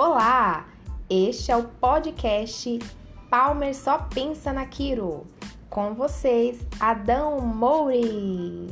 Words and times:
Olá! 0.00 0.64
Este 1.10 1.50
é 1.50 1.56
o 1.56 1.66
podcast 1.66 2.78
Palmer 3.28 3.74
Só 3.74 3.98
Pensa 3.98 4.52
na 4.52 4.64
Quiro. 4.64 5.26
Com 5.68 5.92
vocês, 5.92 6.64
Adão 6.78 7.40
Mouri. 7.40 8.68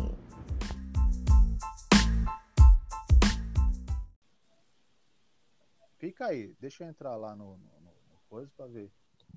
Fica 5.99 6.27
aí, 6.27 6.55
deixa 6.61 6.85
eu 6.85 6.89
entrar 6.89 7.17
lá 7.17 7.35
no, 7.35 7.57
no, 7.57 7.81
no 7.83 7.91
coisa 8.29 8.51
pra 8.57 8.67
ver. 8.67 8.91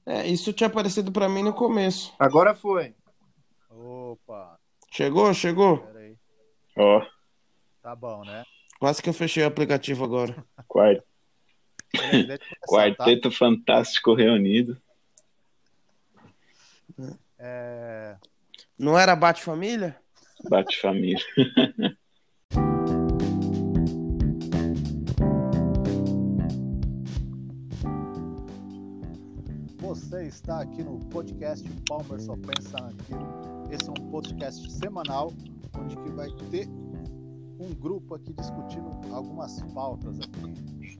É, 0.05 0.27
isso 0.27 0.53
tinha 0.53 0.67
aparecido 0.67 1.11
pra 1.11 1.29
mim 1.29 1.43
no 1.43 1.53
começo. 1.53 2.13
Agora 2.19 2.53
foi. 2.53 2.95
Opa, 3.69 4.59
Chegou? 4.91 5.33
Chegou? 5.33 5.79
pera 5.79 5.99
aí. 5.99 6.17
Ó, 6.77 7.01
Tá 7.81 7.95
bom, 7.95 8.23
né? 8.25 8.43
Quase 8.79 9.01
que 9.01 9.09
eu 9.09 9.13
fechei 9.13 9.43
o 9.43 9.47
aplicativo 9.47 10.03
agora. 10.03 10.45
quart- 10.67 11.01
Começar, 11.95 12.37
tá? 12.37 12.43
quarteto 12.67 13.31
fantástico 13.31 14.13
reunido. 14.13 14.77
É, 17.37 18.15
Não 18.77 18.97
era 18.99 19.15
Bate 19.15 19.41
Família? 19.41 19.95
Bate 20.49 20.79
família. 20.79 21.23
Você 29.79 30.27
está 30.27 30.61
aqui 30.61 30.83
no 30.83 30.99
podcast 31.05 31.67
Palmer 31.87 32.21
Só 32.21 32.35
Pensa 32.35 32.77
Naquilo. 32.79 33.67
Esse 33.71 33.89
é 33.89 33.91
um 33.91 34.09
podcast 34.09 34.71
semanal 34.71 35.33
onde 35.77 35.95
que 35.97 36.09
vai 36.11 36.29
ter 36.51 36.67
um 37.59 37.73
grupo 37.73 38.15
aqui 38.15 38.33
discutindo 38.33 38.89
algumas 39.13 39.61
pautas 39.73 40.17
aqui. 40.19 40.53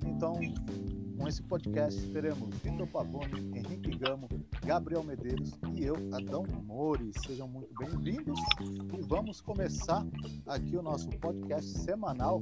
Então, 0.06 0.34
com 1.18 1.28
esse 1.28 1.42
podcast 1.44 2.02
teremos 2.12 2.54
Vitor 2.58 2.86
Pavone, 2.88 3.58
Henrique 3.58 3.98
Gamo, 3.98 4.28
Gabriel 4.66 5.04
Medeiros 5.04 5.54
e 5.74 5.86
eu, 5.86 5.96
Adão 6.14 6.44
Mori. 6.66 7.12
Sejam 7.26 7.48
muito 7.48 7.74
bem-vindos 7.80 8.40
e 8.94 9.02
vamos 9.02 9.40
começar 9.40 10.06
aqui 10.46 10.76
o 10.76 10.82
nosso 10.82 11.10
podcast 11.20 11.70
semanal, 11.80 12.42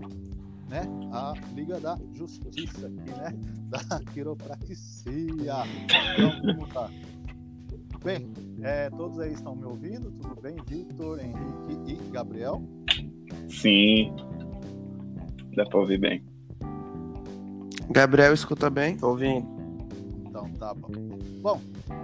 né? 0.68 0.82
A 1.12 1.34
Liga 1.54 1.80
da 1.80 1.98
Justiça 2.14 2.88
aqui, 2.88 3.12
né? 3.12 3.34
Da 3.68 4.00
quiropraxia. 4.14 5.54
Então, 5.84 6.42
vamos 6.42 6.74
lá. 6.74 6.90
Bem, 8.04 8.32
é, 8.62 8.90
todos 8.90 9.20
aí 9.20 9.34
estão 9.34 9.56
me 9.56 9.66
ouvindo? 9.66 10.10
Tudo 10.12 10.42
bem? 10.42 10.56
Vitor, 10.66 11.20
Henrique 11.20 11.92
e 11.92 12.12
Gabriel? 12.12 12.64
Sim. 13.50 14.14
Dá 15.56 15.66
pra 15.66 15.80
ouvir 15.80 16.00
bem. 16.00 16.24
Gabriel 17.90 18.34
escuta 18.34 18.70
bem? 18.70 18.98
Tô 18.98 19.10
ouvindo. 19.10 19.48
Então, 20.28 20.50
tá 20.54 20.74
bom. 20.74 20.90
Bom, 21.42 21.62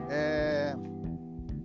é, 0.10 0.76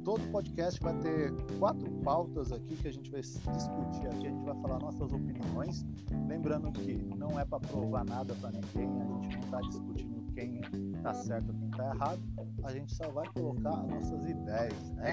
todo 0.05 0.21
podcast 0.33 0.81
vai 0.81 0.95
ter 0.99 1.33
quatro 1.59 1.91
pautas 2.03 2.51
aqui 2.53 2.77
que 2.77 2.89
a 2.89 2.93
gente 2.93 3.11
vai 3.11 3.21
discutir 3.21 4.07
aqui. 4.07 4.27
A 4.27 4.31
gente 4.31 4.45
vai 4.45 4.61
falar 4.61 4.79
nossas 4.81 5.13
opiniões. 5.13 5.87
Lembrando 6.29 6.73
que 6.73 6.95
não 7.17 7.39
é 7.39 7.45
para 7.45 7.61
provar 7.61 8.05
nada 8.05 8.35
para 8.41 8.51
ninguém, 8.51 8.89
a 8.89 9.23
gente 9.23 9.37
não 9.37 9.45
está 9.45 9.61
discutindo 9.61 10.33
quem 10.35 10.61
tá 11.03 11.15
certo 11.15 11.53
quem 11.53 11.71
tá 11.71 11.95
errado. 11.95 12.21
A 12.65 12.73
gente 12.73 12.95
só 12.95 13.11
vai 13.11 13.27
colocar 13.35 13.81
as 13.81 13.87
nossas 13.89 14.25
ideias, 14.29 14.91
né? 14.93 15.13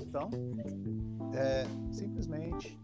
Então, 0.00 0.30
é 1.34 1.64
simplesmente 1.92 2.78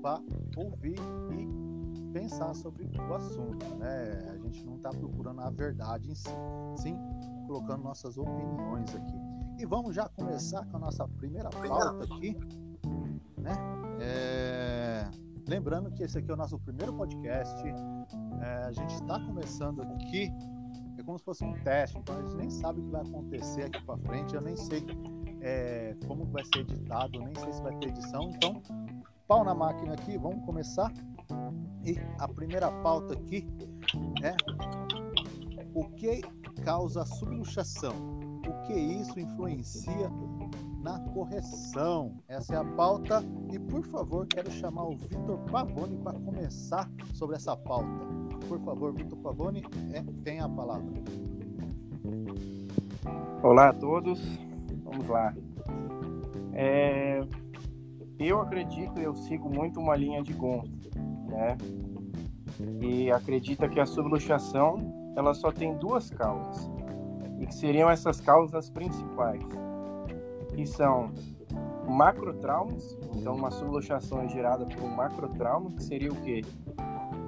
para 0.00 0.20
ouvir 0.56 0.98
e 1.32 2.12
pensar 2.12 2.54
sobre 2.54 2.84
o 2.98 3.14
assunto, 3.14 3.66
né? 3.76 4.30
A 4.32 4.38
gente 4.38 4.64
não 4.64 4.76
está 4.76 4.90
procurando 4.90 5.40
a 5.40 5.50
verdade 5.50 6.10
em 6.10 6.14
si, 6.14 6.30
sim 6.76 6.96
colocando 7.46 7.82
nossas 7.82 8.16
opiniões 8.16 8.94
aqui. 8.94 9.16
E 9.58 9.66
vamos 9.66 9.94
já 9.94 10.08
começar 10.08 10.64
com 10.66 10.76
a 10.76 10.80
nossa 10.80 11.06
primeira 11.08 11.50
pauta 11.50 12.04
aqui, 12.04 12.36
né? 13.38 13.52
É, 14.00 15.08
Lembrando 15.48 15.90
que 15.90 16.02
esse 16.02 16.18
aqui 16.18 16.30
é 16.30 16.34
o 16.34 16.36
nosso 16.36 16.58
primeiro 16.58 16.92
podcast. 16.92 17.66
É, 17.66 18.64
a 18.66 18.70
gente 18.70 18.92
está 18.92 19.18
começando 19.18 19.80
aqui, 19.80 20.30
é 20.98 21.02
como 21.02 21.18
se 21.18 21.24
fosse 21.24 21.42
um 21.42 21.54
teste, 21.62 21.96
então 21.96 22.18
a 22.18 22.20
gente 22.20 22.36
nem 22.36 22.50
sabe 22.50 22.80
o 22.80 22.84
que 22.84 22.90
vai 22.90 23.00
acontecer 23.00 23.62
aqui 23.62 23.82
para 23.82 23.96
frente. 24.00 24.34
Eu 24.34 24.42
nem 24.42 24.54
sei 24.54 24.84
é, 25.40 25.96
como 26.06 26.26
vai 26.26 26.44
ser 26.44 26.60
editado, 26.60 27.18
nem 27.18 27.34
sei 27.34 27.50
se 27.50 27.62
vai 27.62 27.74
ter 27.78 27.88
edição. 27.88 28.30
Então, 28.30 28.62
pau 29.28 29.44
na 29.44 29.54
máquina 29.54 29.92
aqui, 29.92 30.16
vamos 30.16 30.42
começar. 30.46 30.90
E 31.84 31.96
a 32.18 32.26
primeira 32.26 32.72
pauta 32.82 33.12
aqui 33.12 33.46
é 34.22 34.34
o 35.74 35.84
que 35.84 36.22
causa 36.64 37.04
subluxação? 37.04 37.92
O 38.48 38.66
que 38.66 38.72
isso 38.72 39.20
influencia 39.20 40.10
na 40.80 40.98
correção? 41.10 42.16
Essa 42.26 42.54
é 42.54 42.56
a 42.56 42.64
pauta. 42.64 43.22
E 43.52 43.58
por 43.58 43.84
favor, 43.84 44.26
quero 44.26 44.50
chamar 44.50 44.84
o 44.84 44.96
Vitor 44.96 45.38
Pavone 45.50 45.98
para 45.98 46.18
começar 46.18 46.90
sobre 47.12 47.36
essa 47.36 47.54
pauta. 47.54 47.86
Por 48.48 48.58
favor, 48.60 48.94
Vitor 48.94 49.18
Pavone, 49.18 49.62
é, 49.92 50.02
tem 50.24 50.40
a 50.40 50.48
palavra. 50.48 50.90
Olá 53.42 53.68
a 53.68 53.74
todos. 53.74 54.20
Vamos 54.84 55.06
lá. 55.06 55.34
É, 56.54 57.20
Eu 58.18 58.40
acredito, 58.40 58.98
eu 58.98 59.14
sigo 59.14 59.48
muito 59.48 59.78
uma 59.78 59.94
linha 59.94 60.22
de 60.22 60.32
Gonzo, 60.32 60.90
né? 61.28 61.56
E 62.80 63.10
acredita 63.12 63.68
que 63.68 63.78
a 63.78 63.86
subluxação 63.86 65.12
ela 65.16 65.32
só 65.34 65.52
tem 65.52 65.76
duas 65.76 66.10
causas 66.10 66.68
e 67.38 67.46
que 67.46 67.54
seriam 67.54 67.88
essas 67.88 68.20
causas 68.20 68.68
principais, 68.68 69.42
que 70.54 70.66
são 70.66 71.12
macrotraumas. 71.88 72.96
Então, 73.14 73.36
uma 73.36 73.50
subluxação 73.50 74.22
é 74.22 74.28
gerada 74.28 74.66
por 74.66 74.82
um 74.82 74.94
macrotrauma, 74.94 75.70
que 75.70 75.82
seria 75.82 76.12
o 76.12 76.16
quê? 76.16 76.42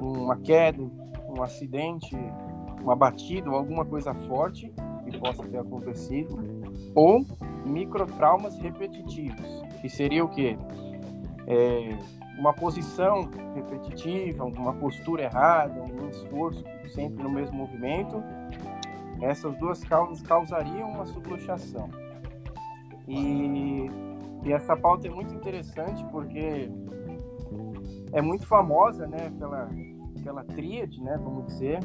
Uma 0.00 0.37
queda, 0.37 0.83
um 1.29 1.43
acidente, 1.43 2.17
uma 2.83 2.97
batida 2.97 3.49
ou 3.49 3.56
alguma 3.56 3.84
coisa 3.84 4.12
forte 4.12 4.73
que 5.05 5.19
possa 5.19 5.45
ter 5.45 5.59
acontecido, 5.59 6.37
ou 6.95 7.25
microtraumas 7.65 8.59
repetitivos, 8.59 9.62
que 9.81 9.89
seria 9.89 10.25
o 10.25 10.29
quê? 10.29 10.57
É, 11.47 11.99
uma 12.39 12.53
posição 12.53 13.29
repetitiva, 13.55 14.45
uma 14.45 14.73
postura 14.73 15.25
errada, 15.25 15.83
um 15.83 16.09
esforço 16.09 16.65
sempre 16.89 17.23
no 17.23 17.31
mesmo 17.31 17.57
movimento. 17.57 18.23
Essas 19.21 19.57
duas 19.59 19.85
causas 19.85 20.23
causariam 20.23 20.91
uma 20.91 21.05
subluxação. 21.07 21.91
E, 23.07 23.91
e 24.45 24.53
essa 24.53 24.77
pauta 24.77 25.07
é 25.07 25.11
muito 25.11 25.35
interessante 25.35 26.05
porque 26.07 26.71
é 28.12 28.23
muito 28.23 28.47
famosa, 28.47 29.07
né? 29.07 29.27
Aquela, 29.27 29.69
aquela 30.19 30.45
tríade, 30.45 31.03
né? 31.03 31.19
Vamos 31.23 31.47
dizer, 31.47 31.81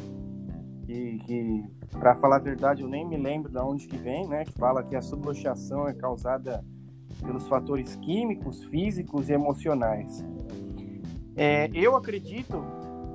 que, 0.85 1.17
que 1.19 1.63
para 1.91 2.15
falar 2.15 2.37
a 2.37 2.39
verdade 2.39 2.81
eu 2.81 2.87
nem 2.87 3.05
me 3.05 3.17
lembro 3.17 3.51
de 3.51 3.57
onde 3.57 3.87
que 3.87 3.97
vem, 3.97 4.27
né? 4.27 4.45
Que 4.45 4.53
fala 4.53 4.83
que 4.83 4.95
a 4.95 5.01
subluxação 5.01 5.87
é 5.87 5.93
causada 5.93 6.63
pelos 7.23 7.47
fatores 7.47 7.95
químicos, 7.97 8.63
físicos 8.65 9.29
e 9.29 9.33
emocionais. 9.33 10.23
É, 11.35 11.69
eu 11.73 11.95
acredito 11.95 12.63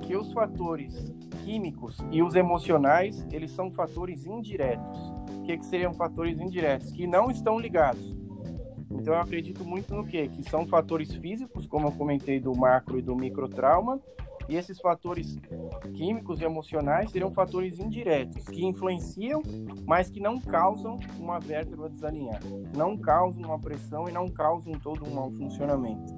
que 0.01 0.15
os 0.15 0.31
fatores 0.31 1.13
químicos 1.43 1.97
e 2.11 2.21
os 2.21 2.35
emocionais 2.35 3.25
eles 3.31 3.51
são 3.51 3.71
fatores 3.71 4.25
indiretos. 4.25 4.99
O 5.37 5.43
que, 5.43 5.57
que 5.57 5.65
seriam 5.65 5.93
fatores 5.93 6.39
indiretos? 6.39 6.91
Que 6.91 7.07
não 7.07 7.31
estão 7.31 7.59
ligados. 7.59 8.15
Então 8.91 9.13
eu 9.13 9.21
acredito 9.21 9.63
muito 9.63 9.95
no 9.95 10.05
que? 10.05 10.27
Que 10.27 10.43
são 10.43 10.67
fatores 10.67 11.13
físicos, 11.15 11.65
como 11.65 11.87
eu 11.87 11.91
comentei 11.91 12.39
do 12.39 12.55
macro 12.55 12.99
e 12.99 13.01
do 13.01 13.15
microtrauma, 13.15 13.99
e 14.51 14.57
esses 14.57 14.81
fatores 14.81 15.39
químicos 15.93 16.41
e 16.41 16.43
emocionais 16.43 17.09
seriam 17.09 17.31
fatores 17.31 17.79
indiretos, 17.79 18.43
que 18.43 18.65
influenciam, 18.65 19.41
mas 19.87 20.09
que 20.09 20.19
não 20.19 20.41
causam 20.41 20.99
uma 21.17 21.39
vértebra 21.39 21.87
desalinhada, 21.87 22.45
não 22.75 22.97
causam 22.97 23.43
uma 23.45 23.57
pressão 23.57 24.09
e 24.09 24.11
não 24.11 24.27
causam 24.27 24.73
todo 24.73 25.07
um 25.07 25.13
mau 25.13 25.31
funcionamento. 25.31 26.13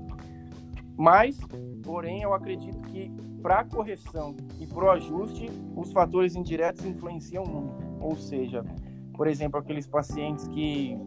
Mas, 0.98 1.38
porém, 1.84 2.24
eu 2.24 2.34
acredito 2.34 2.82
que 2.86 3.12
para 3.40 3.60
a 3.60 3.64
correção 3.66 4.36
e 4.60 4.66
para 4.66 4.84
o 4.84 4.90
ajuste, 4.90 5.48
os 5.76 5.92
fatores 5.92 6.36
indiretos 6.36 6.84
influenciam 6.86 7.46
muito. 7.46 7.84
Ou 8.02 8.16
seja, 8.16 8.66
por 9.14 9.28
exemplo, 9.28 9.60
aqueles 9.60 9.86
pacientes 9.86 10.48
que 10.48 10.98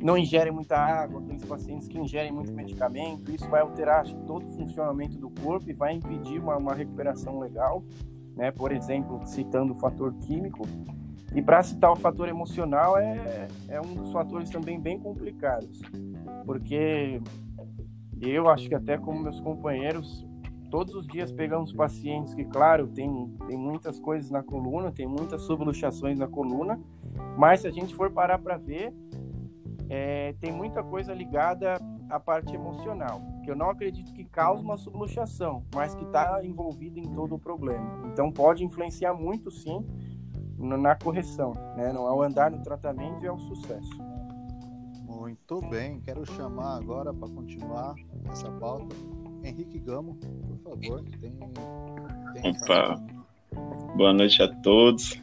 não 0.00 0.16
ingerem 0.16 0.52
muita 0.52 0.76
água, 0.76 1.20
aqueles 1.20 1.44
pacientes 1.44 1.88
que 1.88 1.98
ingerem 1.98 2.32
muito 2.32 2.52
medicamento, 2.52 3.30
isso 3.30 3.48
vai 3.48 3.60
alterar 3.60 4.04
todo 4.26 4.44
o 4.44 4.48
funcionamento 4.56 5.18
do 5.18 5.30
corpo 5.30 5.68
e 5.68 5.72
vai 5.72 5.94
impedir 5.94 6.38
uma, 6.38 6.56
uma 6.56 6.74
recuperação 6.74 7.38
legal, 7.38 7.82
né? 8.36 8.50
Por 8.50 8.72
exemplo, 8.72 9.20
citando 9.26 9.72
o 9.72 9.76
fator 9.76 10.12
químico. 10.20 10.66
E 11.34 11.42
para 11.42 11.62
citar 11.62 11.92
o 11.92 11.96
fator 11.96 12.28
emocional 12.28 12.96
é, 12.96 13.48
é 13.68 13.80
um 13.80 13.94
dos 13.94 14.12
fatores 14.12 14.48
também 14.48 14.80
bem 14.80 14.98
complicados, 14.98 15.82
porque 16.44 17.20
eu 18.20 18.48
acho 18.48 18.68
que 18.68 18.74
até 18.74 18.96
como 18.96 19.20
meus 19.20 19.40
companheiros 19.40 20.26
todos 20.70 20.94
os 20.94 21.06
dias 21.06 21.32
pegamos 21.32 21.72
pacientes 21.72 22.34
que, 22.34 22.44
claro, 22.44 22.88
tem, 22.88 23.08
tem 23.46 23.56
muitas 23.56 23.98
coisas 23.98 24.30
na 24.30 24.42
coluna, 24.42 24.90
tem 24.90 25.06
muitas 25.06 25.42
subluxações 25.42 26.18
na 26.18 26.26
coluna, 26.26 26.80
mas 27.36 27.60
se 27.60 27.66
a 27.66 27.70
gente 27.70 27.94
for 27.94 28.10
parar 28.10 28.38
para 28.38 28.56
ver, 28.56 28.92
é, 29.88 30.34
tem 30.40 30.52
muita 30.52 30.82
coisa 30.82 31.14
ligada 31.14 31.76
à 32.08 32.18
parte 32.18 32.54
emocional, 32.54 33.20
que 33.44 33.50
eu 33.50 33.56
não 33.56 33.70
acredito 33.70 34.12
que 34.12 34.24
cause 34.24 34.62
uma 34.62 34.76
subluxação, 34.76 35.64
mas 35.74 35.94
que 35.94 36.04
está 36.04 36.44
envolvida 36.44 36.98
em 36.98 37.12
todo 37.14 37.34
o 37.34 37.38
problema. 37.38 38.08
Então 38.12 38.30
pode 38.30 38.64
influenciar 38.64 39.14
muito, 39.14 39.50
sim, 39.50 39.84
na 40.58 40.94
correção, 40.94 41.52
né? 41.76 41.92
Não 41.92 42.08
é 42.08 42.12
o 42.12 42.22
andar 42.22 42.50
no 42.50 42.62
tratamento 42.62 43.24
e 43.24 43.26
é 43.26 43.32
o 43.32 43.38
sucesso. 43.38 43.90
Muito 45.04 45.60
bem, 45.68 46.00
quero 46.00 46.24
chamar 46.24 46.76
agora 46.76 47.12
para 47.12 47.28
continuar 47.28 47.94
essa 48.30 48.50
pauta 48.52 48.94
Henrique 49.42 49.78
Gamo, 49.78 50.16
por 50.16 50.58
favor. 50.58 51.02
Tem, 51.20 51.32
tem 52.34 52.52
Opa, 52.52 53.00
boa 53.96 54.12
noite 54.12 54.42
a 54.42 54.52
todos. 54.56 55.20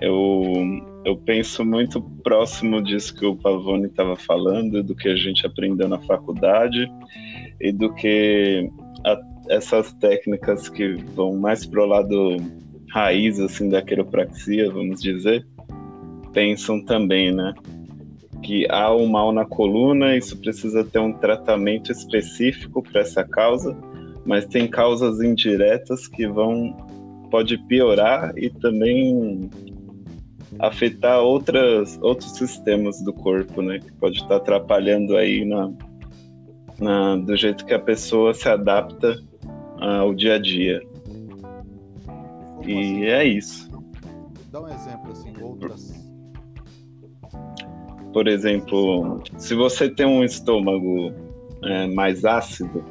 Eu, 0.00 0.42
eu 1.04 1.16
penso 1.16 1.64
muito 1.64 2.00
próximo 2.22 2.82
disso 2.82 3.14
que 3.14 3.24
o 3.24 3.36
Pavone 3.36 3.86
estava 3.86 4.16
falando, 4.16 4.82
do 4.82 4.94
que 4.94 5.08
a 5.08 5.16
gente 5.16 5.46
aprendeu 5.46 5.88
na 5.88 5.98
faculdade 6.00 6.90
e 7.60 7.72
do 7.72 7.92
que 7.94 8.68
a, 9.04 9.18
essas 9.48 9.92
técnicas 9.94 10.68
que 10.68 10.94
vão 11.14 11.36
mais 11.36 11.64
para 11.64 11.82
o 11.82 11.86
lado 11.86 12.36
raiz 12.90 13.38
assim 13.40 13.68
da 13.68 13.82
quiropraxia, 13.82 14.70
vamos 14.70 15.00
dizer, 15.00 15.46
pensam 16.32 16.84
também, 16.84 17.32
né? 17.32 17.54
Que 18.42 18.66
há 18.70 18.94
um 18.94 19.06
mal 19.06 19.32
na 19.32 19.44
coluna, 19.44 20.16
isso 20.16 20.36
precisa 20.38 20.84
ter 20.84 20.98
um 20.98 21.12
tratamento 21.12 21.90
específico 21.92 22.82
para 22.82 23.00
essa 23.00 23.24
causa, 23.24 23.76
mas 24.24 24.46
tem 24.46 24.68
causas 24.68 25.20
indiretas 25.20 26.06
que 26.06 26.26
vão 26.26 26.76
pode 27.30 27.58
piorar 27.66 28.32
e 28.38 28.48
também 28.48 29.50
afetar 30.58 31.20
outras, 31.20 31.98
outros 32.02 32.32
sistemas 32.32 33.00
do 33.02 33.12
corpo, 33.12 33.62
né? 33.62 33.78
Que 33.78 33.92
pode 33.92 34.18
estar 34.18 34.36
atrapalhando 34.36 35.16
aí 35.16 35.44
na, 35.44 35.70
na, 36.78 37.16
do 37.16 37.36
jeito 37.36 37.64
que 37.64 37.74
a 37.74 37.78
pessoa 37.78 38.32
se 38.34 38.48
adapta 38.48 39.18
ao 39.80 40.14
dia 40.14 40.34
a 40.34 40.38
dia. 40.38 40.82
Como 42.04 42.68
e 42.68 42.80
assim? 42.80 43.04
é 43.04 43.24
isso. 43.24 43.68
Dá 44.50 44.60
um 44.60 44.68
exemplo, 44.68 45.12
assim, 45.12 45.32
outras. 45.40 46.08
Por 48.12 48.26
exemplo, 48.26 49.22
se 49.36 49.54
você 49.54 49.88
tem 49.88 50.06
um 50.06 50.24
estômago 50.24 51.12
é, 51.62 51.86
mais 51.86 52.24
ácido, 52.24 52.82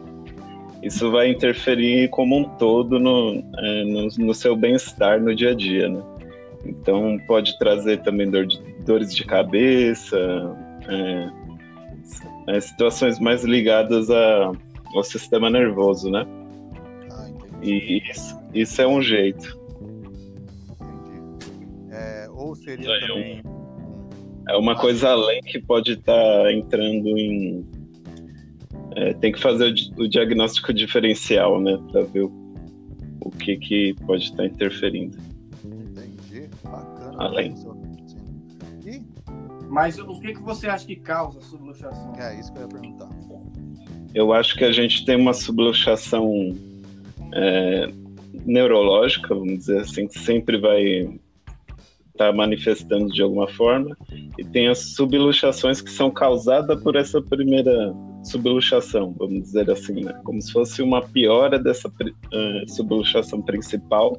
isso 0.84 1.12
vai 1.12 1.30
interferir 1.30 2.10
como 2.10 2.38
um 2.38 2.44
todo 2.44 3.00
no, 3.00 3.44
é, 3.58 3.84
no, 3.84 4.08
no 4.26 4.34
seu 4.34 4.56
bem-estar 4.56 5.20
no 5.20 5.36
dia 5.36 5.52
a 5.52 5.56
dia, 5.56 5.90
né? 5.90 6.02
Então 6.66 7.18
pode 7.28 7.58
trazer 7.58 8.02
também 8.02 8.30
dor 8.30 8.46
de, 8.46 8.60
dores 8.84 9.16
de 9.16 9.24
cabeça, 9.24 10.18
é, 10.88 11.30
é, 12.48 12.60
situações 12.60 13.20
mais 13.20 13.44
ligadas 13.44 14.10
a, 14.10 14.52
ao 14.94 15.04
sistema 15.04 15.50
nervoso, 15.50 16.10
né? 16.10 16.26
Ah, 17.12 17.30
e 17.62 18.02
isso, 18.10 18.40
isso, 18.54 18.82
é 18.82 18.88
um 18.88 19.02
jeito. 19.02 19.58
Entendi. 20.82 21.92
É, 21.92 22.28
ou 22.32 22.56
seria 22.56 22.90
é 22.90 23.08
também. 23.08 23.44
É 24.50 24.56
uma 24.56 24.76
coisa 24.76 25.10
além 25.10 25.42
que 25.42 25.60
pode 25.60 25.94
estar 25.94 26.14
tá 26.14 26.52
entrando 26.52 27.18
em. 27.18 27.66
É, 28.96 29.14
tem 29.14 29.32
que 29.32 29.40
fazer 29.40 29.74
o, 29.98 30.04
o 30.04 30.08
diagnóstico 30.08 30.74
diferencial, 30.74 31.62
né? 31.62 31.78
Para 31.92 32.04
ver 32.04 32.24
o, 32.24 32.32
o 33.22 33.30
que, 33.30 33.58
que 33.58 33.96
pode 34.06 34.24
estar 34.24 34.38
tá 34.38 34.46
interferindo 34.46 35.27
além. 37.18 37.54
E? 38.86 39.02
Mas 39.70 40.00
o 40.00 40.20
que, 40.20 40.34
que 40.34 40.42
você 40.42 40.68
acha 40.68 40.86
que 40.86 40.96
causa 40.96 41.40
a 41.40 41.42
subluxação? 41.42 42.14
É 42.18 42.40
isso 42.40 42.52
que 42.54 42.60
eu 42.60 42.64
ia 42.64 42.68
perguntar. 42.70 43.10
Eu 44.14 44.34
acho 44.34 44.56
que 44.56 44.64
a 44.64 44.72
gente 44.72 45.06
tem 45.06 45.16
uma 45.16 45.34
subluxação 45.34 46.56
é, 47.34 47.92
neurológica, 48.46 49.36
vamos 49.36 49.60
dizer 49.60 49.82
assim, 49.82 50.08
que 50.08 50.18
sempre 50.20 50.58
vai 50.58 50.84
estar 52.18 52.32
tá 52.32 52.34
manifestando 52.34 53.12
de 53.12 53.22
alguma 53.22 53.48
forma, 53.48 53.96
e 54.38 54.44
tem 54.44 54.68
as 54.70 54.80
subluxações 54.96 55.82
que 55.82 55.92
são 55.92 56.10
causadas 56.10 56.82
por 56.82 56.96
essa 56.96 57.22
primeira 57.22 57.94
subluxação, 58.24 59.14
vamos 59.18 59.44
dizer 59.44 59.70
assim, 59.70 60.04
né? 60.04 60.14
como 60.24 60.42
se 60.42 60.52
fosse 60.52 60.82
uma 60.82 61.02
piora 61.02 61.60
dessa 61.60 61.88
uh, 61.88 62.70
subluxação 62.70 63.42
principal 63.42 64.18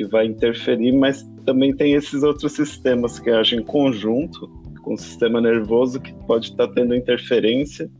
que 0.00 0.04
vai 0.06 0.24
interferir, 0.24 0.92
mas 0.92 1.28
também 1.44 1.76
tem 1.76 1.92
esses 1.92 2.22
outros 2.22 2.52
sistemas 2.52 3.20
que 3.20 3.28
agem 3.28 3.60
em 3.60 3.62
conjunto 3.62 4.48
com 4.80 4.94
o 4.94 4.96
sistema 4.96 5.42
nervoso 5.42 6.00
que 6.00 6.14
pode 6.26 6.46
estar 6.46 6.68
tendo 6.68 6.94
interferência 6.94 7.90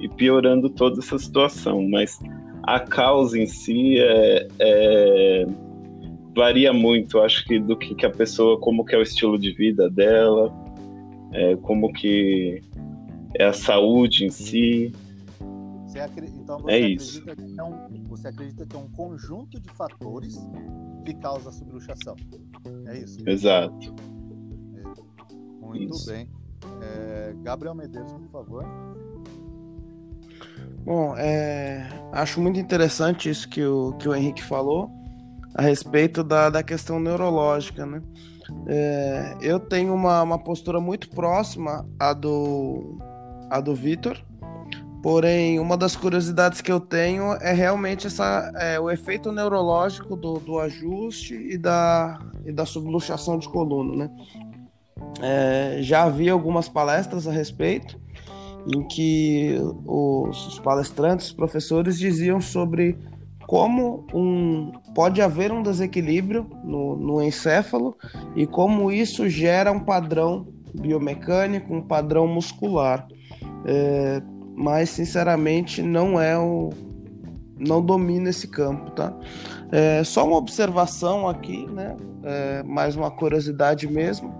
e 0.00 0.08
piorando 0.08 0.70
toda 0.70 1.00
essa 1.00 1.18
situação. 1.18 1.86
Mas 1.86 2.18
a 2.62 2.80
causa 2.80 3.38
em 3.38 3.44
si 3.44 3.98
é, 3.98 4.48
é, 4.58 5.46
varia 6.34 6.72
muito, 6.72 7.20
acho 7.20 7.44
que 7.44 7.58
do 7.58 7.76
que, 7.76 7.94
que, 7.94 8.06
a 8.06 8.10
pessoa, 8.10 8.58
como 8.58 8.82
que 8.82 8.94
é 8.94 8.98
o 8.98 9.02
estilo 9.02 9.38
de 9.38 9.52
vida 9.52 9.90
dela, 9.90 10.50
é, 11.34 11.56
como 11.56 11.92
que 11.92 12.62
é 13.34 13.44
a 13.44 13.52
saúde 13.52 14.24
em 14.24 14.30
si. 14.30 14.92
Você 15.98 16.02
acredita, 16.02 16.40
então 16.40 16.58
você 16.60 16.70
é 16.70 16.76
acredita 16.76 17.00
isso. 17.00 17.22
Que 17.24 17.60
é 17.60 17.64
um, 17.64 18.04
você 18.08 18.28
acredita 18.28 18.66
que 18.66 18.76
é 18.76 18.78
um 18.78 18.88
conjunto 18.88 19.60
de 19.60 19.68
fatores 19.70 20.36
que 21.04 21.14
causa 21.14 21.48
a 21.48 21.52
subluxação. 21.52 22.14
É 22.86 22.98
isso? 22.98 23.18
Exato. 23.28 23.94
É. 24.76 25.66
Muito 25.66 25.96
isso. 25.96 26.06
bem. 26.06 26.30
É, 26.80 27.34
Gabriel 27.42 27.74
Medeiros, 27.74 28.12
por 28.12 28.28
favor. 28.30 28.64
Bom, 30.84 31.16
é, 31.16 31.88
acho 32.12 32.40
muito 32.40 32.60
interessante 32.60 33.28
isso 33.28 33.48
que 33.48 33.64
o, 33.64 33.92
que 33.94 34.08
o 34.08 34.14
Henrique 34.14 34.42
falou 34.42 34.90
a 35.54 35.62
respeito 35.62 36.22
da, 36.22 36.48
da 36.48 36.62
questão 36.62 37.00
neurológica, 37.00 37.84
né? 37.84 38.00
É, 38.68 39.36
eu 39.42 39.58
tenho 39.58 39.92
uma, 39.92 40.22
uma 40.22 40.38
postura 40.38 40.80
muito 40.80 41.10
próxima 41.10 41.84
à 41.98 42.12
do, 42.12 42.98
à 43.50 43.60
do 43.60 43.74
Vitor, 43.74 44.24
Porém, 45.02 45.60
uma 45.60 45.76
das 45.76 45.94
curiosidades 45.94 46.60
que 46.60 46.72
eu 46.72 46.80
tenho 46.80 47.32
é 47.34 47.52
realmente 47.52 48.06
essa, 48.08 48.52
é, 48.56 48.80
o 48.80 48.90
efeito 48.90 49.30
neurológico 49.30 50.16
do, 50.16 50.40
do 50.40 50.58
ajuste 50.58 51.34
e 51.34 51.56
da, 51.56 52.18
e 52.44 52.52
da 52.52 52.66
subluxação 52.66 53.38
de 53.38 53.48
coluna, 53.48 54.06
né? 54.06 54.10
É, 55.22 55.78
já 55.80 56.02
havia 56.02 56.32
algumas 56.32 56.68
palestras 56.68 57.26
a 57.28 57.32
respeito 57.32 57.98
em 58.66 58.86
que 58.86 59.56
os, 59.86 60.46
os 60.48 60.58
palestrantes, 60.58 61.28
os 61.28 61.32
professores 61.32 61.98
diziam 61.98 62.40
sobre 62.40 62.98
como 63.46 64.06
um, 64.12 64.72
pode 64.94 65.22
haver 65.22 65.50
um 65.50 65.62
desequilíbrio 65.62 66.46
no, 66.64 66.96
no 66.96 67.22
encéfalo 67.22 67.96
e 68.36 68.46
como 68.46 68.92
isso 68.92 69.28
gera 69.28 69.72
um 69.72 69.80
padrão 69.80 70.48
biomecânico, 70.74 71.72
um 71.72 71.80
padrão 71.80 72.26
muscular. 72.26 73.08
É, 73.64 74.20
mas 74.58 74.90
sinceramente 74.90 75.80
não 75.80 76.20
é 76.20 76.36
o. 76.36 76.70
não 77.56 77.80
domina 77.80 78.30
esse 78.30 78.48
campo, 78.48 78.90
tá? 78.90 79.14
É, 79.70 80.02
só 80.02 80.26
uma 80.26 80.36
observação 80.36 81.28
aqui, 81.28 81.64
né? 81.68 81.96
É, 82.24 82.62
mais 82.64 82.96
uma 82.96 83.08
curiosidade 83.08 83.86
mesmo. 83.86 84.34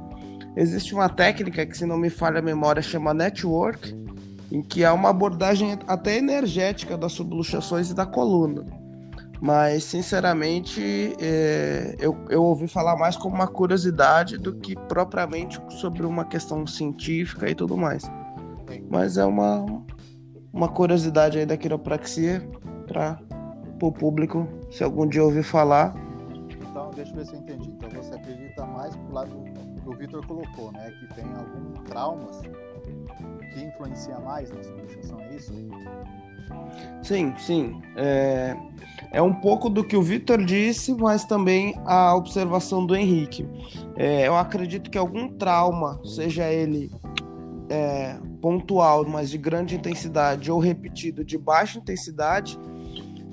Existe 0.56 0.92
uma 0.92 1.08
técnica 1.08 1.64
que, 1.64 1.78
se 1.78 1.86
não 1.86 1.96
me 1.96 2.10
falha 2.10 2.40
a 2.40 2.42
memória, 2.42 2.82
chama 2.82 3.14
network, 3.14 3.96
em 4.50 4.60
que 4.60 4.84
há 4.84 4.92
uma 4.92 5.10
abordagem 5.10 5.78
até 5.86 6.16
energética 6.16 6.98
das 6.98 7.12
subluxações 7.12 7.90
e 7.90 7.94
da 7.94 8.04
coluna. 8.04 8.66
Mas, 9.40 9.84
sinceramente, 9.84 11.14
é, 11.20 11.94
eu, 12.00 12.18
eu 12.28 12.42
ouvi 12.42 12.66
falar 12.66 12.96
mais 12.96 13.16
como 13.16 13.36
uma 13.36 13.46
curiosidade 13.46 14.36
do 14.36 14.56
que 14.56 14.74
propriamente 14.74 15.60
sobre 15.78 16.04
uma 16.04 16.24
questão 16.24 16.66
científica 16.66 17.48
e 17.48 17.54
tudo 17.54 17.76
mais. 17.76 18.02
Mas 18.90 19.16
é 19.16 19.24
uma, 19.24 19.64
uma 20.58 20.68
curiosidade 20.68 21.38
aí 21.38 21.46
da 21.46 21.56
quiropraxia 21.56 22.42
para 22.88 23.16
o 23.80 23.92
público, 23.92 24.48
se 24.72 24.82
algum 24.82 25.06
dia 25.06 25.22
ouvir 25.22 25.44
falar. 25.44 25.94
Então, 26.50 26.90
deixa 26.96 27.12
eu 27.12 27.16
ver 27.16 27.26
se 27.26 27.34
eu 27.34 27.38
entendi. 27.38 27.70
Então, 27.70 27.88
você 27.90 28.12
acredita 28.16 28.66
mais 28.66 28.96
pro 28.96 29.14
lado 29.14 29.30
que 29.30 29.88
o 29.88 29.92
Vitor 29.92 30.26
colocou, 30.26 30.72
né? 30.72 30.90
Que 30.98 31.14
tem 31.14 31.24
alguns 31.26 31.78
traumas 31.88 32.40
que 33.54 33.60
influencia 33.60 34.18
mais 34.18 34.50
na 34.50 34.60
substituição, 34.64 35.20
é 35.20 35.36
isso? 35.36 35.52
Sim, 37.04 37.32
sim. 37.38 37.80
É, 37.96 38.56
é 39.12 39.22
um 39.22 39.34
pouco 39.34 39.70
do 39.70 39.84
que 39.84 39.96
o 39.96 40.02
Vitor 40.02 40.44
disse, 40.44 40.92
mas 40.92 41.24
também 41.24 41.80
a 41.86 42.16
observação 42.16 42.84
do 42.84 42.96
Henrique. 42.96 43.48
É, 43.96 44.26
eu 44.26 44.36
acredito 44.36 44.90
que 44.90 44.98
algum 44.98 45.28
trauma, 45.28 46.00
seja 46.04 46.52
ele 46.52 46.90
é, 47.68 48.16
pontual, 48.40 49.06
mas 49.06 49.30
de 49.30 49.38
grande 49.38 49.76
intensidade, 49.76 50.50
ou 50.50 50.58
repetido 50.58 51.24
de 51.24 51.36
baixa 51.36 51.78
intensidade, 51.78 52.58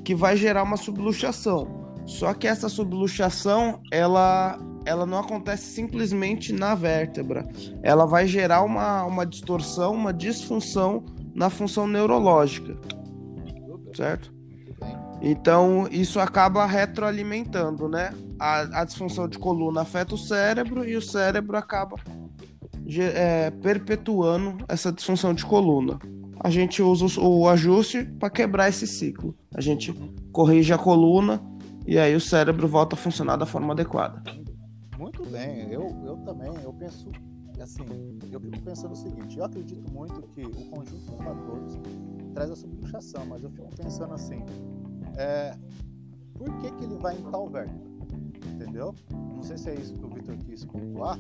que 0.03 0.13
vai 0.13 0.35
gerar 0.35 0.63
uma 0.63 0.77
subluxação. 0.77 1.85
Só 2.05 2.33
que 2.33 2.47
essa 2.47 2.69
subluxação, 2.69 3.81
ela, 3.91 4.59
ela 4.85 5.05
não 5.05 5.19
acontece 5.19 5.63
simplesmente 5.63 6.53
na 6.53 6.75
vértebra. 6.75 7.47
Ela 7.81 8.05
vai 8.05 8.27
gerar 8.27 8.61
uma, 8.61 9.03
uma 9.05 9.25
distorção, 9.25 9.93
uma 9.93 10.13
disfunção 10.13 11.03
na 11.33 11.49
função 11.49 11.87
neurológica. 11.87 12.77
Certo? 13.95 14.33
Então, 15.21 15.87
isso 15.89 16.19
acaba 16.19 16.65
retroalimentando, 16.65 17.87
né? 17.87 18.13
A, 18.37 18.81
a 18.81 18.85
disfunção 18.85 19.27
de 19.27 19.39
coluna 19.39 19.81
afeta 19.81 20.13
o 20.13 20.17
cérebro 20.17 20.87
e 20.87 20.95
o 20.95 21.01
cérebro 21.01 21.57
acaba 21.57 21.95
é, 22.97 23.51
perpetuando 23.51 24.63
essa 24.67 24.91
disfunção 24.91 25.33
de 25.33 25.45
coluna. 25.45 25.99
A 26.39 26.49
gente 26.49 26.81
usa 26.81 27.19
o, 27.19 27.47
ajuste 27.47 28.03
para 28.19 28.29
quebrar 28.29 28.69
esse 28.69 28.85
ciclo. 28.85 29.35
A 29.53 29.61
gente 29.61 29.93
corrige 30.31 30.73
a 30.73 30.77
coluna 30.77 31.41
e 31.87 31.97
aí 31.97 32.15
o 32.15 32.21
cérebro 32.21 32.67
volta 32.67 32.95
a 32.95 32.97
funcionar 32.97 33.35
da 33.37 33.45
forma 33.45 33.73
adequada. 33.73 34.21
Muito 34.99 35.25
bem, 35.25 35.71
eu, 35.71 35.89
eu 36.05 36.17
também, 36.17 36.51
eu 36.63 36.73
penso 36.73 37.09
assim, 37.61 38.19
eu 38.31 38.39
fico 38.39 38.61
pensando 38.61 38.91
o 38.91 38.95
seguinte, 38.95 39.37
eu 39.37 39.45
acredito 39.45 39.91
muito 39.91 40.21
que 40.33 40.43
o 40.43 40.69
conjunto 40.69 41.11
de 41.11 41.17
fatores 41.17 41.79
traz 42.33 42.51
a 42.51 42.55
subluxação, 42.55 43.25
mas 43.25 43.43
eu 43.43 43.49
fico 43.49 43.69
pensando 43.75 44.13
assim, 44.13 44.43
é, 45.17 45.55
por 46.33 46.53
que 46.57 46.71
que 46.71 46.83
ele 46.83 46.97
vai 46.97 47.17
em 47.17 47.23
tal 47.31 47.47
vértebra? 47.49 47.95
Entendeu? 48.53 48.93
Não 49.11 49.41
sei 49.41 49.57
se 49.57 49.69
é 49.69 49.75
isso 49.75 49.93
que 49.95 50.05
o 50.05 50.09
Victor 50.09 50.37
quis 50.37 50.65
pontuar, 50.65 51.17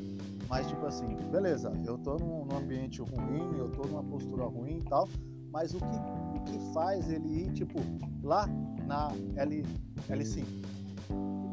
mas 0.47 0.67
tipo 0.67 0.85
assim, 0.85 1.15
beleza, 1.31 1.71
eu 1.85 1.97
tô 1.97 2.17
num, 2.17 2.45
num 2.45 2.57
ambiente 2.57 3.01
ruim, 3.01 3.57
eu 3.57 3.69
tô 3.69 3.87
numa 3.87 4.03
postura 4.03 4.45
ruim 4.45 4.77
e 4.77 4.83
tal, 4.83 5.07
mas 5.51 5.73
o 5.73 5.79
que, 5.79 6.37
o 6.37 6.43
que 6.43 6.73
faz 6.73 7.09
ele 7.09 7.43
ir, 7.43 7.53
tipo, 7.53 7.79
lá 8.21 8.47
na 8.85 9.09
L, 9.37 9.63
L5? 10.09 10.45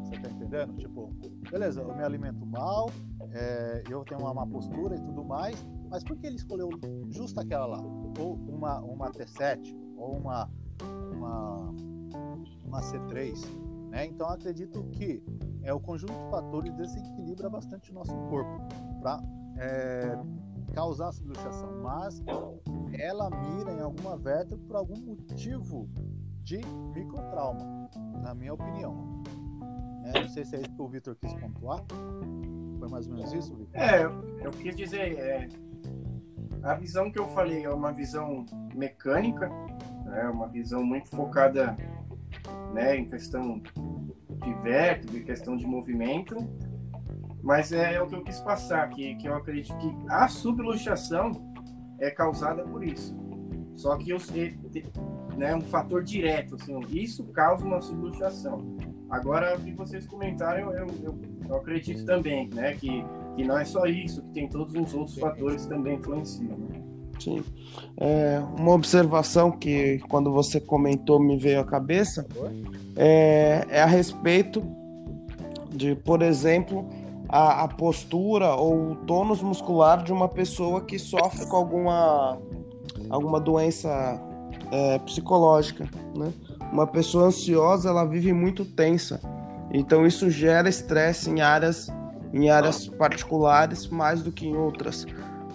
Você 0.03 0.19
tá 0.19 0.29
entendendo? 0.29 0.75
Tipo, 0.77 1.07
beleza, 1.49 1.81
eu 1.81 1.95
me 1.95 2.03
alimento 2.03 2.45
mal, 2.45 2.89
é, 3.31 3.83
eu 3.89 4.03
tenho 4.03 4.21
uma 4.21 4.33
má 4.33 4.45
postura 4.45 4.95
e 4.95 4.99
tudo 4.99 5.23
mais, 5.23 5.55
mas 5.89 6.03
por 6.03 6.17
que 6.17 6.27
ele 6.27 6.35
escolheu 6.35 6.69
justo 7.09 7.39
aquela 7.39 7.65
lá? 7.65 7.81
Ou 8.19 8.35
uma, 8.47 8.79
uma 8.79 9.11
T7, 9.11 9.75
ou 9.97 10.17
uma, 10.17 10.49
uma, 11.13 11.73
uma 12.65 12.81
C3, 12.81 13.39
né? 13.89 14.05
Então 14.05 14.27
acredito 14.27 14.83
que 14.91 15.23
é 15.63 15.73
o 15.73 15.79
conjunto 15.79 16.13
de 16.13 16.29
fatores 16.29 16.73
desequilibra 16.73 17.49
bastante 17.49 17.91
o 17.91 17.93
nosso 17.93 18.15
corpo 18.29 18.61
para 19.01 19.21
é, 19.57 20.17
causar 20.73 21.11
subluxação, 21.11 21.81
mas 21.81 22.21
ela 22.93 23.29
mira 23.29 23.71
em 23.71 23.81
alguma 23.81 24.17
vértebra 24.17 24.57
por 24.67 24.75
algum 24.75 24.99
motivo 24.99 25.89
de 26.43 26.59
microtrauma, 26.93 27.89
na 28.21 28.33
minha 28.33 28.53
opinião. 28.53 29.23
É, 30.05 30.21
não 30.21 30.29
sei 30.29 30.43
se 30.43 30.55
é 30.55 30.61
isso 30.61 30.75
que 30.75 30.81
o 30.81 30.87
Vitor 30.87 31.15
quis 31.15 31.33
pontuar. 31.35 31.79
Foi 32.79 32.89
mais 32.89 33.07
ou 33.07 33.15
menos 33.15 33.31
isso, 33.31 33.55
Vitor? 33.55 33.75
É, 33.75 34.03
eu 34.45 34.51
quis 34.51 34.75
dizer, 34.75 35.17
é, 35.17 35.47
a 36.63 36.75
visão 36.75 37.09
que 37.11 37.19
eu 37.19 37.27
falei 37.29 37.63
é 37.63 37.69
uma 37.69 37.93
visão 37.93 38.45
mecânica, 38.75 39.49
é 40.07 40.09
né, 40.09 40.29
uma 40.29 40.47
visão 40.47 40.83
muito 40.83 41.09
focada 41.09 41.77
né, 42.73 42.97
em 42.97 43.09
questão 43.09 43.61
de 44.43 44.53
vértigo, 44.61 45.17
em 45.17 45.23
questão 45.23 45.55
de 45.55 45.65
movimento, 45.65 46.35
mas 47.41 47.71
é, 47.71 47.95
é, 47.95 48.01
o 48.01 48.07
que 48.07 48.15
eu 48.15 48.23
quis 48.23 48.39
passar, 48.39 48.89
que, 48.89 49.15
que 49.15 49.27
eu 49.27 49.35
acredito 49.35 49.75
que 49.77 49.93
a 50.09 50.27
subluxação 50.27 51.31
é 51.99 52.09
causada 52.09 52.63
por 52.63 52.83
isso. 52.83 53.15
Só 53.75 53.97
que 53.97 54.11
eu 54.11 54.19
sei, 54.19 54.57
né, 55.37 55.55
um 55.55 55.61
fator 55.61 56.03
direto, 56.03 56.55
assim, 56.55 56.79
isso 56.89 57.25
causa 57.27 57.65
uma 57.65 57.81
subluxação. 57.81 58.77
Agora, 59.09 59.57
que 59.57 59.73
vocês 59.73 60.07
comentaram, 60.07 60.71
eu, 60.71 60.87
eu, 61.03 61.21
eu, 61.47 61.55
acredito 61.55 62.05
também, 62.05 62.49
né, 62.49 62.73
que, 62.75 63.03
que 63.35 63.43
não 63.43 63.57
é 63.57 63.65
só 63.65 63.85
isso, 63.85 64.21
que 64.23 64.31
tem 64.31 64.49
todos 64.49 64.73
os 64.73 64.93
outros 64.93 65.17
fatores 65.17 65.63
que 65.63 65.69
também 65.69 65.95
influenciam. 65.95 66.57
Né? 66.57 66.92
Sim. 67.23 67.43
É, 67.97 68.41
uma 68.57 68.73
observação 68.73 69.51
que, 69.51 69.99
quando 70.09 70.31
você 70.31 70.59
comentou, 70.59 71.19
me 71.19 71.37
veio 71.37 71.61
à 71.61 71.63
cabeça 71.63 72.25
é, 72.95 73.65
é 73.69 73.81
a 73.81 73.85
respeito 73.85 74.63
de, 75.71 75.95
por 75.95 76.21
exemplo, 76.21 76.87
a, 77.29 77.63
a 77.63 77.67
postura 77.67 78.55
ou 78.55 78.91
o 78.91 78.95
tônus 78.95 79.41
muscular 79.41 80.03
de 80.03 80.11
uma 80.11 80.27
pessoa 80.27 80.81
que 80.81 80.99
sofre 80.99 81.45
com 81.47 81.55
alguma, 81.55 82.37
alguma 83.09 83.39
doença 83.39 83.89
é, 84.71 84.99
psicológica, 84.99 85.89
né? 86.15 86.31
Uma 86.71 86.87
pessoa 86.87 87.25
ansiosa, 87.25 87.89
ela 87.89 88.05
vive 88.05 88.33
muito 88.33 88.65
tensa. 88.65 89.19
Então 89.71 90.05
isso 90.05 90.29
gera 90.29 90.67
estresse 90.67 91.29
em 91.29 91.41
áreas 91.41 91.87
em 92.33 92.49
áreas 92.49 92.87
particulares 92.87 93.87
mais 93.87 94.23
do 94.23 94.31
que 94.31 94.47
em 94.47 94.55
outras. 94.55 95.05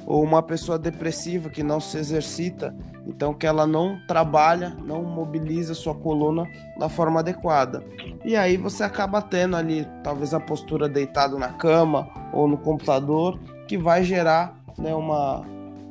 Ou 0.09 0.23
uma 0.23 0.43
pessoa 0.43 0.79
depressiva 0.79 1.51
que 1.51 1.63
não 1.63 1.79
se 1.79 1.99
exercita, 1.99 2.75
então 3.07 3.35
que 3.35 3.47
ela 3.47 3.67
não 3.67 4.01
trabalha, 4.09 4.75
não 4.83 5.03
mobiliza 5.03 5.75
sua 5.75 5.95
coluna 5.95 6.47
da 6.79 6.89
forma 6.89 7.21
adequada. 7.21 7.85
E 8.25 8.35
aí 8.35 8.57
você 8.57 8.83
acaba 8.83 9.21
tendo 9.21 9.55
ali 9.55 9.87
talvez 10.03 10.33
a 10.33 10.41
postura 10.41 10.89
deitado 10.89 11.39
na 11.39 11.51
cama 11.51 12.09
ou 12.33 12.49
no 12.49 12.57
computador, 12.57 13.39
que 13.67 13.77
vai 13.77 14.03
gerar 14.03 14.59
né, 14.79 14.95
uma, 14.95 15.45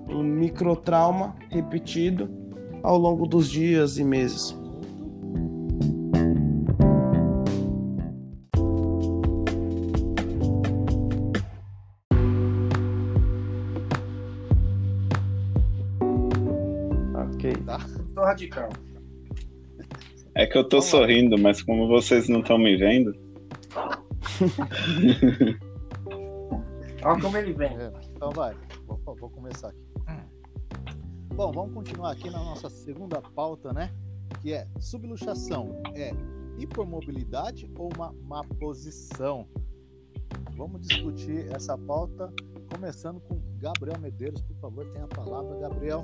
um 0.09 0.24
microtrauma 0.24 1.36
repetido 1.51 2.27
ao 2.81 2.97
longo 2.97 3.27
dos 3.27 3.47
dias 3.47 4.00
e 4.00 4.03
meses. 4.03 4.57
Radical. 18.38 18.70
É 20.36 20.46
que 20.46 20.56
eu 20.58 20.63
tô 20.63 20.77
Vamos 20.77 20.91
sorrindo, 20.91 21.36
lá. 21.36 21.41
mas 21.41 21.63
como 21.63 21.88
vocês 21.88 22.29
não 22.29 22.41
estão 22.41 22.60
me 22.60 22.77
vendo. 22.77 23.12
Olha 27.03 27.22
como 27.22 27.38
ele 27.38 27.53
vem. 27.53 27.75
É, 27.77 27.91
então 28.15 28.29
vai, 28.32 28.56
vou, 28.86 29.00
vou 29.15 29.29
começar 29.29 29.70
aqui. 29.70 29.88
Bom, 31.34 31.51
vamos 31.51 31.74
continuar 31.74 32.12
aqui 32.12 32.29
na 32.29 32.39
nossa 32.39 32.70
segunda 32.70 33.22
pauta, 33.22 33.74
né? 33.74 33.91
Que 34.41 34.53
é 34.53 34.67
subluxação. 34.79 35.82
É 35.96 36.12
hipermobilidade 36.58 37.70
ou 37.75 37.89
uma 37.96 38.13
má 38.24 38.44
posição? 38.60 39.48
Vamos 40.56 40.82
discutir 40.82 41.48
essa 41.53 41.77
pauta, 41.77 42.34
começando 42.72 43.22
com 43.22 43.39
Gabriel 43.60 44.00
Medeiros. 44.00 44.41
Por 44.41 44.56
favor, 44.58 44.86
tenha 44.91 45.06
a 45.06 45.08
palavra, 45.08 45.60
Gabriel. 45.60 46.03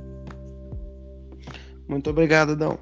Muito 1.87 2.09
obrigado, 2.09 2.55
Dão. 2.55 2.77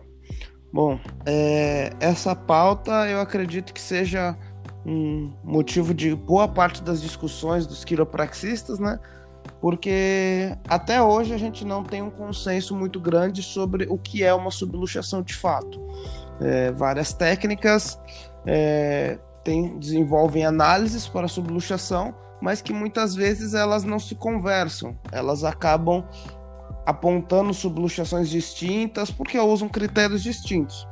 Bom, 0.72 1.00
é, 1.26 1.92
essa 2.00 2.36
pauta 2.36 3.08
eu 3.10 3.20
acredito 3.20 3.74
que 3.74 3.82
seja 3.82 4.38
um 4.86 5.34
motivo 5.44 5.94
de 5.94 6.16
boa 6.16 6.48
parte 6.48 6.82
das 6.82 7.02
discussões 7.02 7.68
dos 7.68 7.84
quiropraxistas, 7.84 8.80
né? 8.80 9.00
Porque 9.60 10.56
até 10.68 11.02
hoje 11.02 11.34
a 11.34 11.38
gente 11.38 11.66
não 11.66 11.84
tem 11.84 12.02
um 12.02 12.10
consenso 12.10 12.76
muito 12.76 13.00
grande 13.00 13.44
sobre 13.44 13.86
o 13.90 13.98
que 13.98 14.24
é 14.24 14.34
uma 14.34 14.50
subluxação 14.50 15.22
de 15.22 15.34
fato. 15.34 15.80
É, 16.40 16.72
várias 16.72 17.14
técnicas 17.14 18.00
é, 18.46 19.20
tem, 19.44 19.78
desenvolvem 19.78 20.46
análises 20.46 21.08
para 21.08 21.28
subluxação, 21.28 22.16
mas 22.42 22.62
que 22.62 22.74
muitas 22.74 23.14
vezes 23.14 23.54
elas 23.54 23.84
não 23.84 24.00
se 24.00 24.16
conversam, 24.16 24.98
elas 25.12 25.44
acabam 25.44 26.04
apontando 26.92 27.54
subluxações 27.54 28.30
distintas 28.30 29.10
porque 29.10 29.40
usam 29.40 29.68
critérios 29.68 30.22
distintos. 30.22 30.88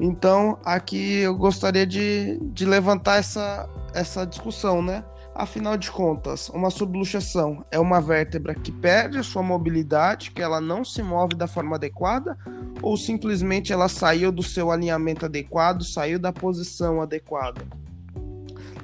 Então, 0.00 0.58
aqui 0.64 1.18
eu 1.18 1.36
gostaria 1.36 1.86
de, 1.86 2.38
de 2.52 2.64
levantar 2.64 3.18
essa, 3.18 3.68
essa 3.94 4.26
discussão, 4.26 4.82
né? 4.82 5.04
Afinal 5.34 5.78
de 5.78 5.90
contas, 5.90 6.50
uma 6.50 6.70
subluxação 6.70 7.64
é 7.70 7.78
uma 7.78 8.00
vértebra 8.00 8.54
que 8.54 8.70
perde 8.70 9.16
a 9.16 9.22
sua 9.22 9.42
mobilidade, 9.42 10.30
que 10.30 10.42
ela 10.42 10.60
não 10.60 10.84
se 10.84 11.02
move 11.02 11.34
da 11.34 11.46
forma 11.46 11.76
adequada, 11.76 12.36
ou 12.82 12.96
simplesmente 12.96 13.72
ela 13.72 13.88
saiu 13.88 14.30
do 14.30 14.42
seu 14.42 14.70
alinhamento 14.70 15.24
adequado, 15.24 15.84
saiu 15.84 16.18
da 16.18 16.32
posição 16.32 17.00
adequada? 17.00 17.62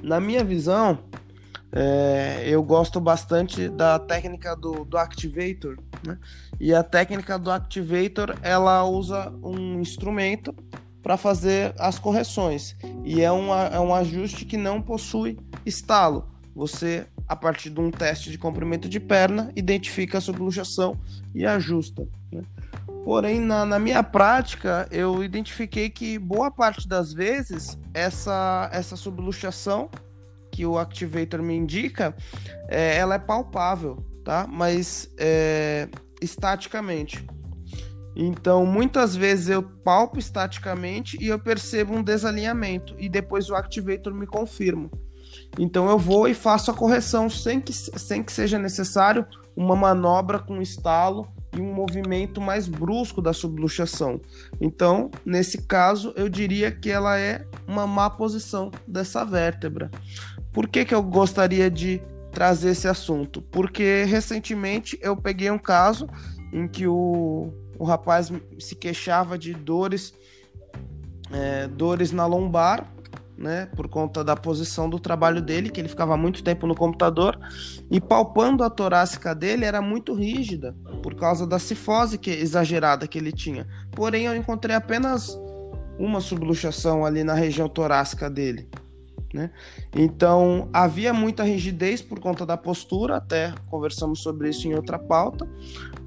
Na 0.01 0.19
minha 0.19 0.43
visão, 0.43 0.97
é, 1.71 2.43
eu 2.47 2.63
gosto 2.63 2.99
bastante 2.99 3.69
da 3.69 3.99
técnica 3.99 4.55
do, 4.55 4.83
do 4.83 4.97
Activator, 4.97 5.77
né? 6.05 6.17
E 6.59 6.73
a 6.73 6.83
técnica 6.83 7.39
do 7.39 7.49
Activator 7.49 8.35
ela 8.41 8.83
usa 8.83 9.33
um 9.41 9.79
instrumento 9.79 10.53
para 11.01 11.15
fazer 11.15 11.73
as 11.79 11.97
correções 11.97 12.75
e 13.05 13.21
é 13.21 13.31
um, 13.31 13.53
é 13.53 13.79
um 13.79 13.95
ajuste 13.95 14.45
que 14.45 14.57
não 14.57 14.81
possui 14.81 15.39
estalo. 15.65 16.29
Você, 16.53 17.07
a 17.27 17.35
partir 17.35 17.69
de 17.69 17.79
um 17.79 17.89
teste 17.89 18.29
de 18.29 18.37
comprimento 18.37 18.89
de 18.89 18.99
perna, 18.99 19.51
identifica 19.55 20.17
a 20.17 20.21
subluxação 20.21 20.99
e 21.33 21.45
ajusta. 21.45 22.05
Né? 22.31 22.41
Porém, 23.05 23.39
na, 23.39 23.65
na, 23.65 23.79
minha 23.79 24.03
prática, 24.03 24.87
eu 24.91 25.23
identifiquei 25.23 25.89
que 25.89 26.19
boa 26.19 26.51
parte 26.51 26.87
das 26.87 27.13
vezes 27.13 27.77
essa, 27.93 28.69
essa 28.73 28.97
subluxação 28.97 29.89
que 30.51 30.65
o 30.65 30.77
Activator 30.77 31.41
me 31.41 31.55
indica, 31.55 32.13
é, 32.67 32.97
ela 32.97 33.15
é 33.15 33.19
palpável, 33.19 34.03
tá? 34.25 34.45
Mas 34.45 35.09
é, 35.17 35.87
estaticamente. 36.21 37.25
Então, 38.15 38.65
muitas 38.65 39.15
vezes 39.15 39.49
eu 39.49 39.63
palpo 39.63 40.19
estaticamente 40.19 41.17
e 41.21 41.27
eu 41.27 41.39
percebo 41.39 41.93
um 41.93 42.03
desalinhamento 42.03 42.95
e 42.97 43.07
depois 43.07 43.49
o 43.49 43.55
Activator 43.55 44.13
me 44.13 44.27
confirma. 44.27 44.89
Então 45.57 45.89
eu 45.89 45.97
vou 45.97 46.27
e 46.27 46.33
faço 46.33 46.71
a 46.71 46.73
correção 46.73 47.29
sem 47.29 47.59
que, 47.59 47.73
sem 47.73 48.23
que 48.23 48.31
seja 48.31 48.57
necessário 48.57 49.25
uma 49.55 49.75
manobra 49.75 50.39
com 50.39 50.61
estalo 50.61 51.27
e 51.55 51.59
um 51.59 51.73
movimento 51.73 52.39
mais 52.39 52.67
brusco 52.67 53.21
da 53.21 53.33
subluxação. 53.33 54.21
Então, 54.61 55.09
nesse 55.25 55.63
caso, 55.63 56.13
eu 56.15 56.29
diria 56.29 56.71
que 56.71 56.89
ela 56.89 57.17
é 57.17 57.45
uma 57.67 57.87
má 57.87 58.09
posição 58.09 58.71
dessa 58.87 59.25
vértebra. 59.25 59.89
Por 60.53 60.67
que, 60.67 60.85
que 60.85 60.93
eu 60.93 61.01
gostaria 61.01 61.69
de 61.69 62.01
trazer 62.31 62.69
esse 62.71 62.87
assunto? 62.87 63.41
Porque 63.41 64.03
recentemente 64.05 64.97
eu 65.01 65.15
peguei 65.15 65.49
um 65.51 65.59
caso 65.59 66.07
em 66.51 66.67
que 66.67 66.87
o, 66.87 67.53
o 67.77 67.83
rapaz 67.83 68.31
se 68.59 68.75
queixava 68.75 69.37
de 69.37 69.53
dores, 69.53 70.13
é, 71.31 71.67
dores 71.67 72.11
na 72.11 72.25
lombar 72.25 72.91
né, 73.39 73.67
por 73.67 73.87
conta 73.87 74.21
da 74.21 74.35
posição 74.35 74.89
do 74.89 74.99
trabalho 74.99 75.41
dele, 75.41 75.69
que 75.69 75.79
ele 75.79 75.87
ficava 75.87 76.17
muito 76.17 76.43
tempo 76.43 76.67
no 76.67 76.75
computador, 76.75 77.39
e 77.89 78.01
palpando 78.01 78.63
a 78.65 78.69
torácica 78.69 79.33
dele 79.33 79.63
era 79.63 79.81
muito 79.81 80.13
rígida, 80.13 80.75
por 81.01 81.15
causa 81.15 81.47
da 81.47 81.57
cifose 81.57 82.17
que, 82.17 82.29
exagerada 82.29 83.07
que 83.07 83.17
ele 83.17 83.31
tinha. 83.31 83.65
Porém, 83.91 84.25
eu 84.25 84.35
encontrei 84.35 84.75
apenas 84.75 85.39
uma 85.97 86.19
subluxação 86.19 87.05
ali 87.05 87.23
na 87.23 87.33
região 87.33 87.69
torácica 87.69 88.29
dele. 88.29 88.69
Né? 89.33 89.51
Então 89.95 90.67
havia 90.73 91.13
muita 91.13 91.43
rigidez 91.43 92.01
por 92.01 92.19
conta 92.19 92.45
da 92.45 92.57
postura, 92.57 93.17
até 93.17 93.53
conversamos 93.69 94.21
sobre 94.21 94.49
isso 94.49 94.67
em 94.67 94.73
outra 94.73 94.97
pauta, 94.97 95.47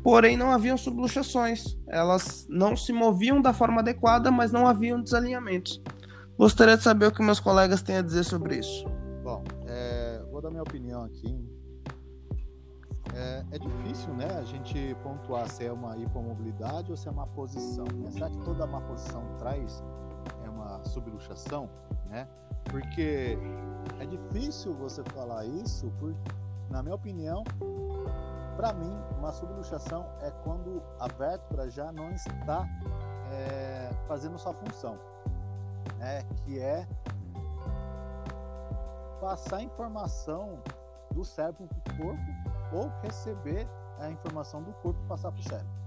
porém 0.02 0.36
não 0.36 0.50
haviam 0.50 0.76
subluxações, 0.76 1.78
elas 1.86 2.46
não 2.50 2.76
se 2.76 2.92
moviam 2.92 3.40
da 3.40 3.52
forma 3.52 3.80
adequada, 3.80 4.30
mas 4.30 4.50
não 4.50 4.66
haviam 4.66 5.00
desalinhamentos. 5.00 5.80
Gostaria 6.36 6.76
de 6.76 6.82
saber 6.82 7.06
o 7.06 7.12
que 7.12 7.22
meus 7.22 7.38
colegas 7.38 7.82
têm 7.82 7.96
a 7.96 8.02
dizer 8.02 8.24
sobre 8.24 8.56
isso. 8.56 8.84
Bom, 9.22 9.44
é, 9.66 10.20
vou 10.30 10.42
dar 10.42 10.50
minha 10.50 10.62
opinião 10.62 11.04
aqui. 11.04 11.38
É, 13.14 13.44
é, 13.52 13.58
difícil, 13.58 14.12
né, 14.14 14.26
a 14.38 14.42
gente 14.42 14.96
pontuar 15.02 15.48
se 15.48 15.64
é 15.64 15.72
uma 15.72 15.96
hipomobilidade 15.98 16.90
ou 16.90 16.96
se 16.96 17.06
é 17.06 17.10
uma 17.10 17.26
posição. 17.26 17.84
Né? 17.84 18.10
Será 18.10 18.30
que 18.30 18.38
toda 18.38 18.66
má 18.66 18.80
posição 18.80 19.22
traz 19.38 19.82
é 20.44 20.48
uma 20.48 20.82
subluxação, 20.84 21.68
né? 22.08 22.26
Porque 22.64 23.38
é 24.00 24.06
difícil 24.06 24.74
você 24.74 25.02
falar 25.04 25.44
isso, 25.44 25.92
porque, 25.98 26.16
na 26.70 26.82
minha 26.82 26.94
opinião, 26.94 27.44
para 28.56 28.72
mim, 28.72 28.94
uma 29.18 29.32
subluxação 29.32 30.06
é 30.20 30.30
quando 30.44 30.82
a 30.98 31.08
vértebra 31.08 31.70
já 31.70 31.92
não 31.92 32.10
está 32.10 32.66
é, 33.32 33.90
fazendo 34.06 34.38
sua 34.38 34.54
função 34.54 34.98
né, 36.02 36.24
que 36.44 36.58
é 36.58 36.86
passar 39.20 39.62
informação 39.62 40.58
do 41.12 41.24
cérebro 41.24 41.68
para 41.68 41.94
o 41.94 41.96
corpo 41.96 42.22
ou 42.72 42.88
receber 43.02 43.68
a 44.00 44.10
informação 44.10 44.62
do 44.62 44.72
corpo 44.74 44.98
passar 45.06 45.30
para 45.30 45.40
o 45.40 45.44
cérebro. 45.44 45.82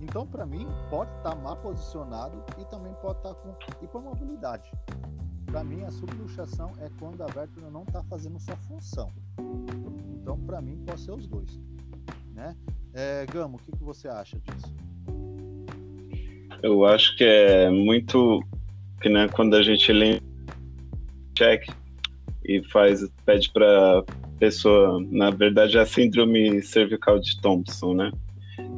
Então, 0.00 0.26
para 0.26 0.46
mim, 0.46 0.66
pode 0.88 1.10
estar 1.18 1.30
tá 1.30 1.36
mal 1.36 1.56
posicionado 1.56 2.42
e 2.58 2.64
também 2.64 2.94
pode 2.94 3.18
estar 3.18 3.34
tá 3.34 3.40
com 3.40 3.54
hipermobilidade. 3.84 4.72
Para 5.46 5.62
mim, 5.64 5.82
a 5.84 5.90
subluxação 5.90 6.72
é 6.80 6.88
quando 6.98 7.22
a 7.22 7.26
vértebra 7.26 7.70
não 7.70 7.82
está 7.82 8.02
fazendo 8.04 8.38
sua 8.40 8.56
função. 8.56 9.10
Então, 10.20 10.38
para 10.40 10.60
mim, 10.60 10.82
pode 10.86 11.00
ser 11.00 11.12
os 11.12 11.26
dois. 11.26 11.60
Né? 12.34 12.56
É, 12.92 13.26
Gamo, 13.26 13.56
o 13.56 13.60
que, 13.60 13.72
que 13.72 13.84
você 13.84 14.08
acha 14.08 14.38
disso? 14.40 14.74
Eu 16.62 16.84
acho 16.84 17.16
que 17.16 17.24
é 17.24 17.70
muito 17.70 18.40
que 19.00 19.08
né, 19.08 19.28
quando 19.28 19.54
a 19.54 19.62
gente 19.62 19.92
lê 19.92 20.18
check 21.34 21.68
e 22.44 22.62
faz 22.70 23.06
pede 23.26 23.50
para 23.52 24.02
pessoa, 24.38 24.98
na 25.10 25.30
verdade 25.30 25.76
é 25.76 25.80
a 25.80 25.86
síndrome 25.86 26.62
cervical 26.62 27.18
de 27.18 27.40
Thompson, 27.40 27.94
né? 27.94 28.10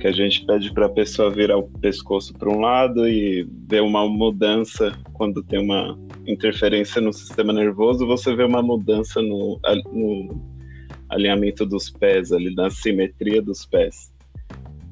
Que 0.00 0.08
a 0.08 0.12
gente 0.12 0.44
pede 0.44 0.72
para 0.72 0.86
a 0.86 0.90
pessoa 0.90 1.30
virar 1.30 1.56
o 1.56 1.68
pescoço 1.80 2.32
para 2.34 2.50
um 2.50 2.60
lado 2.60 3.08
e 3.08 3.48
ver 3.68 3.82
uma 3.82 4.08
mudança 4.08 4.92
quando 5.12 5.42
tem 5.42 5.60
uma 5.60 5.98
interferência 6.26 7.00
no 7.00 7.12
sistema 7.12 7.52
nervoso, 7.52 8.06
você 8.06 8.34
vê 8.34 8.44
uma 8.44 8.62
mudança 8.62 9.20
no, 9.22 9.60
no 9.92 10.42
alinhamento 11.08 11.64
dos 11.64 11.90
pés, 11.90 12.32
ali 12.32 12.54
na 12.54 12.70
simetria 12.70 13.40
dos 13.40 13.64
pés. 13.66 14.12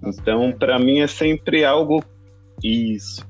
Então, 0.04 0.52
para 0.52 0.78
mim 0.78 1.00
é 1.00 1.06
sempre 1.06 1.64
algo 1.64 2.02
isso 2.62 3.24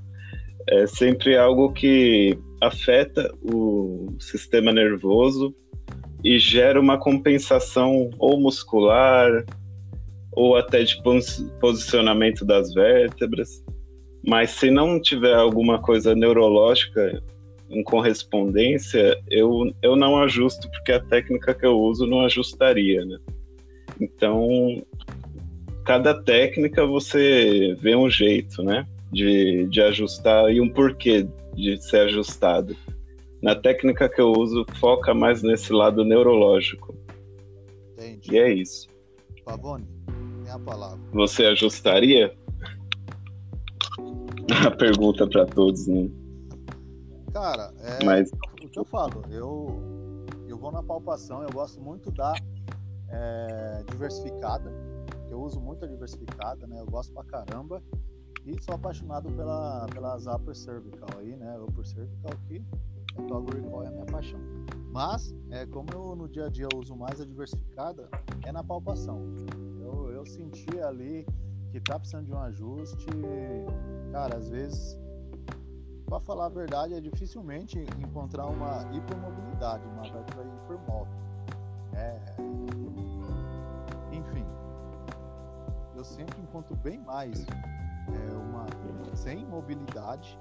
é 0.68 0.86
sempre 0.86 1.36
algo 1.36 1.72
que 1.72 2.38
afeta 2.60 3.30
o 3.42 4.14
sistema 4.18 4.72
nervoso 4.72 5.54
e 6.22 6.38
gera 6.38 6.80
uma 6.80 6.98
compensação 6.98 8.10
ou 8.18 8.40
muscular 8.40 9.44
ou 10.34 10.56
até 10.56 10.82
de 10.82 11.00
posicionamento 11.60 12.44
das 12.44 12.72
vértebras. 12.72 13.64
Mas 14.26 14.50
se 14.50 14.70
não 14.70 15.00
tiver 15.00 15.34
alguma 15.34 15.80
coisa 15.80 16.14
neurológica 16.14 17.22
em 17.70 17.82
correspondência, 17.82 19.18
eu, 19.30 19.72
eu 19.82 19.96
não 19.96 20.16
ajusto, 20.22 20.70
porque 20.70 20.92
a 20.92 21.00
técnica 21.00 21.54
que 21.54 21.66
eu 21.66 21.78
uso 21.78 22.06
não 22.06 22.20
ajustaria, 22.20 23.04
né? 23.04 23.18
Então, 24.00 24.82
cada 25.84 26.14
técnica 26.14 26.86
você 26.86 27.76
vê 27.80 27.94
um 27.94 28.10
jeito, 28.10 28.62
né? 28.62 28.86
de, 29.14 29.66
de 29.68 29.80
ajustar 29.80 30.52
e 30.52 30.60
um 30.60 30.68
porquê 30.68 31.26
de 31.54 31.80
ser 31.80 32.00
ajustado. 32.00 32.76
Na 33.40 33.54
técnica 33.54 34.08
que 34.08 34.20
eu 34.20 34.32
uso, 34.32 34.66
foca 34.80 35.14
mais 35.14 35.42
nesse 35.42 35.72
lado 35.72 36.04
neurológico. 36.04 36.94
Entendi. 37.92 38.32
E 38.32 38.38
é 38.38 38.52
isso. 38.52 38.88
Pavone, 39.44 39.86
palavra. 40.64 40.98
Você 41.12 41.44
ajustaria? 41.46 42.36
A 44.66 44.70
pergunta 44.70 45.26
para 45.26 45.46
todos, 45.46 45.86
né? 45.86 46.10
Cara, 47.32 47.72
é 47.80 48.04
Mas... 48.04 48.30
o 48.62 48.68
que 48.68 48.78
eu 48.78 48.84
falo, 48.84 49.22
eu, 49.30 50.26
eu 50.46 50.56
vou 50.56 50.70
na 50.70 50.82
palpação, 50.82 51.42
eu 51.42 51.50
gosto 51.50 51.80
muito 51.80 52.10
da 52.10 52.34
é, 53.08 53.82
diversificada, 53.90 54.72
eu 55.30 55.40
uso 55.40 55.60
muito 55.60 55.84
a 55.84 55.88
diversificada, 55.88 56.66
né? 56.66 56.80
Eu 56.80 56.86
gosto 56.86 57.12
pra 57.12 57.24
caramba. 57.24 57.82
E 58.46 58.62
sou 58.62 58.74
apaixonado 58.74 59.30
pela, 59.32 59.86
pelas 59.92 60.26
upper 60.26 60.54
cervical 60.54 61.08
aí, 61.18 61.34
né? 61.34 61.58
Upper 61.58 61.84
cervical 61.84 62.32
que 62.46 62.56
é 62.56 63.22
Recall 63.22 63.84
é 63.84 63.88
a 63.88 63.90
minha 63.90 64.06
paixão. 64.06 64.40
Mas, 64.92 65.34
é, 65.50 65.66
como 65.66 65.88
eu 65.92 66.14
no 66.14 66.28
dia 66.28 66.46
a 66.46 66.48
dia 66.48 66.68
uso 66.74 66.94
mais 66.94 67.20
a 67.20 67.24
diversificada, 67.24 68.08
é 68.44 68.52
na 68.52 68.62
palpação. 68.62 69.20
Eu, 70.24 70.26
eu 70.26 70.26
senti 70.26 70.80
ali 70.80 71.26
que 71.70 71.80
tá 71.80 71.98
precisando 71.98 72.26
de 72.26 72.32
um 72.32 72.38
ajuste. 72.38 73.06
Cara, 74.10 74.36
às 74.36 74.48
vezes, 74.48 74.98
para 76.06 76.20
falar 76.20 76.46
a 76.46 76.48
verdade, 76.48 76.94
é 76.94 77.00
dificilmente 77.00 77.78
encontrar 77.98 78.46
uma 78.46 78.82
hipermobilidade, 78.92 79.86
uma 79.86 80.02
vértebra 80.02 80.44
hipermóvel. 80.44 81.12
É... 81.94 82.18
Enfim, 84.12 84.46
eu 85.94 86.04
sempre 86.04 86.40
encontro 86.40 86.74
bem 86.76 87.00
mais 87.00 87.44
é 88.08 88.34
uma 88.34 88.66
sem 89.16 89.44
mobilidade 89.46 90.38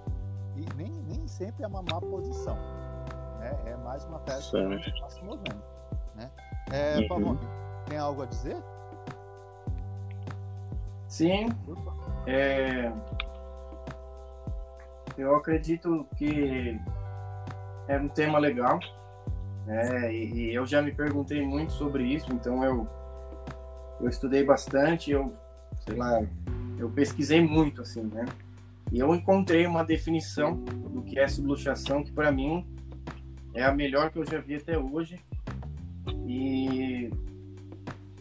e 0.55 0.65
nem, 0.75 0.91
nem 0.91 1.27
sempre 1.27 1.63
é 1.63 1.67
uma 1.67 1.81
má 1.81 1.99
posição. 1.99 2.55
Né? 3.39 3.57
É 3.65 3.75
mais 3.77 4.03
uma 4.05 4.19
peça 4.19 4.51
que 4.83 4.89
está 4.89 5.09
se 5.09 5.23
movendo. 5.23 5.61
Né? 6.15 6.29
É, 6.71 6.99
uhum. 6.99 7.07
Pavone, 7.07 7.39
tem 7.87 7.97
algo 7.97 8.21
a 8.21 8.25
dizer? 8.25 8.57
Sim. 11.13 11.47
É, 12.25 12.91
eu 15.15 15.35
acredito 15.35 16.07
que 16.17 16.75
é 17.87 17.99
um 17.99 18.07
tema 18.07 18.39
legal. 18.39 18.79
Né? 19.67 20.11
E, 20.11 20.33
e, 20.33 20.53
eu 20.55 20.65
já 20.65 20.81
me 20.81 20.91
perguntei 20.91 21.45
muito 21.45 21.71
sobre 21.73 22.03
isso, 22.03 22.33
então 22.33 22.63
eu, 22.63 22.87
eu 24.01 24.09
estudei 24.09 24.43
bastante, 24.43 25.11
eu, 25.11 25.31
sei 25.85 25.95
lá, 25.95 26.19
eu 26.79 26.89
pesquisei 26.89 27.43
muito, 27.43 27.83
assim, 27.83 28.01
né? 28.01 28.25
E 28.91 28.97
eu 28.97 29.13
encontrei 29.13 29.67
uma 29.67 29.83
definição 29.83 30.55
do 30.55 31.03
que 31.03 31.19
é 31.19 31.27
subluxação 31.27 32.03
que, 32.03 32.11
para 32.11 32.31
mim, 32.31 32.65
é 33.53 33.63
a 33.63 33.71
melhor 33.71 34.09
que 34.09 34.17
eu 34.17 34.25
já 34.25 34.39
vi 34.39 34.55
até 34.55 34.79
hoje. 34.79 35.21
E, 36.25 37.11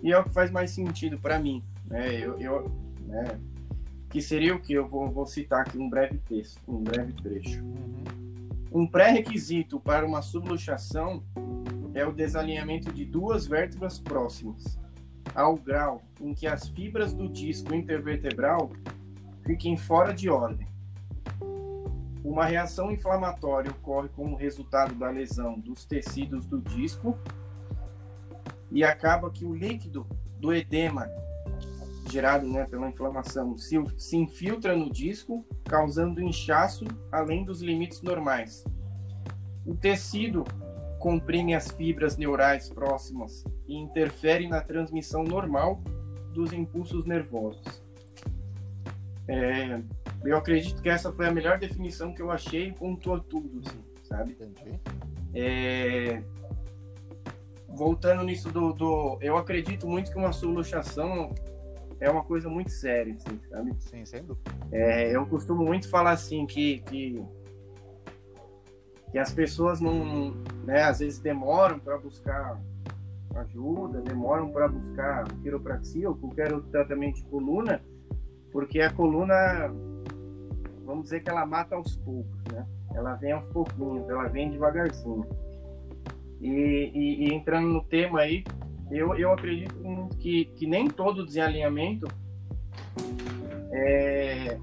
e 0.02 0.12
é 0.12 0.18
o 0.18 0.24
que 0.24 0.30
faz 0.30 0.50
mais 0.50 0.72
sentido 0.72 1.18
para 1.18 1.38
mim, 1.38 1.64
né? 1.92 2.14
Eu, 2.14 2.40
eu 2.40 2.72
né? 3.06 3.38
que 4.08 4.20
seria 4.20 4.56
o 4.56 4.60
que? 4.60 4.72
Eu 4.72 4.88
vou, 4.88 5.10
vou 5.10 5.26
citar 5.26 5.60
aqui 5.60 5.78
um 5.78 5.88
breve 5.88 6.18
texto, 6.26 6.58
um 6.66 6.82
breve 6.82 7.12
trecho. 7.12 7.62
Um 8.72 8.86
pré-requisito 8.86 9.78
para 9.78 10.06
uma 10.06 10.22
subluxação 10.22 11.22
é 11.94 12.06
o 12.06 12.12
desalinhamento 12.12 12.90
de 12.90 13.04
duas 13.04 13.46
vértebras 13.46 13.98
próximas, 13.98 14.78
ao 15.34 15.54
grau 15.56 16.02
em 16.18 16.32
que 16.32 16.46
as 16.46 16.66
fibras 16.68 17.12
do 17.12 17.28
disco 17.28 17.74
intervertebral 17.74 18.72
fiquem 19.44 19.76
fora 19.76 20.14
de 20.14 20.30
ordem. 20.30 20.66
Uma 22.24 22.46
reação 22.46 22.90
inflamatória 22.90 23.70
ocorre 23.70 24.08
como 24.16 24.36
resultado 24.36 24.94
da 24.94 25.10
lesão 25.10 25.58
dos 25.58 25.84
tecidos 25.84 26.46
do 26.46 26.62
disco 26.62 27.18
e 28.70 28.82
acaba 28.82 29.30
que 29.30 29.44
o 29.44 29.54
líquido 29.54 30.06
do 30.38 30.54
edema 30.54 31.06
gerado 32.12 32.46
né, 32.46 32.66
pela 32.66 32.88
inflamação 32.88 33.56
se, 33.56 33.76
se 33.96 34.16
infiltra 34.16 34.76
no 34.76 34.90
disco, 34.90 35.44
causando 35.64 36.22
inchaço 36.22 36.84
além 37.10 37.44
dos 37.44 37.62
limites 37.62 38.02
normais. 38.02 38.64
O 39.64 39.74
tecido 39.74 40.44
comprime 40.98 41.54
as 41.54 41.70
fibras 41.70 42.16
neurais 42.16 42.68
próximas 42.68 43.44
e 43.66 43.76
interfere 43.76 44.46
na 44.46 44.60
transmissão 44.60 45.24
normal 45.24 45.82
dos 46.32 46.52
impulsos 46.52 47.04
nervosos. 47.04 47.82
É, 49.26 49.80
eu 50.24 50.36
acredito 50.36 50.82
que 50.82 50.88
essa 50.88 51.12
foi 51.12 51.26
a 51.26 51.32
melhor 51.32 51.58
definição 51.58 52.12
que 52.12 52.20
eu 52.20 52.30
achei 52.30 52.68
e 52.68 52.72
pontuou 52.72 53.18
tudo, 53.20 53.60
assim, 53.64 53.82
sabe? 54.04 54.32
Entendi. 54.32 54.78
É, 55.34 56.22
voltando 57.68 58.22
nisso 58.22 58.50
do, 58.50 58.72
do, 58.72 59.18
Eu 59.20 59.36
acredito 59.36 59.88
muito 59.88 60.10
que 60.10 60.18
uma 60.18 60.32
soluchação 60.32 61.34
é 62.02 62.10
uma 62.10 62.24
coisa 62.24 62.48
muito 62.48 62.72
séria, 62.72 63.14
assim, 63.14 63.40
sabe? 63.48 63.72
Sim, 63.78 64.04
sem 64.04 64.24
dúvida. 64.24 64.50
É, 64.72 65.14
eu 65.14 65.24
costumo 65.24 65.64
muito 65.64 65.88
falar 65.88 66.10
assim 66.10 66.44
que, 66.46 66.80
que, 66.80 67.24
que 69.12 69.18
as 69.18 69.32
pessoas 69.32 69.80
não, 69.80 70.32
né, 70.64 70.82
às 70.82 70.98
vezes 70.98 71.20
demoram 71.20 71.78
para 71.78 71.96
buscar 71.98 72.60
ajuda, 73.36 74.00
demoram 74.00 74.50
para 74.50 74.66
buscar 74.66 75.28
quiropraxia 75.42 76.08
ou 76.08 76.16
qualquer 76.16 76.52
outro 76.52 76.68
tratamento 76.70 77.16
de 77.16 77.24
coluna, 77.26 77.80
porque 78.50 78.80
a 78.80 78.92
coluna, 78.92 79.72
vamos 80.84 81.04
dizer 81.04 81.20
que 81.20 81.30
ela 81.30 81.46
mata 81.46 81.76
aos 81.76 81.96
poucos, 81.98 82.42
né? 82.52 82.66
Ela 82.96 83.14
vem 83.14 83.30
aos 83.30 83.46
pouquinhos, 83.46 84.08
ela 84.10 84.26
vem 84.26 84.50
devagarzinho. 84.50 85.24
E, 86.40 86.90
e, 86.92 87.28
e 87.28 87.32
entrando 87.34 87.68
no 87.68 87.84
tema 87.84 88.22
aí, 88.22 88.42
eu, 88.92 89.14
eu 89.14 89.32
acredito 89.32 89.74
que, 90.18 90.44
que 90.56 90.66
nem 90.66 90.88
todo 90.88 91.24
desalinhamento 91.24 92.06
é, 93.72 94.58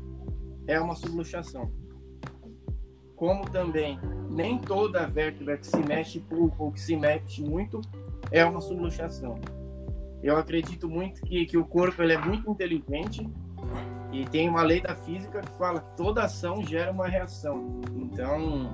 é 0.67 0.79
uma 0.79 0.95
subluxação. 0.95 1.71
Como 3.15 3.49
também 3.49 3.99
nem 4.29 4.57
toda 4.57 5.07
vértebra 5.07 5.57
que 5.57 5.67
se 5.67 5.79
mexe 5.79 6.19
pouco 6.19 6.65
ou 6.65 6.71
que 6.71 6.79
se 6.79 6.95
mexe 6.95 7.41
muito 7.41 7.81
é 8.31 8.45
uma 8.45 8.61
subluxação. 8.61 9.39
Eu 10.21 10.37
acredito 10.37 10.87
muito 10.87 11.21
que, 11.21 11.45
que 11.45 11.57
o 11.57 11.65
corpo 11.65 12.03
ele 12.03 12.13
é 12.13 12.17
muito 12.17 12.49
inteligente 12.49 13.27
e 14.11 14.25
tem 14.25 14.47
uma 14.47 14.61
lei 14.61 14.81
da 14.81 14.95
física 14.95 15.41
que 15.41 15.51
fala 15.57 15.81
que 15.81 15.97
toda 15.97 16.23
ação 16.23 16.63
gera 16.63 16.91
uma 16.91 17.07
reação. 17.07 17.81
Então, 17.95 18.71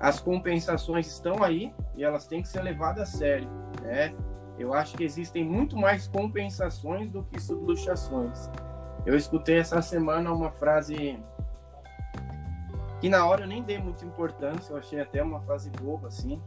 as 0.00 0.18
compensações 0.18 1.06
estão 1.06 1.42
aí 1.42 1.72
e 1.94 2.02
elas 2.02 2.26
têm 2.26 2.42
que 2.42 2.48
ser 2.48 2.62
levadas 2.62 3.14
a 3.14 3.18
sério 3.18 3.60
né? 3.80 4.14
Eu 4.58 4.74
acho 4.74 4.96
que 4.96 5.04
existem 5.04 5.44
muito 5.44 5.76
mais 5.76 6.06
compensações 6.06 7.10
do 7.10 7.24
que 7.24 7.40
subluxações. 7.40 8.50
Eu 9.06 9.16
escutei 9.16 9.58
essa 9.58 9.80
semana 9.80 10.32
uma 10.32 10.50
frase 10.50 11.18
que 13.00 13.08
na 13.08 13.24
hora 13.24 13.44
eu 13.44 13.48
nem 13.48 13.62
dei 13.62 13.78
muita 13.78 14.04
importância, 14.04 14.72
eu 14.72 14.76
achei 14.76 15.00
até 15.00 15.22
uma 15.22 15.40
frase 15.40 15.70
boba 15.70 16.08
assim, 16.08 16.40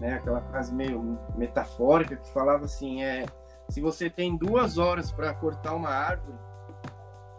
né? 0.00 0.14
Aquela 0.14 0.40
frase 0.42 0.74
meio 0.74 1.18
metafórica 1.36 2.16
que 2.16 2.28
falava 2.32 2.64
assim, 2.64 3.02
é 3.02 3.26
se 3.68 3.80
você 3.80 4.10
tem 4.10 4.36
duas 4.36 4.78
horas 4.78 5.12
para 5.12 5.32
cortar 5.32 5.74
uma 5.76 5.90
árvore, 5.90 6.36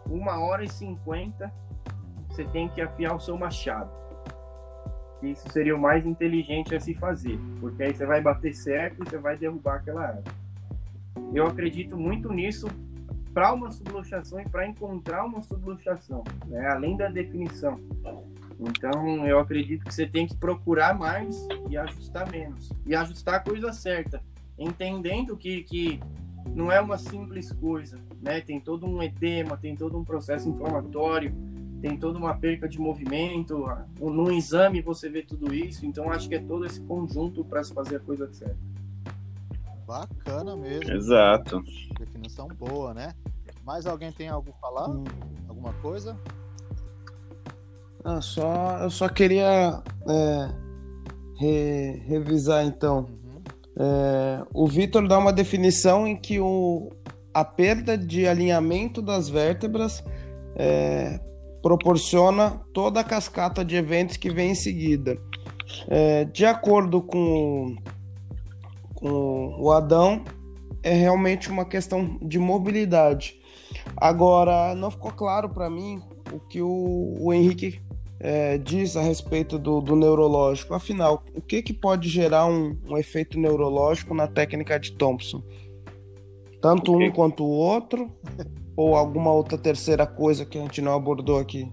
uma 0.08 0.40
hora 0.40 0.64
e 0.64 0.68
cinquenta 0.68 1.52
você 2.30 2.44
tem 2.46 2.70
que 2.70 2.80
afiar 2.80 3.14
o 3.14 3.20
seu 3.20 3.36
machado 3.36 3.90
que 5.22 5.28
isso 5.28 5.48
seria 5.52 5.76
o 5.76 5.80
mais 5.80 6.04
inteligente 6.04 6.74
a 6.74 6.80
se 6.80 6.94
fazer, 6.94 7.38
porque 7.60 7.84
aí 7.84 7.94
você 7.94 8.04
vai 8.04 8.20
bater 8.20 8.52
certo 8.52 9.00
e 9.00 9.08
você 9.08 9.18
vai 9.18 9.36
derrubar 9.36 9.76
aquela 9.76 10.02
árvore. 10.02 10.34
Eu 11.32 11.46
acredito 11.46 11.96
muito 11.96 12.32
nisso 12.32 12.66
para 13.32 13.54
uma 13.54 13.70
subluxação 13.70 14.40
e 14.40 14.48
para 14.48 14.66
encontrar 14.66 15.24
uma 15.24 15.40
subluxação, 15.40 16.24
né? 16.46 16.66
além 16.66 16.96
da 16.96 17.08
definição. 17.08 17.80
Então, 18.58 19.26
eu 19.26 19.38
acredito 19.38 19.84
que 19.84 19.94
você 19.94 20.06
tem 20.06 20.26
que 20.26 20.36
procurar 20.36 20.98
mais 20.98 21.46
e 21.70 21.76
ajustar 21.76 22.30
menos. 22.30 22.72
E 22.84 22.94
ajustar 22.94 23.36
a 23.36 23.40
coisa 23.40 23.72
certa, 23.72 24.20
entendendo 24.58 25.36
que, 25.36 25.62
que 25.62 26.00
não 26.52 26.70
é 26.70 26.80
uma 26.80 26.98
simples 26.98 27.52
coisa, 27.52 27.98
né? 28.20 28.40
Tem 28.40 28.60
todo 28.60 28.86
um 28.86 29.02
edema, 29.02 29.56
tem 29.56 29.74
todo 29.74 29.98
um 29.98 30.04
processo 30.04 30.48
inflamatório, 30.48 31.34
tem 31.82 31.96
toda 31.96 32.16
uma 32.16 32.32
perca 32.32 32.68
de 32.68 32.78
movimento. 32.78 33.68
No 34.00 34.30
exame 34.30 34.80
você 34.80 35.08
vê 35.10 35.20
tudo 35.20 35.52
isso, 35.52 35.84
então 35.84 36.10
acho 36.10 36.28
que 36.28 36.36
é 36.36 36.38
todo 36.38 36.64
esse 36.64 36.80
conjunto 36.82 37.44
para 37.44 37.62
se 37.64 37.74
fazer 37.74 37.96
a 37.96 38.00
coisa 38.00 38.32
certa. 38.32 38.56
Bacana 39.84 40.56
mesmo. 40.56 40.92
Exato. 40.92 41.60
Definição 41.98 42.46
boa, 42.46 42.94
né? 42.94 43.12
Mais 43.66 43.84
alguém 43.84 44.12
tem 44.12 44.28
algo 44.28 44.50
a 44.50 44.60
falar? 44.60 44.88
Hum. 44.88 45.04
Alguma 45.48 45.72
coisa? 45.74 46.16
Ah, 48.04 48.20
só, 48.20 48.78
eu 48.80 48.90
só 48.90 49.08
queria 49.08 49.82
é, 50.08 50.48
re, 51.38 52.02
revisar 52.06 52.64
então. 52.64 53.00
Uhum. 53.00 53.42
É, 53.76 54.44
o 54.54 54.68
Vitor 54.68 55.06
dá 55.08 55.18
uma 55.18 55.32
definição 55.32 56.06
em 56.06 56.16
que 56.16 56.38
o, 56.38 56.90
a 57.34 57.44
perda 57.44 57.98
de 57.98 58.26
alinhamento 58.26 59.02
das 59.02 59.28
vértebras 59.28 60.02
é, 60.56 61.20
proporciona 61.62 62.60
toda 62.72 63.00
a 63.00 63.04
cascata 63.04 63.64
de 63.64 63.76
eventos 63.76 64.16
que 64.16 64.30
vem 64.30 64.50
em 64.50 64.54
seguida. 64.54 65.16
É, 65.88 66.24
de 66.24 66.44
acordo 66.44 67.00
com, 67.00 67.76
com 68.94 69.56
o 69.58 69.70
Adão, 69.70 70.24
é 70.82 70.92
realmente 70.92 71.48
uma 71.48 71.64
questão 71.64 72.18
de 72.20 72.38
mobilidade. 72.38 73.40
Agora, 73.96 74.74
não 74.74 74.90
ficou 74.90 75.12
claro 75.12 75.48
para 75.48 75.70
mim 75.70 76.02
o 76.32 76.40
que 76.40 76.60
o, 76.60 77.16
o 77.20 77.32
Henrique 77.32 77.80
é, 78.18 78.58
diz 78.58 78.96
a 78.96 79.02
respeito 79.02 79.58
do, 79.58 79.80
do, 79.80 79.96
neurológico. 79.96 80.74
Afinal, 80.74 81.24
o 81.34 81.40
que, 81.40 81.62
que 81.62 81.72
pode 81.72 82.08
gerar 82.08 82.46
um, 82.46 82.76
um 82.86 82.98
efeito 82.98 83.38
neurológico 83.38 84.14
na 84.14 84.26
técnica 84.26 84.78
de 84.78 84.92
Thompson? 84.92 85.42
Tanto 86.60 86.94
um 86.94 87.10
quanto 87.10 87.44
o 87.44 87.50
outro? 87.50 88.10
ou 88.76 88.94
alguma 88.96 89.32
outra 89.32 89.58
terceira 89.58 90.06
coisa 90.06 90.44
que 90.44 90.58
a 90.58 90.62
gente 90.62 90.80
não 90.80 90.94
abordou 90.94 91.38
aqui? 91.38 91.70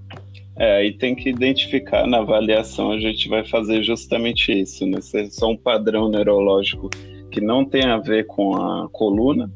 É, 0.58 0.78
aí 0.78 0.98
tem 0.98 1.16
que 1.16 1.30
identificar 1.30 2.06
na 2.06 2.18
avaliação, 2.18 2.92
a 2.92 3.00
gente 3.00 3.30
vai 3.30 3.46
fazer 3.46 3.82
justamente 3.82 4.52
isso, 4.52 4.86
né? 4.86 5.00
Se 5.00 5.18
é 5.18 5.30
só 5.30 5.50
um 5.50 5.58
padrão 5.58 6.10
neurológico 6.10 6.90
que 7.32 7.40
não 7.40 7.64
tem 7.64 7.86
a 7.86 7.98
ver 7.98 8.26
com 8.26 8.56
a 8.56 8.90
coluna, 8.90 9.50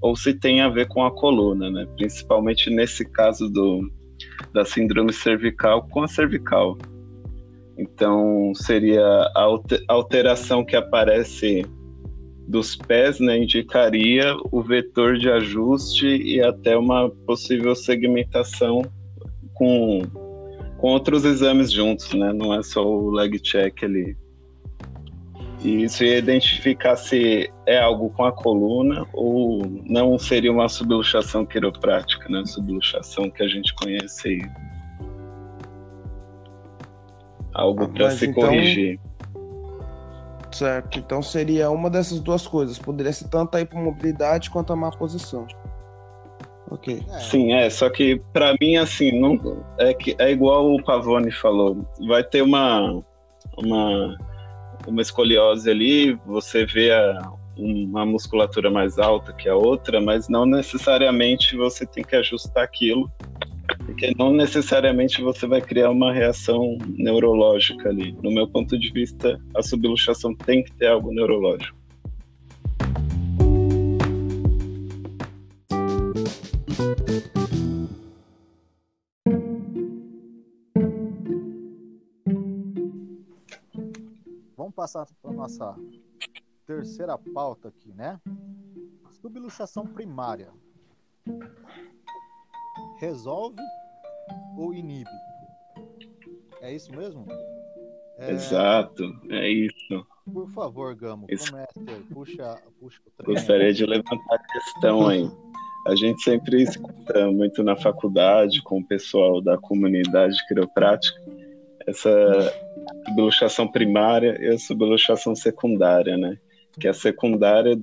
ou 0.00 0.14
se 0.14 0.32
tem 0.32 0.60
a 0.60 0.68
ver 0.68 0.86
com 0.86 1.04
a 1.04 1.10
coluna, 1.10 1.68
né? 1.70 1.86
Principalmente 1.96 2.70
nesse 2.70 3.04
caso 3.04 3.50
do, 3.50 3.90
da 4.52 4.64
síndrome 4.64 5.12
cervical 5.12 5.88
com 5.88 6.02
a 6.02 6.08
cervical. 6.08 6.78
Então, 7.76 8.52
seria 8.54 9.04
a 9.04 9.48
alteração 9.88 10.64
que 10.64 10.76
aparece 10.76 11.66
dos 12.46 12.76
pés 12.76 13.18
né, 13.18 13.38
indicaria 13.38 14.36
o 14.52 14.62
vetor 14.62 15.18
de 15.18 15.28
ajuste 15.30 16.06
e 16.06 16.40
até 16.40 16.76
uma 16.76 17.10
possível 17.26 17.74
segmentação 17.74 18.82
com, 19.54 20.02
com 20.78 20.88
outros 20.88 21.24
exames 21.24 21.72
juntos, 21.72 22.12
né? 22.12 22.32
Não 22.32 22.54
é 22.54 22.62
só 22.62 22.86
o 22.86 23.10
leg 23.10 23.38
check 23.40 23.82
ali. 23.82 24.16
E 25.64 25.82
isso 25.82 26.04
ia 26.04 26.18
identificar 26.18 26.94
se 26.96 27.50
é 27.66 27.78
algo 27.78 28.10
com 28.10 28.24
a 28.24 28.30
coluna 28.30 29.04
ou 29.12 29.66
não 29.84 30.16
seria 30.18 30.52
uma 30.52 30.68
subluxação 30.68 31.44
quiroprática, 31.44 32.28
né? 32.28 32.44
Subluxação 32.46 33.30
que 33.30 33.42
a 33.42 33.48
gente 33.48 33.74
conhece 33.74 34.28
aí. 34.28 34.42
Algo 37.52 37.88
para 37.88 38.10
se 38.10 38.26
então... 38.26 38.44
corrigir. 38.44 39.00
Certo, 40.58 40.98
então 40.98 41.22
seria 41.22 41.70
uma 41.70 41.90
dessas 41.90 42.18
duas 42.18 42.46
coisas. 42.46 42.78
Poderia 42.78 43.12
ser 43.12 43.28
tanto 43.28 43.56
aí 43.56 43.66
para 43.66 43.78
mobilidade 43.78 44.48
quanto 44.48 44.72
a 44.72 44.76
má 44.76 44.90
posição. 44.90 45.46
Ok. 46.70 47.04
É. 47.08 47.18
Sim, 47.18 47.52
é, 47.52 47.68
só 47.68 47.90
que 47.90 48.20
para 48.32 48.54
mim, 48.58 48.76
assim, 48.76 49.20
não, 49.20 49.62
é, 49.78 49.92
que, 49.92 50.16
é 50.18 50.30
igual 50.30 50.72
o 50.72 50.82
Pavone 50.82 51.30
falou. 51.30 51.86
Vai 52.08 52.24
ter 52.24 52.40
uma, 52.40 53.02
uma, 53.58 54.16
uma 54.86 55.02
escoliose 55.02 55.70
ali, 55.70 56.14
você 56.24 56.64
vê 56.64 56.90
a, 56.90 57.32
uma 57.58 58.06
musculatura 58.06 58.70
mais 58.70 58.98
alta 58.98 59.34
que 59.34 59.50
a 59.50 59.54
outra, 59.54 60.00
mas 60.00 60.26
não 60.26 60.46
necessariamente 60.46 61.54
você 61.54 61.84
tem 61.84 62.02
que 62.02 62.16
ajustar 62.16 62.64
aquilo, 62.64 63.10
porque 63.96 64.14
não 64.14 64.30
necessariamente 64.30 65.22
você 65.22 65.46
vai 65.46 65.62
criar 65.62 65.90
uma 65.90 66.12
reação 66.12 66.76
neurológica 66.86 67.88
ali. 67.88 68.12
No 68.22 68.30
meu 68.30 68.46
ponto 68.46 68.78
de 68.78 68.92
vista, 68.92 69.40
a 69.54 69.62
subluxação 69.62 70.34
tem 70.34 70.62
que 70.62 70.70
ter 70.74 70.88
algo 70.88 71.10
neurológico. 71.14 71.74
Vamos 84.58 84.74
passar 84.74 85.06
para 85.22 85.32
nossa 85.32 85.74
terceira 86.66 87.16
pauta 87.16 87.68
aqui, 87.68 87.90
né? 87.94 88.20
Subluxação 89.22 89.86
primária. 89.86 90.50
Resolve 92.98 93.62
ou 94.56 94.74
inibe? 94.74 95.10
É 96.60 96.74
isso 96.74 96.90
mesmo? 96.94 97.26
É... 98.18 98.32
Exato, 98.32 99.02
é 99.30 99.48
isso. 99.48 100.06
Por 100.32 100.48
favor, 100.50 100.94
Gamo, 100.94 101.26
isso. 101.28 101.50
comece, 101.50 101.80
puxa, 102.12 102.62
puxa 102.80 103.00
o 103.06 103.10
trem. 103.22 103.34
Gostaria 103.34 103.72
de 103.72 103.86
levantar 103.86 104.34
a 104.34 104.38
questão 104.38 105.06
aí. 105.08 105.30
A 105.86 105.94
gente 105.94 106.20
sempre 106.22 106.62
escuta 106.62 107.30
muito 107.30 107.62
na 107.62 107.76
faculdade 107.76 108.60
com 108.62 108.80
o 108.80 108.84
pessoal 108.84 109.40
da 109.40 109.56
comunidade 109.56 110.36
quiroprática 110.48 111.20
essa 111.86 112.52
subluxação 113.06 113.68
primária 113.68 114.36
e 114.40 114.48
a 114.48 114.58
subluxação 114.58 115.36
secundária, 115.36 116.16
né? 116.16 116.36
que 116.78 116.88
a 116.88 116.92
secundária 116.92 117.80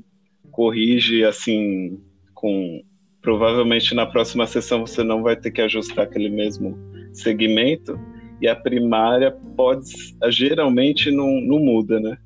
corrige 0.52 1.24
assim 1.24 2.00
com 2.34 2.84
provavelmente 3.24 3.96
na 3.96 4.06
próxima 4.06 4.46
sessão 4.46 4.86
você 4.86 5.02
não 5.02 5.24
vai 5.24 5.36
ter 5.36 5.50
que 5.50 5.62
ajustar 5.62 6.06
aquele 6.06 6.30
mesmo 6.30 6.78
segmento 7.14 7.98
e 8.42 8.48
a 8.48 8.56
primária 8.56 9.32
pode 9.56 9.90
geralmente 10.30 11.10
não, 11.10 11.40
não 11.40 11.58
muda, 11.58 12.00
né? 12.00 12.18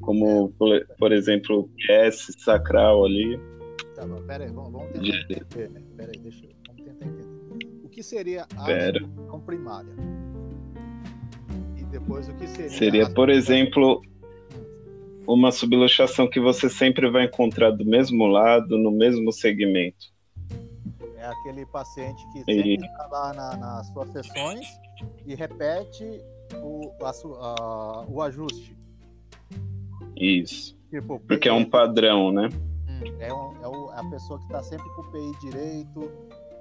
Como 0.00 0.50
por, 0.56 0.86
por 0.98 1.12
exemplo 1.12 1.62
o 1.62 1.92
S 1.92 2.32
sacral 2.38 3.04
ali. 3.04 3.38
Tá 3.96 4.06
bom, 4.06 4.22
pera 4.22 4.44
aí, 4.44 4.52
vamos, 4.52 4.70
vamos 4.70 4.92
tentar 4.92 5.02
de... 5.02 5.10
entender. 5.10 5.82
Pera 5.96 6.12
aí, 6.14 6.20
deixa 6.22 6.46
eu, 6.46 6.50
vamos 6.68 6.84
tentar 6.84 7.06
entender. 7.06 7.28
O 7.84 7.88
que 7.88 8.02
seria 8.02 8.46
a 8.56 9.28
com 9.28 9.40
primária? 9.40 9.92
E 11.76 11.84
depois 11.86 12.28
o 12.28 12.34
que 12.36 12.46
seria? 12.46 12.70
Seria, 12.70 13.10
por 13.10 13.28
exemplo, 13.28 14.00
uma 15.26 15.50
subluxação 15.50 16.28
que 16.28 16.38
você 16.38 16.68
sempre 16.68 17.10
vai 17.10 17.24
encontrar 17.24 17.72
do 17.72 17.84
mesmo 17.84 18.26
lado, 18.26 18.78
no 18.78 18.92
mesmo 18.92 19.32
segmento. 19.32 20.19
É 21.20 21.26
aquele 21.26 21.66
paciente 21.66 22.26
que 22.32 22.38
sempre 22.44 22.86
está 22.86 23.06
lá 23.06 23.32
na, 23.34 23.56
nas 23.56 23.86
suas 23.88 24.10
sessões 24.10 24.66
e 25.26 25.34
repete 25.34 26.20
o, 26.62 26.92
a, 27.02 27.10
a, 27.10 28.04
o 28.08 28.22
ajuste. 28.22 28.76
Isso. 30.16 30.78
Tipo, 30.88 31.20
Porque 31.20 31.48
é 31.48 31.52
um 31.52 31.64
padrão, 31.64 32.32
né? 32.32 32.48
Hum, 32.88 33.16
é, 33.20 33.32
um, 33.32 33.62
é, 33.62 33.68
o, 33.68 33.92
é 33.92 34.00
a 34.00 34.10
pessoa 34.10 34.38
que 34.38 34.46
está 34.46 34.62
sempre 34.62 34.88
com 34.94 35.02
o 35.02 35.12
PI 35.12 35.40
direito, 35.40 36.10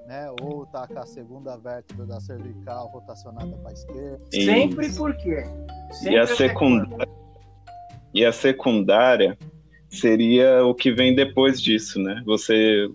né? 0.08 0.30
Ou 0.42 0.66
tá 0.66 0.88
com 0.88 1.00
a 1.00 1.06
segunda 1.06 1.56
vértebra 1.58 2.06
da 2.06 2.20
cervical 2.20 2.88
rotacionada 2.88 3.56
para 3.58 3.70
a 3.70 3.74
esquerda. 3.74 4.22
Sempre 4.32 4.94
por 4.94 5.16
quê? 5.16 5.44
Sempre 5.92 6.16
e 6.16 6.20
a 6.20 6.28
secundária 6.28 7.20
e 8.14 8.26
a 8.26 8.32
secundária 8.32 9.38
seria 9.90 10.64
o 10.66 10.74
que 10.74 10.92
vem 10.92 11.16
depois 11.16 11.62
disso, 11.62 12.00
né? 12.00 12.22
Você, 12.26 12.90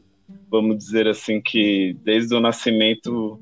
vamos 0.55 0.79
dizer 0.79 1.09
assim, 1.09 1.41
que 1.41 1.95
desde 2.05 2.33
o 2.33 2.39
nascimento, 2.39 3.41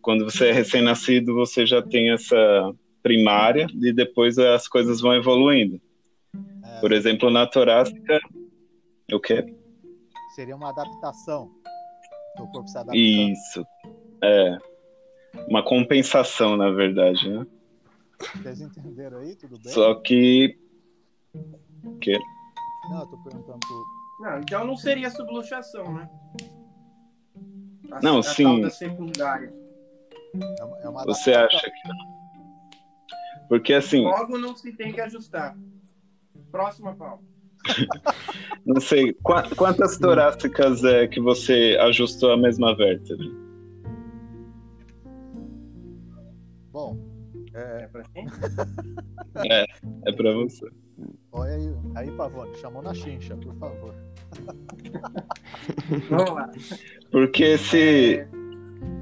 quando 0.00 0.24
você 0.24 0.48
é 0.48 0.52
recém-nascido, 0.52 1.34
você 1.34 1.66
já 1.66 1.82
tem 1.82 2.10
essa 2.10 2.74
primária 3.02 3.66
e 3.74 3.92
depois 3.92 4.38
as 4.38 4.66
coisas 4.66 5.02
vão 5.02 5.14
evoluindo. 5.14 5.78
É, 6.64 6.80
Por 6.80 6.90
exemplo, 6.90 7.28
na 7.28 7.46
torácica, 7.46 8.18
o 9.12 9.20
quê? 9.20 9.44
Seria 10.34 10.56
uma 10.56 10.70
adaptação. 10.70 11.50
O 12.38 12.46
corpo 12.46 12.66
se 12.66 12.78
adaptando. 12.78 12.96
Isso. 12.96 13.66
É. 14.24 14.58
Uma 15.48 15.62
compensação, 15.62 16.56
na 16.56 16.70
verdade, 16.70 17.28
né? 17.28 17.46
Vocês 18.36 18.62
entenderam 18.62 19.18
aí? 19.18 19.36
Tudo 19.36 19.58
bem? 19.58 19.70
Só 19.70 19.94
que 19.96 20.56
que? 22.00 22.18
Não, 22.88 23.00
eu 23.00 23.06
tô 23.06 23.18
perguntando. 23.18 23.58
Não, 24.22 24.38
então 24.38 24.64
não 24.64 24.76
seria 24.76 25.10
subluxação, 25.10 25.94
né? 25.94 26.08
A, 27.90 28.00
não, 28.00 28.20
a 28.20 28.22
sim. 28.22 28.70
secundária. 28.70 29.52
É 30.60 30.64
uma, 30.64 30.78
é 30.78 30.88
uma 30.88 31.04
Você 31.04 31.32
acha 31.32 31.68
que 31.68 31.88
não? 31.88 32.12
Porque 33.48 33.74
assim. 33.74 34.02
Logo 34.04 34.38
não 34.38 34.54
se 34.54 34.72
tem 34.72 34.92
que 34.92 35.00
ajustar. 35.00 35.58
Próxima 36.52 36.94
pauta. 36.94 37.24
não 38.64 38.80
sei. 38.80 39.12
Quantas 39.56 39.98
torácicas 39.98 40.84
é 40.84 41.08
que 41.08 41.20
você 41.20 41.76
ajustou 41.80 42.30
a 42.30 42.36
mesma 42.36 42.76
vértebra? 42.76 43.26
Bom, 46.70 46.96
é, 47.52 47.82
é 47.82 47.86
pra 47.88 48.04
quem? 48.04 48.26
é, 49.50 49.66
é 50.06 50.12
pra 50.12 50.32
você. 50.32 50.70
Olha 51.32 51.54
aí, 51.54 51.74
aí 51.94 52.10
Pavone, 52.12 52.54
chamou 52.56 52.82
na 52.82 52.92
chincha, 52.92 53.36
por 53.36 53.54
favor. 53.56 53.94
Vamos 56.10 56.30
lá. 56.30 56.50
Porque 57.10 57.56
se, 57.56 58.26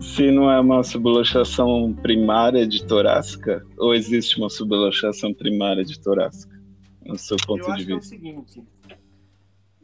se 0.00 0.30
não 0.30 0.50
é 0.50 0.60
uma 0.60 0.84
subluxação 0.84 1.92
primária 1.92 2.66
de 2.66 2.86
torácica, 2.86 3.66
ou 3.76 3.94
existe 3.94 4.38
uma 4.38 4.48
subluxação 4.48 5.34
primária 5.34 5.84
de 5.84 6.00
torácica, 6.00 6.58
no 7.04 7.18
seu 7.18 7.36
ponto 7.46 7.68
Eu 7.68 7.76
de 7.76 7.84
vista? 7.84 7.92
é 7.92 7.96
o 7.96 8.02
seguinte, 8.02 8.64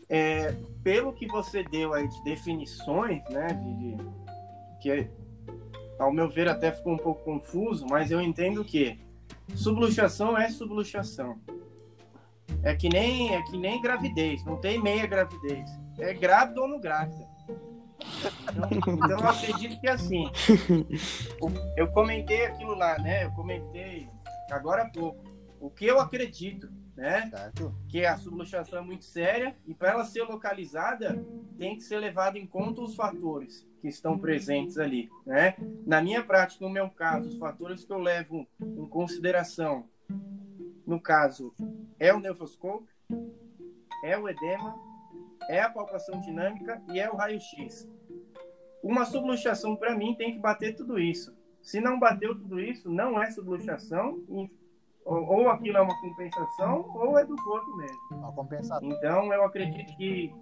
é, 0.08 0.54
pelo 0.84 1.12
que 1.12 1.26
você 1.26 1.64
deu 1.64 1.92
aí 1.92 2.08
de 2.08 2.22
definições, 2.22 3.22
né, 3.28 3.48
de, 3.48 3.96
de, 3.96 3.96
que 4.80 5.10
ao 5.98 6.12
meu 6.12 6.28
ver 6.28 6.48
até 6.48 6.70
ficou 6.70 6.92
um 6.92 6.98
pouco 6.98 7.24
confuso, 7.24 7.86
mas 7.90 8.10
eu 8.10 8.20
entendo 8.20 8.64
que 8.64 8.98
subluxação 9.54 10.38
é 10.38 10.48
subluxação. 10.48 11.40
É 12.66 12.74
que 12.74 12.88
nem 12.88 13.32
é 13.32 13.40
que 13.42 13.56
nem 13.56 13.80
gravidez, 13.80 14.44
não 14.44 14.56
tem 14.56 14.82
meia 14.82 15.06
gravidez. 15.06 15.70
É 16.00 16.12
grávida 16.12 16.60
ou 16.60 16.66
não 16.66 16.80
grávida. 16.80 17.24
Então, 18.42 18.68
então 19.04 19.20
eu 19.20 19.28
acredito 19.28 19.80
que 19.80 19.86
é 19.86 19.92
assim. 19.92 20.24
Eu 21.76 21.86
comentei 21.92 22.44
aquilo 22.44 22.74
lá, 22.74 22.98
né? 22.98 23.24
Eu 23.24 23.30
comentei 23.30 24.08
agora 24.50 24.82
há 24.82 24.90
pouco. 24.90 25.24
O 25.60 25.70
que 25.70 25.86
eu 25.86 26.00
acredito, 26.00 26.68
né? 26.96 27.30
Certo. 27.30 27.72
Que 27.88 28.04
a 28.04 28.16
subluxação 28.16 28.80
é 28.80 28.82
muito 28.82 29.04
séria 29.04 29.56
e 29.64 29.72
para 29.72 29.92
ela 29.92 30.04
ser 30.04 30.24
localizada 30.24 31.24
tem 31.56 31.76
que 31.76 31.84
ser 31.84 31.98
levado 31.98 32.36
em 32.36 32.48
conta 32.48 32.82
os 32.82 32.96
fatores 32.96 33.64
que 33.80 33.86
estão 33.86 34.18
presentes 34.18 34.76
ali, 34.76 35.08
né? 35.24 35.54
Na 35.86 36.02
minha 36.02 36.24
prática, 36.24 36.64
no 36.64 36.70
meu 36.70 36.90
caso, 36.90 37.28
os 37.28 37.38
fatores 37.38 37.84
que 37.84 37.92
eu 37.92 37.98
levo 37.98 38.44
em 38.60 38.88
consideração 38.88 39.84
no 40.86 41.00
caso, 41.00 41.52
é 41.98 42.14
o 42.14 42.20
nefroscope, 42.20 42.88
é 44.04 44.16
o 44.16 44.28
edema, 44.28 44.74
é 45.48 45.60
a 45.60 45.70
palpação 45.70 46.20
dinâmica 46.20 46.80
e 46.92 47.00
é 47.00 47.10
o 47.10 47.16
raio-x. 47.16 47.88
Uma 48.82 49.04
subluxação, 49.04 49.74
para 49.74 49.96
mim, 49.96 50.14
tem 50.14 50.32
que 50.34 50.38
bater 50.38 50.76
tudo 50.76 50.98
isso. 50.98 51.36
Se 51.60 51.80
não 51.80 51.98
bateu 51.98 52.34
tudo 52.36 52.60
isso, 52.60 52.88
não 52.90 53.20
é 53.20 53.30
subluxação, 53.30 54.22
ou 55.04 55.50
aquilo 55.50 55.78
é 55.78 55.80
uma 55.80 56.00
compensação, 56.00 56.88
ou 56.94 57.18
é 57.18 57.24
do 57.24 57.34
corpo 57.36 57.76
mesmo. 57.76 57.98
Então, 58.82 59.32
eu 59.32 59.44
acredito 59.44 59.96
que, 59.96 60.32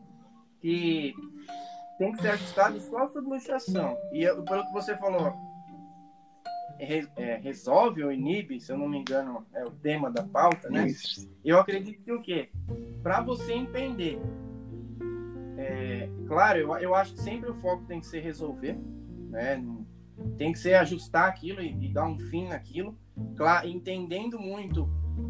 que 0.60 1.14
tem 1.98 2.12
que 2.12 2.20
ser 2.20 2.30
ajustado 2.32 2.78
só 2.80 2.98
a 3.04 3.08
subluxação. 3.08 3.96
E 4.12 4.26
pelo 4.26 4.66
que 4.66 4.72
você 4.72 4.96
falou, 4.98 5.32
é, 6.78 7.36
resolve 7.36 8.02
ou 8.02 8.12
inibe, 8.12 8.60
se 8.60 8.72
eu 8.72 8.78
não 8.78 8.88
me 8.88 8.98
engano, 8.98 9.46
é 9.54 9.64
o 9.64 9.70
tema 9.70 10.10
da 10.10 10.22
pauta, 10.22 10.68
né? 10.68 10.86
Isso. 10.86 11.28
Eu 11.44 11.58
acredito 11.58 12.02
que 12.02 12.12
o 12.12 12.20
quê? 12.20 12.48
Para 13.02 13.20
você 13.20 13.52
entender. 13.52 14.18
É, 15.56 16.08
claro, 16.26 16.58
eu, 16.58 16.76
eu 16.78 16.94
acho 16.94 17.14
que 17.14 17.20
sempre 17.20 17.50
o 17.50 17.54
foco 17.54 17.84
tem 17.84 18.00
que 18.00 18.06
ser 18.06 18.20
resolver, 18.20 18.76
né? 19.30 19.64
Tem 20.36 20.52
que 20.52 20.58
ser 20.58 20.74
ajustar 20.74 21.28
aquilo 21.28 21.60
e, 21.60 21.86
e 21.86 21.88
dar 21.88 22.06
um 22.06 22.18
fim 22.18 22.48
naquilo, 22.48 22.96
claro, 23.36 23.68
entendendo 23.68 24.38
muito 24.38 24.88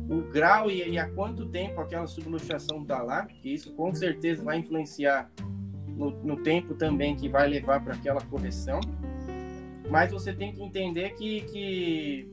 o 0.09 0.23
grau 0.31 0.71
e, 0.71 0.89
e 0.89 0.99
há 0.99 1.09
quanto 1.11 1.47
tempo 1.47 1.81
aquela 1.81 2.07
subluxação 2.07 2.83
está 2.83 3.03
lá, 3.03 3.27
que 3.27 3.53
isso 3.53 3.75
com 3.75 3.95
certeza 3.95 4.43
vai 4.43 4.59
influenciar 4.59 5.31
no, 5.89 6.11
no 6.23 6.43
tempo 6.43 6.75
também 6.75 7.15
que 7.15 7.29
vai 7.29 7.49
levar 7.49 7.83
para 7.83 7.95
aquela 7.95 8.21
correção 8.23 8.81
mas 9.95 10.11
você 10.11 10.33
tem 10.33 10.53
que 10.53 10.61
entender 10.61 11.11
que, 11.11 11.43
que 11.43 12.29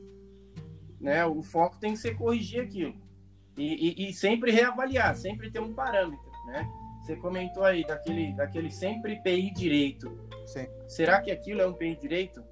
né, 1.00 1.24
o 1.24 1.40
foco 1.44 1.78
tem 1.78 1.92
que 1.92 1.98
ser 2.00 2.16
corrigir 2.16 2.60
aquilo. 2.60 2.96
E, 3.56 4.02
e, 4.02 4.08
e, 4.08 4.12
sempre 4.12 4.50
reavaliar, 4.50 5.14
sempre 5.14 5.48
ter 5.48 5.60
um 5.60 5.72
parâmetro, 5.72 6.28
né? 6.46 6.68
Você 7.00 7.14
comentou 7.14 7.62
aí 7.62 7.86
daquele, 7.86 8.32
daquele 8.32 8.68
sempre 8.68 9.22
PI 9.22 9.52
direito. 9.52 10.10
Sim. 10.44 10.66
Será 10.88 11.20
que 11.20 11.30
aquilo 11.30 11.60
é 11.60 11.66
um 11.66 11.72
PI 11.72 11.94
direito? 12.00 12.42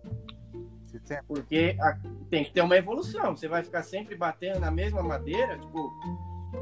Sim. 0.86 1.16
Porque 1.26 1.76
a, 1.80 1.98
tem 2.28 2.44
que 2.44 2.52
ter 2.52 2.60
uma 2.60 2.76
evolução. 2.76 3.36
Você 3.36 3.48
vai 3.48 3.64
ficar 3.64 3.82
sempre 3.82 4.14
batendo 4.14 4.60
na 4.60 4.70
mesma 4.70 5.02
madeira, 5.02 5.58
tipo, 5.58 5.90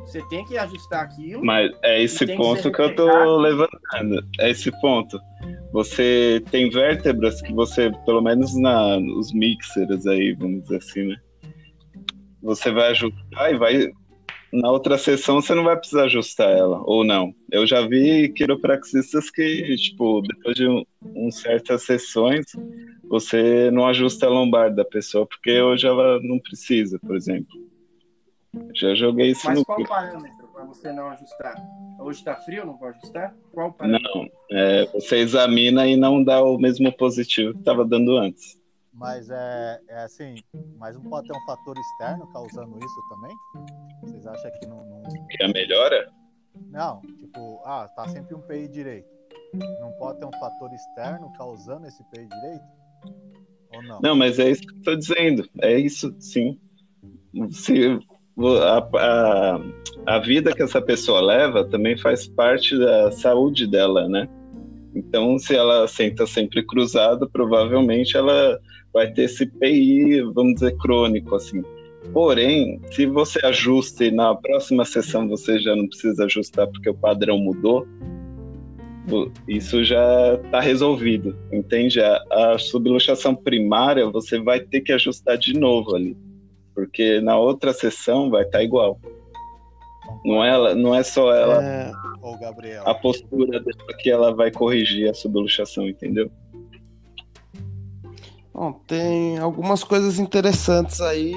você 0.06 0.26
tem 0.28 0.42
que 0.46 0.56
ajustar 0.56 1.02
aquilo. 1.02 1.44
Mas 1.44 1.70
é 1.82 2.02
esse 2.02 2.26
ponto 2.34 2.62
que, 2.62 2.70
que 2.70 2.80
eu 2.80 2.96
tô 2.96 3.36
levantando. 3.36 4.26
É 4.40 4.48
esse 4.48 4.70
ponto. 4.80 5.20
Você 5.72 6.42
tem 6.50 6.70
vértebras 6.70 7.42
que 7.42 7.52
você, 7.52 7.90
pelo 8.06 8.22
menos 8.22 8.54
na, 8.58 8.98
nos 8.98 9.32
mixers 9.32 10.06
aí, 10.06 10.32
vamos 10.32 10.62
dizer 10.62 10.76
assim, 10.78 11.06
né? 11.06 11.16
Você 12.42 12.70
vai 12.70 12.90
ajustar 12.90 13.52
e 13.52 13.58
vai. 13.58 13.90
Na 14.50 14.70
outra 14.70 14.96
sessão 14.96 15.42
você 15.42 15.54
não 15.54 15.64
vai 15.64 15.76
precisar 15.76 16.04
ajustar 16.04 16.50
ela, 16.50 16.80
ou 16.84 17.04
não. 17.04 17.34
Eu 17.52 17.66
já 17.66 17.86
vi 17.86 18.30
quiropraxistas 18.30 19.30
que, 19.30 19.76
tipo, 19.76 20.22
depois 20.22 20.56
de 20.56 20.66
um, 20.66 20.84
um 21.14 21.30
certas 21.30 21.82
sessões, 21.82 22.46
você 23.10 23.70
não 23.70 23.86
ajusta 23.86 24.24
a 24.24 24.30
lombar 24.30 24.74
da 24.74 24.86
pessoa, 24.86 25.26
porque 25.26 25.60
hoje 25.60 25.86
ela 25.86 26.18
não 26.22 26.38
precisa, 26.38 26.98
por 26.98 27.14
exemplo. 27.14 27.68
Já 28.74 28.94
joguei 28.94 29.32
isso 29.32 29.46
Mas 29.46 29.58
no 29.58 29.64
qual 29.66 29.84
parâmetro 29.84 30.37
para 30.58 30.64
você 30.64 30.90
não 30.90 31.08
ajustar? 31.10 31.54
Hoje 32.00 32.18
está 32.18 32.34
frio, 32.34 32.66
não 32.66 32.76
vou 32.76 32.88
ajustar? 32.88 33.32
Qual? 33.52 33.76
Não, 33.80 34.28
é, 34.50 34.86
você 34.86 35.18
examina 35.18 35.86
e 35.86 35.96
não 35.96 36.22
dá 36.22 36.42
o 36.42 36.58
mesmo 36.58 36.92
positivo 36.96 37.52
que 37.52 37.60
estava 37.60 37.84
dando 37.84 38.16
antes. 38.16 38.58
Mas 38.92 39.30
é, 39.30 39.80
é 39.88 40.02
assim, 40.02 40.34
mas 40.76 40.96
não 40.96 41.04
pode 41.04 41.28
ter 41.28 41.36
um 41.36 41.46
fator 41.46 41.76
externo 41.78 42.26
causando 42.32 42.76
isso 42.76 43.08
também? 43.08 43.36
Vocês 44.02 44.26
acham 44.26 44.50
que 44.58 44.66
não. 44.66 44.84
não... 44.84 45.02
Que 45.28 45.44
a 45.44 45.48
melhora? 45.48 46.10
Não, 46.72 47.02
tipo, 47.02 47.62
ah, 47.64 47.88
tá 47.94 48.08
sempre 48.08 48.34
um 48.34 48.40
PI 48.40 48.66
direito. 48.66 49.08
Não 49.80 49.92
pode 49.92 50.18
ter 50.18 50.26
um 50.26 50.40
fator 50.40 50.72
externo 50.72 51.32
causando 51.38 51.86
esse 51.86 52.02
PI 52.10 52.26
direito? 52.26 52.64
Ou 53.74 53.82
não? 53.84 54.00
Não, 54.00 54.16
mas 54.16 54.40
é 54.40 54.50
isso 54.50 54.62
que 54.62 54.74
eu 54.74 54.82
tô 54.82 54.96
dizendo. 54.96 55.48
É 55.62 55.78
isso, 55.78 56.12
sim. 56.18 56.58
Se 57.52 58.00
a, 58.46 58.88
a, 58.94 59.60
a 60.06 60.18
vida 60.20 60.54
que 60.54 60.62
essa 60.62 60.80
pessoa 60.80 61.20
leva 61.20 61.64
também 61.64 61.98
faz 61.98 62.28
parte 62.28 62.78
da 62.78 63.10
saúde 63.10 63.66
dela, 63.66 64.08
né? 64.08 64.28
Então, 64.94 65.38
se 65.38 65.54
ela 65.54 65.86
senta 65.88 66.26
sempre 66.26 66.62
cruzada, 66.64 67.28
provavelmente 67.28 68.16
ela 68.16 68.58
vai 68.92 69.10
ter 69.12 69.22
esse 69.22 69.46
PI, 69.46 70.22
vamos 70.32 70.54
dizer, 70.54 70.76
crônico, 70.78 71.34
assim. 71.34 71.62
Porém, 72.12 72.80
se 72.92 73.06
você 73.06 73.44
ajusta 73.44 74.04
e 74.04 74.10
na 74.10 74.34
próxima 74.34 74.84
sessão 74.84 75.28
você 75.28 75.58
já 75.58 75.76
não 75.76 75.86
precisa 75.86 76.24
ajustar 76.24 76.66
porque 76.68 76.88
o 76.88 76.94
padrão 76.94 77.38
mudou, 77.38 77.86
isso 79.46 79.84
já 79.84 80.34
está 80.42 80.60
resolvido, 80.60 81.36
entende? 81.52 82.00
A, 82.00 82.22
a 82.30 82.58
subluxação 82.58 83.34
primária 83.34 84.08
você 84.08 84.38
vai 84.38 84.60
ter 84.60 84.80
que 84.80 84.92
ajustar 84.92 85.36
de 85.36 85.58
novo 85.58 85.94
ali 85.94 86.16
porque 86.78 87.20
na 87.20 87.36
outra 87.36 87.72
sessão 87.72 88.30
vai 88.30 88.42
estar 88.42 88.58
tá 88.58 88.64
igual. 88.64 89.00
Não 90.24 90.44
é, 90.44 90.76
não 90.76 90.94
é 90.94 91.02
só 91.02 91.34
ela, 91.34 91.60
é... 91.60 91.90
a 92.84 92.94
postura 92.94 93.58
dela 93.58 93.98
que 93.98 94.08
ela 94.08 94.32
vai 94.32 94.52
corrigir 94.52 95.10
a 95.10 95.14
subluxação, 95.14 95.88
entendeu? 95.88 96.30
Bom, 98.54 98.74
tem 98.86 99.38
algumas 99.38 99.82
coisas 99.82 100.20
interessantes 100.20 101.00
aí 101.00 101.34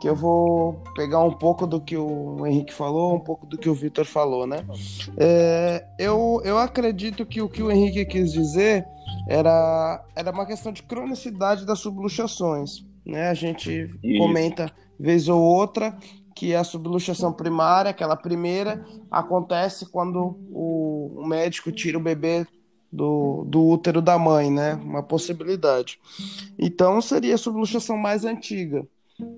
que 0.00 0.08
eu 0.08 0.16
vou 0.16 0.82
pegar 0.96 1.22
um 1.22 1.32
pouco 1.32 1.64
do 1.64 1.80
que 1.80 1.96
o 1.96 2.44
Henrique 2.44 2.74
falou, 2.74 3.14
um 3.14 3.20
pouco 3.20 3.46
do 3.46 3.56
que 3.56 3.68
o 3.68 3.74
Vitor 3.74 4.04
falou, 4.04 4.48
né? 4.48 4.66
É, 5.16 5.86
eu, 5.96 6.42
eu 6.44 6.58
acredito 6.58 7.24
que 7.24 7.40
o 7.40 7.48
que 7.48 7.62
o 7.62 7.70
Henrique 7.70 8.04
quis 8.04 8.32
dizer 8.32 8.84
era, 9.28 10.04
era 10.16 10.32
uma 10.32 10.44
questão 10.44 10.72
de 10.72 10.82
cronicidade 10.82 11.64
das 11.64 11.78
subluxações 11.78 12.84
né? 13.04 13.28
A 13.28 13.34
gente 13.34 13.90
Isso. 14.02 14.18
comenta 14.18 14.72
vez 14.98 15.28
ou 15.28 15.40
outra 15.40 15.96
que 16.34 16.54
a 16.54 16.64
subluxação 16.64 17.32
primária, 17.32 17.90
aquela 17.90 18.16
primeira, 18.16 18.84
acontece 19.10 19.86
quando 19.86 20.38
o, 20.50 21.20
o 21.20 21.26
médico 21.26 21.70
tira 21.70 21.98
o 21.98 22.02
bebê 22.02 22.46
do, 22.90 23.44
do 23.46 23.66
útero 23.66 24.00
da 24.00 24.18
mãe, 24.18 24.50
né? 24.50 24.74
Uma 24.74 25.02
possibilidade. 25.02 25.98
Então 26.58 27.00
seria 27.00 27.34
a 27.34 27.38
subluxação 27.38 27.96
mais 27.96 28.24
antiga. 28.24 28.86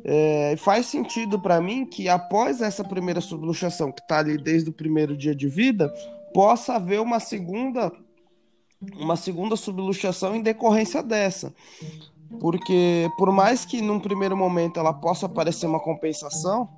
É, 0.04 0.54
faz 0.56 0.86
sentido 0.86 1.38
para 1.38 1.60
mim 1.60 1.84
que 1.84 2.08
após 2.08 2.62
essa 2.62 2.82
primeira 2.82 3.20
subluxação, 3.20 3.92
que 3.92 4.00
está 4.00 4.18
ali 4.18 4.38
desde 4.38 4.70
o 4.70 4.72
primeiro 4.72 5.16
dia 5.16 5.34
de 5.34 5.48
vida, 5.48 5.92
possa 6.32 6.74
haver 6.74 7.00
uma 7.00 7.20
segunda 7.20 7.92
uma 8.96 9.16
segunda 9.16 9.56
subluxação 9.56 10.36
em 10.36 10.42
decorrência 10.42 11.02
dessa 11.02 11.54
porque 12.40 13.10
por 13.16 13.32
mais 13.32 13.64
que 13.64 13.80
num 13.80 13.98
primeiro 13.98 14.36
momento 14.36 14.78
ela 14.78 14.92
possa 14.92 15.28
parecer 15.28 15.66
uma 15.66 15.80
compensação, 15.80 16.68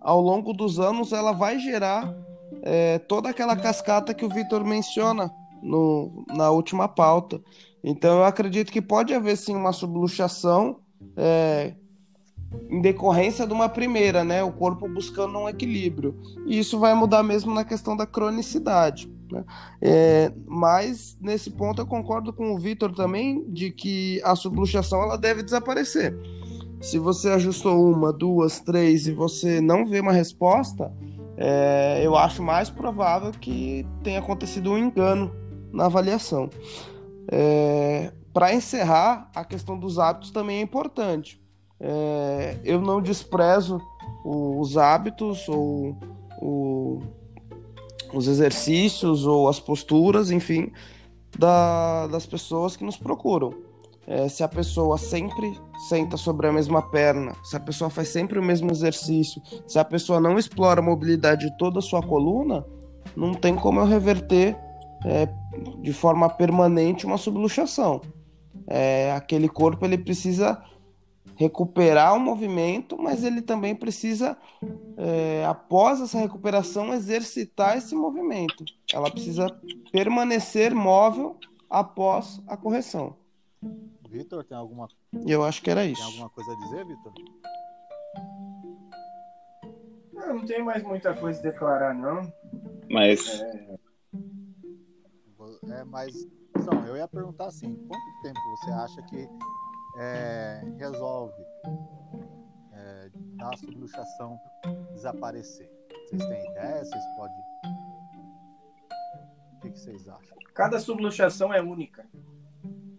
ao 0.00 0.20
longo 0.20 0.52
dos 0.52 0.78
anos 0.78 1.12
ela 1.12 1.32
vai 1.32 1.58
gerar 1.58 2.14
é, 2.62 2.98
toda 2.98 3.28
aquela 3.28 3.56
cascata 3.56 4.14
que 4.14 4.24
o 4.24 4.28
Vitor 4.28 4.64
menciona 4.64 5.30
no, 5.62 6.24
na 6.28 6.50
última 6.50 6.88
pauta. 6.88 7.40
Então 7.82 8.18
eu 8.18 8.24
acredito 8.24 8.72
que 8.72 8.80
pode 8.80 9.12
haver 9.12 9.36
sim 9.36 9.54
uma 9.54 9.72
subluxação 9.72 10.78
é, 11.16 11.74
em 12.70 12.80
decorrência 12.80 13.46
de 13.46 13.52
uma 13.52 13.68
primeira, 13.68 14.24
né? 14.24 14.42
O 14.42 14.52
corpo 14.52 14.88
buscando 14.88 15.38
um 15.38 15.48
equilíbrio. 15.48 16.18
E 16.46 16.58
isso 16.58 16.78
vai 16.78 16.94
mudar 16.94 17.22
mesmo 17.22 17.52
na 17.52 17.64
questão 17.64 17.96
da 17.96 18.06
cronicidade. 18.06 19.12
Né? 19.34 19.44
É, 19.82 20.32
mas 20.46 21.18
nesse 21.20 21.50
ponto 21.50 21.82
eu 21.82 21.86
concordo 21.86 22.32
com 22.32 22.54
o 22.54 22.58
Vitor 22.58 22.94
também 22.94 23.44
de 23.50 23.70
que 23.70 24.20
a 24.22 24.36
subluxação 24.36 25.02
ela 25.02 25.18
deve 25.18 25.42
desaparecer. 25.42 26.16
Se 26.80 26.98
você 26.98 27.30
ajustou 27.30 27.90
uma, 27.90 28.12
duas, 28.12 28.60
três 28.60 29.06
e 29.06 29.12
você 29.12 29.60
não 29.60 29.84
vê 29.86 30.00
uma 30.00 30.12
resposta, 30.12 30.92
é, 31.36 32.00
eu 32.04 32.16
acho 32.16 32.42
mais 32.42 32.70
provável 32.70 33.32
que 33.32 33.86
tenha 34.02 34.20
acontecido 34.20 34.70
um 34.70 34.78
engano 34.78 35.34
na 35.72 35.86
avaliação. 35.86 36.48
É, 37.30 38.12
Para 38.32 38.54
encerrar, 38.54 39.30
a 39.34 39.44
questão 39.44 39.78
dos 39.78 39.98
hábitos 39.98 40.30
também 40.30 40.58
é 40.58 40.60
importante. 40.60 41.42
É, 41.80 42.58
eu 42.64 42.80
não 42.80 43.00
desprezo 43.00 43.80
os 44.24 44.76
hábitos 44.76 45.48
ou 45.48 45.96
o, 46.40 47.00
os 48.14 48.28
exercícios 48.28 49.26
ou 49.26 49.48
as 49.48 49.60
posturas, 49.60 50.30
enfim, 50.30 50.70
da, 51.38 52.06
das 52.06 52.26
pessoas 52.26 52.76
que 52.76 52.84
nos 52.84 52.96
procuram. 52.96 53.54
É, 54.06 54.28
se 54.28 54.42
a 54.42 54.48
pessoa 54.48 54.98
sempre 54.98 55.58
senta 55.88 56.16
sobre 56.16 56.46
a 56.46 56.52
mesma 56.52 56.82
perna, 56.82 57.34
se 57.42 57.56
a 57.56 57.60
pessoa 57.60 57.88
faz 57.88 58.08
sempre 58.08 58.38
o 58.38 58.42
mesmo 58.42 58.70
exercício, 58.70 59.40
se 59.66 59.78
a 59.78 59.84
pessoa 59.84 60.20
não 60.20 60.38
explora 60.38 60.80
a 60.80 60.82
mobilidade 60.82 61.46
de 61.46 61.56
toda 61.56 61.78
a 61.78 61.82
sua 61.82 62.02
coluna, 62.02 62.66
não 63.16 63.32
tem 63.32 63.54
como 63.54 63.80
eu 63.80 63.86
reverter 63.86 64.56
é, 65.06 65.26
de 65.80 65.92
forma 65.92 66.28
permanente 66.28 67.06
uma 67.06 67.16
subluxação. 67.16 68.02
É, 68.66 69.12
aquele 69.12 69.48
corpo 69.48 69.84
ele 69.84 69.98
precisa 69.98 70.62
recuperar 71.36 72.14
o 72.14 72.20
movimento, 72.20 72.96
mas 73.00 73.24
ele 73.24 73.42
também 73.42 73.74
precisa, 73.74 74.36
é, 74.96 75.44
após 75.46 76.00
essa 76.00 76.18
recuperação, 76.18 76.94
exercitar 76.94 77.76
esse 77.76 77.94
movimento. 77.94 78.64
Ela 78.92 79.10
precisa 79.10 79.46
permanecer 79.90 80.74
móvel 80.74 81.38
após 81.68 82.40
a 82.46 82.56
correção. 82.56 83.16
Vitor, 84.08 84.44
tem 84.44 84.56
alguma? 84.56 84.88
Eu 85.26 85.44
acho 85.44 85.60
que 85.60 85.70
era 85.70 85.84
isso. 85.84 86.00
Tem 86.00 86.10
alguma 86.10 86.30
coisa 86.30 86.52
a 86.52 86.56
dizer, 86.56 86.86
Vitor? 86.86 87.12
Não, 90.12 90.34
não 90.36 90.44
tem 90.44 90.62
mais 90.62 90.82
muita 90.84 91.12
coisa 91.14 91.40
a 91.40 91.42
declarar, 91.42 91.94
não. 91.94 92.32
Mas. 92.88 93.40
É, 93.40 93.76
é 95.68 95.84
mas. 95.84 96.14
Não, 96.64 96.86
eu 96.86 96.96
ia 96.96 97.08
perguntar 97.08 97.46
assim: 97.46 97.74
quanto 97.88 98.22
tempo 98.22 98.38
você 98.56 98.70
acha 98.70 99.02
que 99.02 99.28
é, 99.98 100.62
resolve 100.78 101.42
é, 102.72 103.10
da 103.36 103.56
subluxação 103.56 104.38
desaparecer? 104.92 105.70
Vocês 106.08 106.26
têm 106.26 106.50
ideia? 106.50 106.84
Vocês 106.84 107.04
podem. 107.16 107.36
O 109.52 109.60
que, 109.62 109.70
que 109.70 109.78
vocês 109.78 110.08
acham? 110.08 110.36
Cada 110.54 110.78
subluxação 110.78 111.52
é 111.52 111.60
única. 111.60 112.06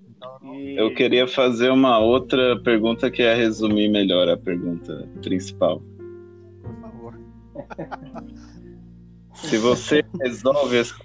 Então, 0.08 0.56
e... 0.56 0.78
Eu 0.78 0.94
queria 0.94 1.28
fazer 1.28 1.70
uma 1.70 2.00
outra 2.00 2.60
pergunta 2.64 3.12
que 3.12 3.22
é 3.22 3.36
resumir 3.36 3.90
melhor 3.90 4.28
a 4.30 4.38
pergunta 4.38 5.08
principal. 5.22 5.82
Por 6.62 6.76
favor. 6.82 7.20
Se 9.34 9.58
você 9.58 10.04
resolve 10.22 10.78
essa 10.78 10.96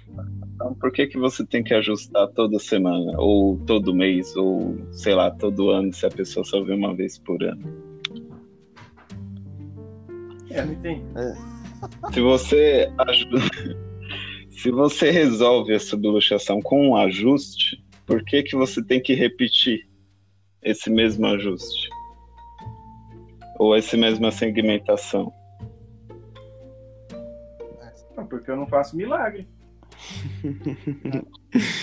então, 0.61 0.75
por 0.75 0.91
que, 0.91 1.07
que 1.07 1.17
você 1.17 1.43
tem 1.43 1.63
que 1.63 1.73
ajustar 1.73 2.27
toda 2.27 2.59
semana, 2.59 3.19
ou 3.19 3.57
todo 3.65 3.95
mês, 3.95 4.35
ou 4.35 4.77
sei 4.91 5.15
lá, 5.15 5.31
todo 5.31 5.71
ano, 5.71 5.91
se 5.91 6.05
a 6.05 6.09
pessoa 6.09 6.45
só 6.45 6.63
vê 6.63 6.75
uma 6.75 6.93
vez 6.93 7.17
por 7.17 7.43
ano? 7.43 7.63
É, 10.51 10.63
não 10.63 10.73
entendi. 10.73 11.01
É. 11.15 12.13
se 12.13 12.21
você 12.21 12.87
se 14.51 14.69
você 14.69 15.09
resolve 15.09 15.73
a 15.73 15.79
subluxação 15.79 16.61
com 16.61 16.89
um 16.89 16.95
ajuste, 16.95 17.83
por 18.05 18.23
que 18.23 18.43
que 18.43 18.55
você 18.55 18.83
tem 18.83 19.01
que 19.01 19.15
repetir 19.15 19.89
esse 20.61 20.91
mesmo 20.91 21.25
ajuste? 21.25 21.89
Ou 23.57 23.75
essa 23.75 23.97
mesma 23.97 24.29
segmentação? 24.29 25.33
Porque 28.29 28.51
eu 28.51 28.55
não 28.55 28.67
faço 28.67 28.95
milagre. 28.95 29.47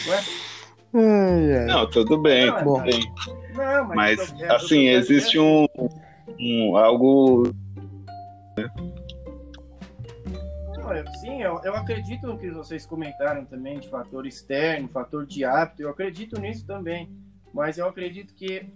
Ué? 0.07 1.67
Não, 1.67 1.89
tudo 1.91 2.21
bem, 2.21 2.47
não, 2.47 2.59
tudo 2.59 2.81
bem. 2.83 3.01
Não, 3.55 3.85
mas, 3.89 4.33
mas 4.33 4.51
assim, 4.51 4.89
existe 4.89 5.39
um, 5.39 5.67
um 6.41 6.77
algo. 6.77 7.53
Não, 10.77 11.13
sim, 11.21 11.43
eu, 11.43 11.61
eu 11.63 11.75
acredito 11.75 12.27
no 12.27 12.39
que 12.39 12.51
vocês 12.51 12.87
comentaram 12.87 13.45
também 13.45 13.79
de 13.79 13.89
fator 13.89 14.27
externo, 14.27 14.89
fator 14.89 15.27
de 15.27 15.45
hábito, 15.45 15.83
eu 15.83 15.91
acredito 15.91 16.41
nisso 16.41 16.67
também. 16.67 17.11
Mas 17.53 17.77
eu 17.79 17.87
acredito 17.87 18.35
que 18.35 18.67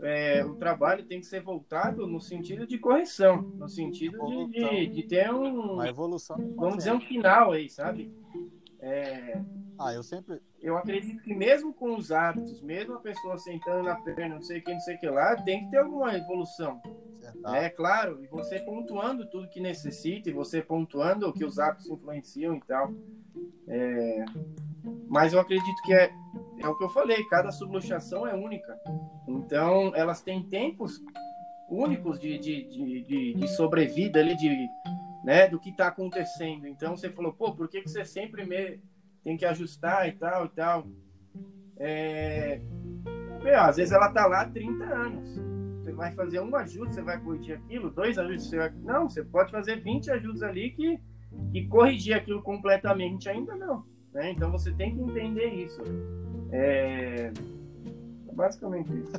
é, 0.00 0.44
o 0.44 0.54
trabalho 0.54 1.04
tem 1.04 1.20
que 1.20 1.26
ser 1.26 1.40
voltado 1.40 2.06
no 2.06 2.20
sentido 2.20 2.66
de 2.66 2.78
correção, 2.78 3.42
no 3.42 3.68
sentido 3.68 4.18
de, 4.26 4.46
de, 4.48 4.86
de 4.86 5.02
ter 5.04 5.32
um. 5.32 5.74
Uma 5.74 5.88
evolução. 5.88 6.36
Vamos 6.56 6.78
dizer 6.78 6.92
um 6.92 7.00
final 7.00 7.52
aí, 7.52 7.68
sabe? 7.68 8.12
É, 8.86 9.40
ah, 9.78 9.94
eu 9.94 10.02
sempre. 10.02 10.42
Eu 10.60 10.76
acredito 10.76 11.22
que 11.22 11.34
mesmo 11.34 11.72
com 11.72 11.96
os 11.96 12.12
hábitos, 12.12 12.60
mesmo 12.60 12.94
a 12.94 13.00
pessoa 13.00 13.38
sentando 13.38 13.82
na 13.82 13.96
perna, 13.96 14.34
não 14.34 14.42
sei 14.42 14.58
o 14.58 14.62
que, 14.62 14.72
não 14.72 14.80
sei 14.80 14.96
o 14.96 15.00
que 15.00 15.08
lá, 15.08 15.34
tem 15.42 15.64
que 15.64 15.70
ter 15.70 15.78
alguma 15.78 16.14
evolução. 16.14 16.82
É 17.54 17.70
claro, 17.70 18.22
e 18.22 18.26
você 18.26 18.60
pontuando 18.60 19.26
tudo 19.26 19.48
que 19.48 19.58
necessita, 19.58 20.28
e 20.28 20.34
você 20.34 20.60
pontuando 20.60 21.26
o 21.26 21.32
que 21.32 21.46
os 21.46 21.58
hábitos 21.58 21.88
influenciam 21.88 22.56
e 22.56 22.60
tal. 22.60 22.92
É, 23.66 24.24
mas 25.08 25.32
eu 25.32 25.40
acredito 25.40 25.82
que 25.82 25.94
é, 25.94 26.12
é 26.60 26.68
o 26.68 26.76
que 26.76 26.84
eu 26.84 26.90
falei, 26.90 27.24
cada 27.30 27.50
subluxação 27.50 28.26
é 28.26 28.34
única. 28.34 28.78
Então, 29.26 29.92
elas 29.96 30.20
têm 30.20 30.42
tempos 30.42 31.02
únicos 31.70 32.20
de, 32.20 32.38
de, 32.38 32.64
de, 32.68 33.02
de, 33.02 33.34
de 33.34 33.48
sobrevida 33.48 34.20
ali, 34.20 34.36
de, 34.36 34.68
né, 35.24 35.48
do 35.48 35.58
que 35.58 35.70
está 35.70 35.88
acontecendo. 35.88 36.68
Então, 36.68 36.96
você 36.96 37.08
falou, 37.10 37.32
pô, 37.32 37.52
por 37.54 37.66
que, 37.68 37.80
que 37.80 37.90
você 37.90 38.04
sempre 38.04 38.44
me... 38.44 38.78
tem 39.22 39.36
que 39.36 39.46
ajustar 39.46 40.06
e 40.06 40.12
tal 40.12 40.44
e 40.44 40.48
tal? 40.50 40.86
É... 41.78 42.60
às 43.56 43.76
vezes 43.76 43.92
ela 43.92 44.10
tá 44.10 44.26
lá 44.26 44.42
há 44.42 44.50
30 44.50 44.84
anos. 44.84 45.40
Você 45.82 45.92
vai 45.92 46.12
fazer 46.12 46.40
um 46.40 46.54
ajuste, 46.54 46.94
você 46.94 47.02
vai 47.02 47.18
corrigir 47.20 47.56
aquilo, 47.56 47.90
dois 47.90 48.18
ajustes, 48.18 48.50
você 48.50 48.56
vai... 48.58 48.72
Não, 48.82 49.08
você 49.08 49.24
pode 49.24 49.50
fazer 49.50 49.80
20 49.80 50.10
ajustes 50.10 50.42
ali 50.42 50.70
que, 50.70 51.00
que 51.52 51.66
corrigir 51.68 52.14
aquilo 52.14 52.42
completamente 52.42 53.28
ainda 53.28 53.56
não. 53.56 53.84
Né? 54.12 54.30
Então 54.30 54.50
você 54.50 54.72
tem 54.72 54.94
que 54.94 55.02
entender 55.02 55.46
isso. 55.46 55.82
É, 56.52 57.32
é 58.28 58.32
basicamente 58.32 58.92
isso. 58.92 59.12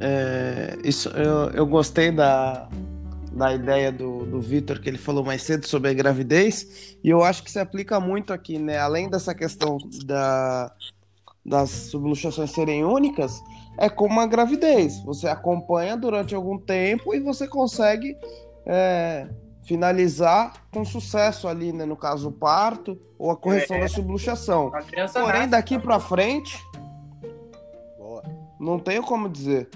É, 0.00 0.76
isso 0.84 1.08
eu, 1.10 1.50
eu 1.50 1.66
gostei 1.66 2.10
da, 2.10 2.68
da 3.34 3.54
ideia 3.54 3.90
do, 3.90 4.26
do 4.26 4.40
Vitor 4.40 4.80
que 4.80 4.88
ele 4.88 4.98
falou 4.98 5.24
mais 5.24 5.42
cedo 5.42 5.66
sobre 5.66 5.90
a 5.90 5.94
gravidez, 5.94 6.96
e 7.02 7.08
eu 7.08 7.22
acho 7.22 7.42
que 7.42 7.50
se 7.50 7.58
aplica 7.58 7.98
muito 7.98 8.32
aqui, 8.32 8.58
né? 8.58 8.78
Além 8.78 9.08
dessa 9.08 9.34
questão 9.34 9.78
da, 10.04 10.70
das 11.44 11.70
subluxações 11.70 12.50
serem 12.50 12.84
únicas, 12.84 13.42
é 13.78 13.88
como 13.88 14.20
a 14.20 14.26
gravidez. 14.26 15.02
Você 15.04 15.26
acompanha 15.26 15.96
durante 15.96 16.34
algum 16.34 16.58
tempo 16.58 17.14
e 17.14 17.20
você 17.20 17.48
consegue 17.48 18.16
é, 18.66 19.28
finalizar 19.62 20.52
com 20.70 20.84
sucesso 20.84 21.48
ali, 21.48 21.72
né? 21.72 21.86
No 21.86 21.96
caso, 21.96 22.28
o 22.28 22.32
parto 22.32 23.00
ou 23.18 23.30
a 23.30 23.36
correção 23.36 23.76
é, 23.76 23.80
da 23.80 23.88
subluxação. 23.88 24.70
Porém, 25.12 25.48
daqui 25.48 25.78
para 25.78 25.98
frente, 25.98 26.62
Boa. 27.98 28.22
não 28.60 28.78
tenho 28.78 29.02
como 29.02 29.28
dizer. 29.28 29.70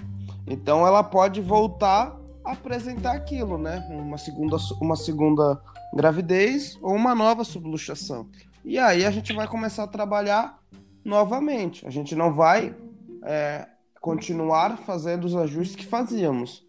Então, 0.45 0.85
ela 0.85 1.03
pode 1.03 1.41
voltar 1.41 2.15
apresentar 2.51 3.13
aquilo, 3.13 3.57
né? 3.57 3.85
Uma 3.89 4.17
segunda, 4.17 4.57
uma 4.81 4.95
segunda 4.95 5.61
gravidez 5.93 6.77
ou 6.81 6.93
uma 6.93 7.13
nova 7.13 7.43
subluxação. 7.43 8.29
E 8.63 8.77
aí 8.77 9.05
a 9.05 9.11
gente 9.11 9.33
vai 9.33 9.47
começar 9.47 9.83
a 9.83 9.87
trabalhar 9.87 10.59
novamente. 11.03 11.85
A 11.85 11.89
gente 11.89 12.15
não 12.15 12.33
vai 12.33 12.75
é, 13.23 13.67
continuar 14.01 14.77
fazendo 14.77 15.25
os 15.25 15.35
ajustes 15.35 15.75
que 15.75 15.85
fazíamos. 15.85 16.65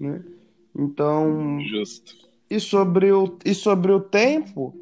Né? 0.00 0.22
Então. 0.76 1.60
Justo. 1.60 2.14
E 2.50 2.60
sobre 2.60 3.10
o, 3.12 3.38
e 3.44 3.54
sobre 3.54 3.92
o 3.92 4.00
tempo, 4.00 4.74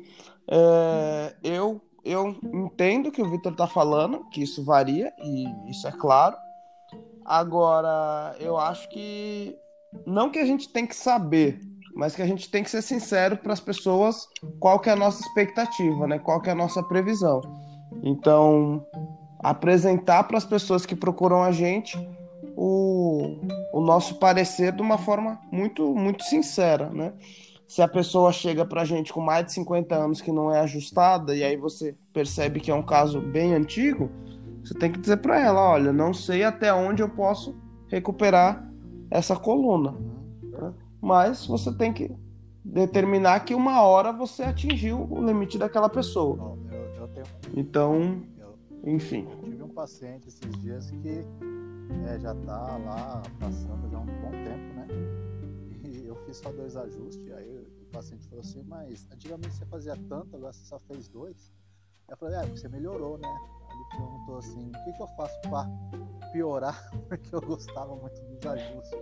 é, 0.48 1.36
eu, 1.42 1.80
eu 2.04 2.36
entendo 2.42 3.12
que 3.12 3.22
o 3.22 3.30
Vitor 3.30 3.52
está 3.52 3.68
falando, 3.68 4.24
que 4.30 4.42
isso 4.42 4.64
varia, 4.64 5.12
e 5.22 5.44
isso 5.70 5.86
é 5.86 5.92
claro. 5.92 6.36
Agora, 7.24 8.34
eu 8.40 8.58
acho 8.58 8.88
que 8.88 9.56
não 10.06 10.30
que 10.30 10.38
a 10.38 10.44
gente 10.44 10.68
tem 10.72 10.86
que 10.86 10.94
saber, 10.94 11.60
mas 11.94 12.14
que 12.14 12.22
a 12.22 12.26
gente 12.26 12.50
tem 12.50 12.62
que 12.62 12.70
ser 12.70 12.82
sincero 12.82 13.36
para 13.36 13.52
as 13.52 13.60
pessoas 13.60 14.26
qual 14.58 14.78
que 14.78 14.88
é 14.88 14.92
a 14.92 14.96
nossa 14.96 15.20
expectativa, 15.22 16.06
né? 16.06 16.18
Qual 16.18 16.40
que 16.40 16.48
é 16.48 16.52
a 16.52 16.56
nossa 16.56 16.82
previsão. 16.82 17.40
Então, 18.02 18.84
apresentar 19.40 20.24
para 20.24 20.38
as 20.38 20.44
pessoas 20.44 20.86
que 20.86 20.94
procuram 20.94 21.42
a 21.42 21.52
gente 21.52 21.98
o, 22.56 23.38
o 23.72 23.80
nosso 23.80 24.18
parecer 24.18 24.72
de 24.72 24.82
uma 24.82 24.98
forma 24.98 25.38
muito 25.50 25.94
muito 25.94 26.24
sincera, 26.24 26.90
né? 26.90 27.12
se 27.70 27.80
a 27.80 27.86
pessoa 27.86 28.32
chega 28.32 28.64
pra 28.64 28.84
gente 28.84 29.12
com 29.12 29.20
mais 29.20 29.46
de 29.46 29.52
50 29.52 29.94
anos 29.94 30.20
que 30.20 30.32
não 30.32 30.52
é 30.52 30.58
ajustada, 30.58 31.36
e 31.36 31.44
aí 31.44 31.56
você 31.56 31.94
percebe 32.12 32.58
que 32.58 32.68
é 32.68 32.74
um 32.74 32.82
caso 32.82 33.20
bem 33.20 33.54
antigo, 33.54 34.10
você 34.60 34.74
tem 34.74 34.90
que 34.90 34.98
dizer 34.98 35.18
para 35.18 35.38
ela, 35.38 35.60
olha, 35.60 35.92
não 35.92 36.12
sei 36.12 36.42
até 36.42 36.74
onde 36.74 37.00
eu 37.00 37.08
posso 37.08 37.56
recuperar 37.86 38.68
essa 39.10 39.36
coluna. 39.36 39.92
Né? 40.42 40.74
Mas 41.00 41.46
você 41.46 41.72
tem 41.72 41.92
que 41.92 42.14
determinar 42.64 43.40
que 43.40 43.54
uma 43.54 43.82
hora 43.82 44.12
você 44.12 44.42
atingiu 44.42 45.06
o 45.10 45.24
limite 45.24 45.58
daquela 45.58 45.88
pessoa. 45.88 46.56
Eu, 46.70 46.78
eu 47.02 47.08
tenho... 47.08 47.26
Então, 47.54 48.22
enfim. 48.84 49.26
Eu 49.30 49.50
tive 49.50 49.62
um 49.62 49.68
paciente 49.68 50.28
esses 50.28 50.50
dias 50.60 50.90
que 50.90 51.24
é, 52.06 52.18
já 52.20 52.32
está 52.32 52.76
lá 52.78 53.22
passando 53.38 53.90
já 53.90 53.98
um 53.98 54.06
bom 54.06 54.30
tempo, 54.30 54.74
né? 54.74 54.86
E 55.84 56.06
eu 56.06 56.14
fiz 56.26 56.36
só 56.36 56.52
dois 56.52 56.76
ajustes, 56.76 57.32
aí 57.32 57.66
paciente 57.90 58.26
falou 58.28 58.40
assim, 58.40 58.62
mas 58.62 59.06
antigamente 59.12 59.54
você 59.54 59.66
fazia 59.66 59.96
tanto, 60.08 60.36
agora 60.36 60.52
você 60.52 60.64
só 60.64 60.78
fez 60.78 61.08
dois. 61.08 61.52
Eu 62.10 62.16
falei, 62.16 62.40
é, 62.40 62.46
você 62.46 62.68
melhorou, 62.68 63.16
né? 63.18 63.28
Ele 63.70 63.84
perguntou 63.96 64.38
assim, 64.38 64.68
o 64.68 64.72
que, 64.84 64.92
que 64.94 65.02
eu 65.02 65.06
faço 65.16 65.40
para 65.42 65.68
piorar? 66.32 66.90
Porque 67.08 67.32
eu 67.32 67.40
gostava 67.40 67.94
muito 67.94 68.20
dos 68.20 68.44
ajustes. 68.46 68.98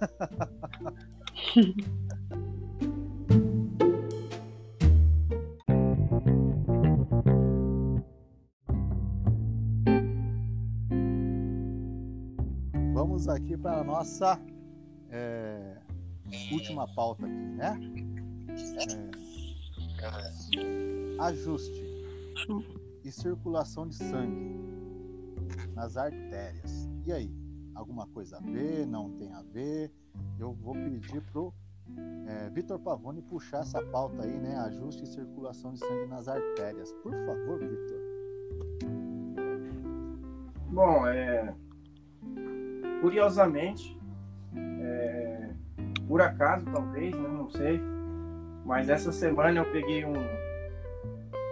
Vamos 12.94 13.28
aqui 13.28 13.58
para 13.58 13.80
a 13.80 13.84
nossa 13.84 14.40
é, 15.10 15.76
última 16.50 16.88
pauta 16.94 17.26
aqui, 17.26 17.34
né? 17.34 17.78
É. 18.80 18.86
Ajuste 21.20 21.87
e 23.04 23.10
circulação 23.10 23.86
de 23.88 23.96
sangue 23.96 24.58
nas 25.74 25.96
artérias. 25.96 26.88
E 27.06 27.12
aí? 27.12 27.32
Alguma 27.74 28.06
coisa 28.08 28.38
a 28.38 28.40
ver? 28.40 28.86
Não 28.86 29.10
tem 29.12 29.32
a 29.32 29.42
ver? 29.42 29.92
Eu 30.38 30.52
vou 30.52 30.74
pedir 30.74 31.22
pro 31.32 31.52
é, 32.26 32.50
Vitor 32.50 32.78
Pavone 32.78 33.22
puxar 33.22 33.60
essa 33.60 33.80
pauta 33.80 34.22
aí, 34.22 34.38
né? 34.38 34.56
Ajuste 34.58 35.04
e 35.04 35.06
circulação 35.06 35.72
de 35.72 35.78
sangue 35.78 36.06
nas 36.06 36.28
artérias. 36.28 36.92
Por 37.02 37.12
favor, 37.12 37.58
Vitor. 37.58 37.98
Bom, 40.70 41.06
é... 41.06 41.54
curiosamente, 43.00 43.98
é... 44.54 45.50
por 46.06 46.20
acaso 46.20 46.66
talvez, 46.66 47.16
né? 47.16 47.28
não 47.28 47.48
sei, 47.48 47.80
mas 48.64 48.88
essa 48.88 49.10
semana 49.10 49.60
eu 49.60 49.72
peguei 49.72 50.04
um, 50.04 50.12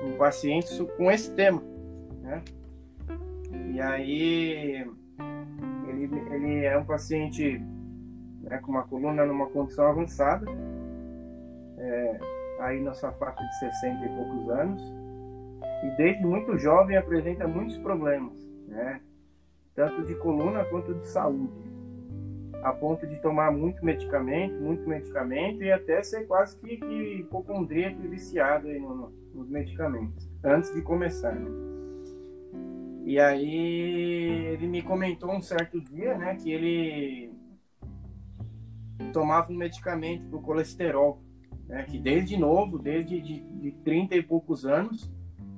um 0.03 0.16
paciente 0.16 0.68
com 0.97 1.11
esse 1.11 1.32
tema, 1.34 1.62
né? 2.22 2.42
E 3.72 3.80
aí 3.80 4.86
ele, 5.88 6.11
ele 6.30 6.64
é 6.64 6.76
um 6.78 6.84
paciente 6.84 7.62
né, 8.42 8.59
com 8.59 8.72
uma 8.72 8.84
coluna 8.84 9.24
numa 9.24 9.47
condição 9.47 9.86
avançada, 9.86 10.47
é, 11.78 12.20
aí 12.61 12.80
na 12.80 12.94
sua 12.94 13.12
faixa 13.12 13.42
de 13.42 13.59
60 13.59 14.05
e 14.05 14.09
poucos 14.09 14.51
anos, 14.51 14.82
e 15.84 15.97
desde 15.97 16.24
muito 16.24 16.57
jovem 16.59 16.97
apresenta 16.97 17.47
muitos 17.47 17.76
problemas, 17.78 18.32
né? 18.66 19.01
Tanto 19.74 20.05
de 20.07 20.14
coluna 20.16 20.64
quanto 20.64 20.94
de 20.94 21.07
saúde. 21.09 21.76
A 22.67 22.73
ponto 22.73 23.07
de 23.07 23.14
tomar 23.23 23.53
muito 23.53 23.85
medicamento, 23.85 24.61
muito 24.61 24.89
medicamento 24.89 25.62
e 25.62 25.71
até 25.71 26.03
ser 26.03 26.27
quase 26.27 26.59
que, 26.59 26.77
que 26.77 27.21
hipocondríaco 27.21 28.03
e 28.03 28.09
viciado 28.09 28.67
aí 28.67 28.81
no, 28.81 29.12
nos 29.33 29.49
medicamentos, 29.49 30.29
antes 30.43 30.75
de 30.75 30.83
começar, 30.83 31.33
né? 31.33 31.49
E 33.05 33.21
aí 33.21 34.47
ele 34.53 34.67
me 34.67 34.83
comentou 34.83 35.31
um 35.31 35.41
certo 35.41 35.81
dia, 35.81 36.19
né, 36.19 36.35
que 36.35 36.51
ele 36.51 37.33
tomava 39.12 39.53
um 39.53 39.57
medicamento 39.57 40.29
para 40.29 40.39
o 40.41 40.43
colesterol, 40.43 41.23
né, 41.69 41.85
que 41.85 42.01
desde 42.01 42.37
novo, 42.37 42.81
desde 42.81 43.21
de, 43.21 43.41
de 43.43 43.71
30 43.85 44.17
e 44.17 44.23
poucos 44.25 44.67
anos, 44.67 45.09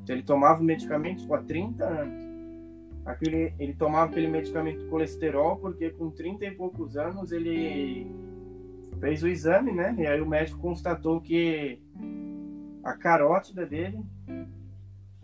ele 0.06 0.22
tomava 0.22 0.60
o 0.60 0.64
medicamento 0.64 1.32
há 1.32 1.38
30 1.38 1.84
anos 1.86 2.27
aquele, 3.08 3.54
ele 3.58 3.72
tomava 3.72 4.10
aquele 4.10 4.28
medicamento 4.28 4.80
de 4.80 4.84
colesterol 4.86 5.56
porque 5.56 5.90
com 5.90 6.10
30 6.10 6.44
e 6.44 6.50
poucos 6.50 6.96
anos 6.96 7.32
ele 7.32 8.06
fez 9.00 9.22
o 9.22 9.28
exame, 9.28 9.72
né? 9.72 9.94
E 9.98 10.06
aí 10.06 10.20
o 10.20 10.26
médico 10.26 10.58
constatou 10.58 11.20
que 11.20 11.80
a 12.84 12.92
carótida 12.92 13.64
dele 13.64 14.00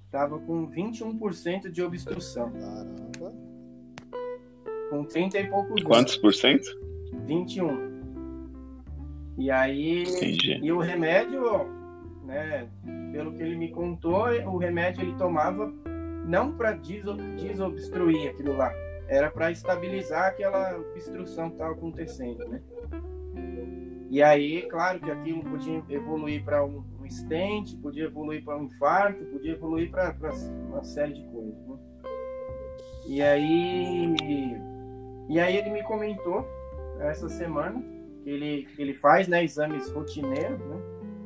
estava 0.06 0.38
com 0.38 0.66
21% 0.66 1.70
de 1.70 1.82
obstrução. 1.82 2.50
Caramba. 2.52 3.34
Com 4.90 5.04
30 5.04 5.38
e 5.40 5.46
poucos 5.48 5.82
Quantos 5.82 6.14
anos. 6.14 6.16
por 6.16 6.32
cento? 6.34 6.66
21. 7.26 7.94
E 9.36 9.50
aí, 9.50 10.04
Entendi. 10.04 10.60
e 10.62 10.72
o 10.72 10.78
remédio, 10.78 11.42
né, 12.24 12.68
pelo 13.12 13.32
que 13.34 13.42
ele 13.42 13.56
me 13.56 13.70
contou, 13.70 14.26
o 14.46 14.56
remédio 14.56 15.02
ele 15.02 15.14
tomava 15.16 15.72
não 16.24 16.56
para 16.56 16.72
desobstruir 16.72 18.30
aquilo 18.30 18.56
lá, 18.56 18.72
era 19.08 19.30
para 19.30 19.50
estabilizar 19.50 20.28
aquela 20.28 20.78
obstrução 20.78 21.48
que 21.48 21.54
estava 21.54 21.72
acontecendo, 21.72 22.48
né? 22.48 22.62
E 24.10 24.22
aí, 24.22 24.62
claro 24.68 25.00
que 25.00 25.10
aquilo 25.10 25.42
podia 25.42 25.82
evoluir 25.88 26.44
para 26.44 26.64
um, 26.64 26.84
um 27.00 27.76
podia 27.82 28.04
evoluir 28.04 28.44
para 28.44 28.56
um 28.56 28.64
infarto, 28.64 29.24
podia 29.26 29.52
evoluir 29.52 29.90
para 29.90 30.14
uma 30.68 30.84
série 30.84 31.14
de 31.14 31.24
coisas, 31.26 31.66
né? 31.66 31.76
E 33.06 33.20
aí, 33.20 34.14
e 35.28 35.38
aí 35.38 35.56
ele 35.56 35.70
me 35.70 35.82
comentou 35.82 36.46
essa 37.00 37.28
semana 37.28 37.82
que 38.22 38.30
ele, 38.30 38.66
que 38.66 38.80
ele 38.80 38.94
faz, 38.94 39.28
né, 39.28 39.44
exames 39.44 39.90
rotineiros, 39.90 40.58
né, 40.60 40.80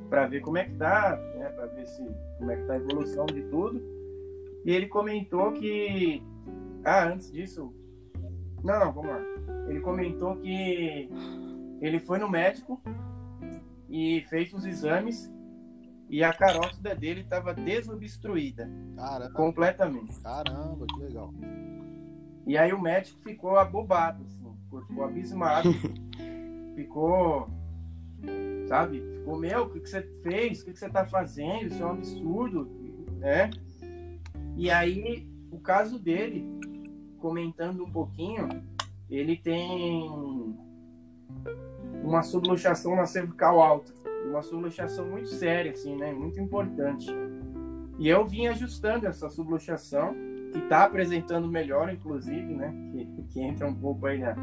para 0.08 0.26
ver 0.26 0.40
como 0.40 0.58
é 0.58 0.64
que 0.64 0.74
tá, 0.74 1.16
né, 1.36 1.48
para 1.50 1.66
ver 1.66 1.86
se 1.86 2.02
como 2.38 2.50
é 2.50 2.56
que 2.56 2.62
tá 2.64 2.72
a 2.72 2.76
evolução 2.76 3.26
de 3.26 3.42
tudo. 3.42 3.97
E 4.64 4.70
ele 4.70 4.86
comentou 4.86 5.52
que. 5.52 6.22
Ah, 6.84 7.08
antes 7.08 7.30
disso. 7.32 7.72
Não, 8.62 8.78
não, 8.78 8.92
vamos 8.92 9.10
lá. 9.10 9.20
Ele 9.68 9.80
comentou 9.80 10.36
que 10.36 11.10
ele 11.80 12.00
foi 12.00 12.18
no 12.18 12.28
médico 12.28 12.80
e 13.88 14.24
fez 14.28 14.52
os 14.52 14.64
exames 14.64 15.32
e 16.08 16.24
a 16.24 16.32
carótida 16.32 16.94
dele 16.94 17.20
estava 17.20 17.52
desobstruída 17.52 18.68
Caramba, 18.96 19.34
completamente. 19.34 20.20
caramba, 20.22 20.86
que 20.86 21.00
legal. 21.00 21.32
E 22.46 22.56
aí 22.56 22.72
o 22.72 22.80
médico 22.80 23.20
ficou 23.20 23.58
abobado, 23.58 24.24
assim, 24.24 24.56
ficou, 24.64 24.82
ficou 24.86 25.04
abismado, 25.04 25.70
ficou, 26.74 27.50
sabe, 28.66 29.02
ficou, 29.18 29.38
meu, 29.38 29.64
o 29.64 29.70
que, 29.70 29.80
que 29.80 29.90
você 29.90 30.02
fez? 30.22 30.62
O 30.62 30.64
que, 30.64 30.72
que 30.72 30.78
você 30.78 30.88
tá 30.88 31.04
fazendo? 31.04 31.66
Isso 31.66 31.82
é 31.82 31.86
um 31.86 31.90
absurdo, 31.90 32.70
né? 33.18 33.50
E 34.58 34.72
aí, 34.72 35.24
o 35.52 35.60
caso 35.60 36.00
dele, 36.00 36.44
comentando 37.18 37.84
um 37.84 37.92
pouquinho, 37.92 38.48
ele 39.08 39.36
tem 39.36 40.52
uma 42.02 42.24
subluxação 42.24 42.96
na 42.96 43.06
cervical 43.06 43.60
alta, 43.60 43.92
uma 44.28 44.42
subluxação 44.42 45.08
muito 45.08 45.28
séria, 45.28 45.70
assim, 45.70 45.94
né? 45.94 46.12
Muito 46.12 46.40
importante. 46.40 47.06
E 48.00 48.08
eu 48.08 48.26
vim 48.26 48.48
ajustando 48.48 49.06
essa 49.06 49.30
subluxação, 49.30 50.12
que 50.52 50.58
está 50.58 50.82
apresentando 50.82 51.46
melhor, 51.46 51.88
inclusive, 51.88 52.52
né? 52.52 52.74
Que, 52.90 53.22
que 53.28 53.40
entra 53.40 53.64
um 53.64 53.74
pouco 53.74 54.06
aí 54.06 54.18
na, 54.18 54.34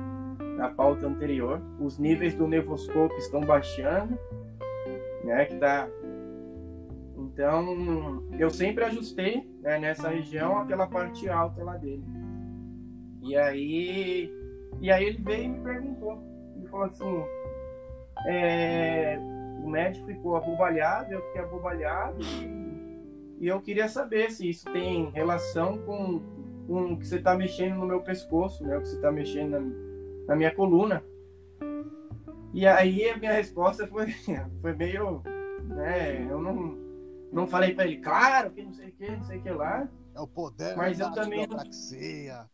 na 0.57 0.70
pauta 0.70 1.07
anterior. 1.07 1.61
Os 1.78 1.99
níveis 1.99 2.34
do 2.34 2.47
nevoscope 2.47 3.16
estão 3.18 3.41
baixando, 3.41 4.18
né? 5.26 5.43
Que 5.43 5.57
tá 5.57 5.89
então, 7.36 8.23
eu 8.39 8.49
sempre 8.49 8.86
ajustei 8.86 9.45
né, 9.59 9.77
nessa 9.77 10.07
região 10.07 10.57
aquela 10.57 10.88
parte 10.88 11.27
alta 11.27 11.61
lá 11.65 11.75
dele. 11.75 12.01
E 13.21 13.36
aí, 13.36 14.33
e 14.79 14.89
aí 14.89 15.03
ele 15.03 15.21
veio 15.21 15.43
e 15.43 15.47
me 15.49 15.59
perguntou. 15.59 16.23
Ele 16.55 16.65
falou 16.69 16.86
assim: 16.86 17.25
é, 18.25 19.17
o 19.61 19.67
médico 19.67 20.07
ficou 20.07 20.38
abobalhado, 20.38 21.13
eu 21.13 21.21
fiquei 21.23 21.41
abobalhado, 21.41 22.19
e, 23.41 23.45
eu 23.45 23.61
queria 23.61 23.89
saber 23.89 24.31
se 24.31 24.49
isso 24.49 24.71
tem 24.71 25.09
relação 25.09 25.77
com, 25.79 26.21
com 26.65 26.93
o 26.93 26.97
que 26.97 27.05
você 27.05 27.17
está 27.17 27.36
mexendo 27.36 27.75
no 27.75 27.86
meu 27.86 27.99
pescoço, 27.99 28.63
né, 28.63 28.77
o 28.77 28.81
que 28.81 28.88
você 28.88 28.95
está 28.95 29.11
mexendo 29.11 29.51
na, 29.51 29.59
na 30.29 30.36
minha 30.38 30.55
coluna. 30.55 31.03
E 32.53 32.65
aí 32.65 33.09
a 33.09 33.17
minha 33.17 33.33
resposta 33.33 33.86
foi, 33.86 34.07
foi 34.61 34.73
meio. 34.73 35.21
Né, 35.65 36.27
eu 36.29 36.39
não 36.41 36.84
não 37.36 37.45
falei 37.47 37.73
para 37.75 37.86
ele, 37.86 37.97
claro, 37.97 38.51
que 38.51 38.63
não 38.63 38.73
sei 38.73 38.88
o 38.89 38.91
que, 38.93 39.11
não 39.11 39.23
sei 39.25 39.38
o 39.38 39.41
que 39.43 39.49
lá. 39.51 39.88
É 40.15 40.19
o 40.21 40.27
poder 40.27 40.75
Mas 40.75 40.99
eu 40.99 41.09
da 41.09 41.21
também- 41.23 41.43
apraxia. 41.43 42.45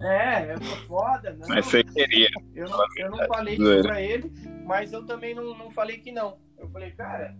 É, 0.00 0.52
eu 0.54 0.62
sou 0.62 0.76
foda, 0.86 1.32
não. 1.34 1.48
Mas 1.48 1.64
você 1.66 1.82
queria. 1.84 2.28
Eu 2.54 2.68
não, 2.68 2.78
eu 2.98 3.10
não 3.10 3.26
falei 3.28 3.54
isso 3.54 3.82
pra 3.82 4.00
ele, 4.02 4.32
mas 4.64 4.92
eu 4.92 5.04
também 5.06 5.34
não, 5.34 5.56
não 5.56 5.70
falei 5.70 5.98
que 5.98 6.10
não. 6.12 6.38
Eu 6.58 6.68
falei, 6.68 6.90
cara, 6.92 7.34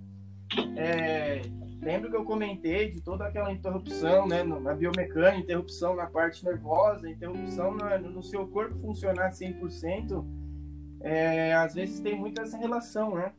é, 0.76 1.42
lembra 1.82 2.10
que 2.10 2.16
eu 2.16 2.24
comentei 2.24 2.90
de 2.90 3.00
toda 3.02 3.26
aquela 3.26 3.52
interrupção, 3.52 4.26
né, 4.26 4.42
no- 4.42 4.60
na 4.60 4.74
biomecânica, 4.74 5.36
interrupção 5.38 5.94
na 5.96 6.06
parte 6.06 6.44
nervosa, 6.44 7.08
interrupção 7.10 7.74
na- 7.74 7.98
no 7.98 8.22
seu 8.22 8.46
corpo 8.46 8.74
funcionar 8.76 9.32
100%, 9.32 10.24
é, 11.00 11.52
às 11.54 11.74
vezes 11.74 12.00
tem 12.00 12.18
muito 12.18 12.40
essa 12.40 12.56
relação, 12.56 13.16
né? 13.16 13.32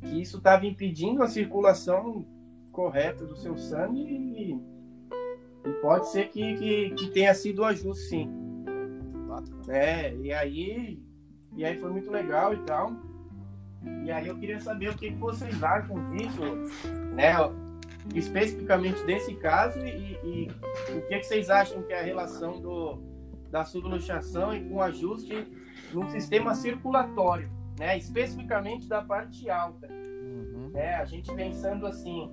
Que 0.00 0.20
isso 0.20 0.38
estava 0.38 0.66
impedindo 0.66 1.22
a 1.22 1.28
circulação 1.28 2.26
correta 2.72 3.24
do 3.24 3.36
seu 3.36 3.56
sangue 3.56 4.00
e, 4.00 4.54
e 5.68 5.72
pode 5.80 6.08
ser 6.10 6.28
que, 6.30 6.56
que, 6.56 6.90
que 6.90 7.10
tenha 7.10 7.32
sido 7.34 7.60
o 7.60 7.64
ajuste, 7.64 8.08
sim. 8.08 8.30
É, 9.68 10.14
e 10.16 10.32
aí, 10.32 11.00
e 11.56 11.64
aí 11.64 11.78
foi 11.78 11.90
muito 11.90 12.10
legal 12.10 12.52
e 12.52 12.58
tal. 12.64 12.92
E 14.04 14.10
aí 14.10 14.26
eu 14.26 14.36
queria 14.38 14.58
saber 14.58 14.90
o 14.90 14.96
que, 14.96 15.10
que 15.10 15.18
vocês 15.18 15.62
acham 15.62 16.10
disso, 16.10 16.40
né? 17.14 17.32
Especificamente 18.14 19.04
desse 19.04 19.34
caso 19.36 19.78
e, 19.80 20.18
e 20.24 20.48
o 20.96 21.06
que, 21.06 21.18
que 21.18 21.24
vocês 21.24 21.50
acham 21.50 21.82
que 21.82 21.92
é 21.92 22.00
a 22.00 22.02
relação 22.02 22.60
do, 22.60 22.98
da 23.50 23.64
subluxação 23.64 24.54
e 24.54 24.68
com 24.68 24.76
o 24.76 24.82
ajuste 24.82 25.46
no 25.92 26.06
sistema 26.10 26.54
circulatório, 26.54 27.50
né? 27.78 27.96
Especificamente 27.96 28.88
da 28.88 29.02
parte 29.02 29.48
alta 29.48 29.88
Uhum. 30.22 30.70
né? 30.72 30.94
A 30.94 31.04
gente 31.04 31.32
pensando 31.34 31.86
assim, 31.86 32.30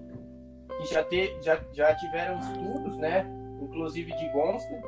que 0.80 0.86
já, 0.86 1.04
te, 1.04 1.36
já, 1.42 1.62
já 1.74 1.94
tiveram 1.96 2.40
estudos, 2.40 2.98
né? 2.98 3.26
Inclusive 3.62 4.16
de 4.16 4.30
Gonster, 4.30 4.82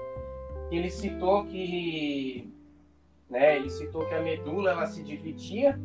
que 0.69 0.77
ele 0.77 0.89
citou 0.89 1.45
que, 1.45 2.49
né? 3.29 3.57
Ele 3.57 3.69
citou 3.69 4.05
que 4.05 4.13
a 4.15 4.21
medula 4.21 4.71
ela 4.71 4.87
se 4.87 5.03
dividia, 5.03 5.77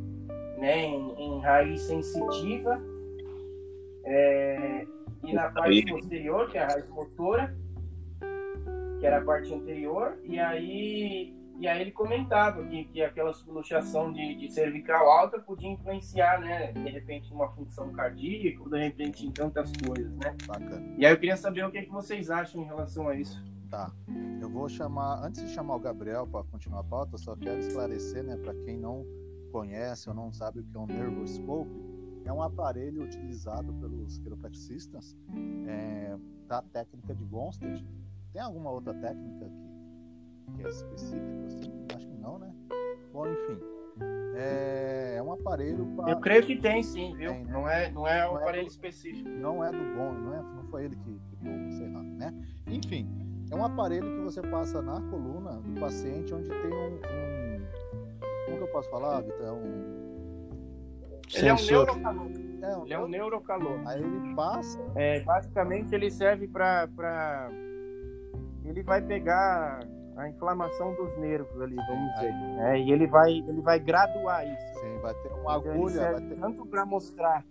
né? 0.59 0.85
Em, 0.85 1.15
em 1.19 1.41
raiz 1.41 1.83
sensitiva 1.83 2.81
é, 4.05 4.87
e 5.25 5.33
na 5.33 5.51
parte 5.51 5.85
posterior, 5.87 6.49
que 6.49 6.57
é 6.57 6.63
a 6.63 6.69
raiz 6.69 6.89
motora, 6.89 7.57
que 9.01 9.07
era 9.07 9.19
a 9.19 9.25
parte 9.25 9.53
anterior, 9.53 10.17
e 10.23 10.39
aí 10.39 11.35
e 11.59 11.67
aí 11.67 11.81
ele 11.81 11.93
comentava 11.93 12.65
que, 12.65 12.85
que 12.85 13.03
aquela 13.03 13.33
subluxação 13.33 14.13
de, 14.13 14.35
de 14.35 14.51
cervical 14.53 15.11
alta 15.11 15.39
podia 15.39 15.71
influenciar, 15.71 16.41
né, 16.41 16.73
de 16.73 16.91
repente, 16.91 17.31
numa 17.31 17.49
função 17.49 17.91
cardíaca, 17.93 18.63
ou 18.63 18.69
de 18.69 18.79
repente 18.79 19.27
em 19.27 19.31
tantas 19.31 19.73
coisas, 19.73 20.13
né? 20.17 20.37
Bacana. 20.47 20.95
E 20.99 21.07
aí 21.07 21.13
eu 21.13 21.19
queria 21.19 21.37
saber 21.37 21.65
o 21.65 21.71
que, 21.71 21.83
que 21.83 21.91
vocês 21.91 22.31
acham 22.31 22.63
em 22.63 22.67
relação 22.67 23.09
a 23.09 23.15
isso. 23.15 23.43
Tá. 23.71 23.91
Eu 24.41 24.49
vou 24.49 24.69
chamar, 24.69 25.25
antes 25.25 25.43
de 25.43 25.49
chamar 25.49 25.77
o 25.77 25.81
Gabriel 25.81 26.27
para 26.27 26.45
continuar 26.45 26.81
a 26.81 26.85
pauta, 26.85 27.15
eu 27.15 27.19
só 27.19 27.35
quero 27.35 27.59
esclarecer, 27.59 28.23
né, 28.23 28.37
para 28.37 28.55
quem 28.55 28.77
não 28.77 29.05
conhece 29.51 30.09
ou 30.09 30.15
não 30.15 30.33
sabe 30.33 30.61
o 30.61 30.65
que 30.65 30.77
é 30.77 30.81
um 30.81 30.87
nervoscope, 30.87 31.71
é 32.25 32.33
um 32.33 32.43
aparelho 32.43 33.03
utilizado 33.03 33.73
pelos 33.75 34.19
quiropraxistas 34.19 35.17
é, 35.67 36.17
da 36.47 36.61
técnica 36.61 37.15
de 37.15 37.25
Gonstead. 37.25 37.85
Tem 38.33 38.43
alguma 38.43 38.71
outra 38.71 38.93
técnica 38.93 39.49
que, 39.49 39.66
que 40.55 40.65
é 40.65 40.69
específica? 40.69 41.47
Assim? 41.47 41.73
Acho 41.95 42.07
que 42.07 42.17
não, 42.19 42.39
né? 42.39 42.53
Bom, 43.13 43.27
enfim. 43.27 43.59
É, 44.39 45.15
é 45.17 45.23
um 45.23 45.33
aparelho 45.33 45.87
para 45.97 46.11
Eu 46.11 46.21
creio 46.21 46.43
que 46.45 46.57
tem 46.57 46.83
sim, 46.83 47.15
viu? 47.17 47.31
Tem, 47.33 47.45
né? 47.45 47.53
Não 47.53 47.69
é, 47.69 47.91
não 47.91 48.07
é 48.07 48.29
um 48.29 48.33
Não 48.33 48.39
é 48.39 48.43
aparelho 48.43 48.67
do- 48.67 48.71
específico. 48.71 49.29
não 49.29 49.65
é 49.65 49.71
do 49.73 49.79
bom, 49.97 50.13
não, 50.13 50.35
é, 50.35 50.43
não 50.43 50.65
foi 50.71 50.85
ele 50.85 50.97
que 50.97 51.21
criou, 51.41 51.71
sei 51.73 51.91
lá, 51.91 52.03
né? 52.03 52.35
Enfim, 52.67 53.09
é 53.51 53.55
um 53.57 53.65
aparelho 53.65 54.07
que 54.17 54.21
você 54.23 54.43
passa 54.43 54.83
na 54.83 55.01
coluna 55.01 55.53
do 55.53 55.81
paciente 55.81 56.35
onde 56.35 56.49
tem 56.51 56.73
um, 56.73 56.97
um- 56.97 58.57
eu 58.59 58.67
posso 58.69 58.89
falar, 58.91 59.21
Vitor? 59.23 59.47
É 59.47 59.53
um. 59.53 59.97
Ele 61.35 61.49
é 61.49 61.55
um 61.55 61.59
Sensor. 61.59 61.87
neurocalor. 61.87 62.31
É 62.63 62.77
um, 62.77 62.85
Ele 62.85 62.95
é 62.95 62.99
um 62.99 63.09
neurocalor. 63.09 63.81
Aí 63.87 64.03
ele 64.03 64.35
passa. 64.35 64.79
É, 64.95 65.21
basicamente 65.21 65.95
ele 65.95 66.11
serve 66.11 66.47
para 66.49 66.89
pra... 66.89 67.51
ele 68.65 68.83
vai 68.83 69.03
pegar 69.03 69.81
a 70.17 70.29
inflamação 70.29 70.95
dos 70.95 71.17
nervos 71.19 71.61
ali, 71.61 71.77
vamos 71.77 72.15
dizer. 72.15 72.33
É, 72.61 72.79
e 72.79 72.91
ele 72.91 73.07
vai 73.07 73.33
ele 73.33 73.61
vai 73.61 73.79
graduar 73.79 74.47
isso. 74.47 74.81
Sim, 74.81 74.99
vai 75.01 75.15
ter 75.15 75.29
uma 75.33 75.57
Então, 75.59 75.73
agulha. 75.73 75.91
Serve 75.95 76.29
ter... 76.29 76.41
tanto 76.41 76.67
para 76.67 76.87
mostrar 76.87 77.45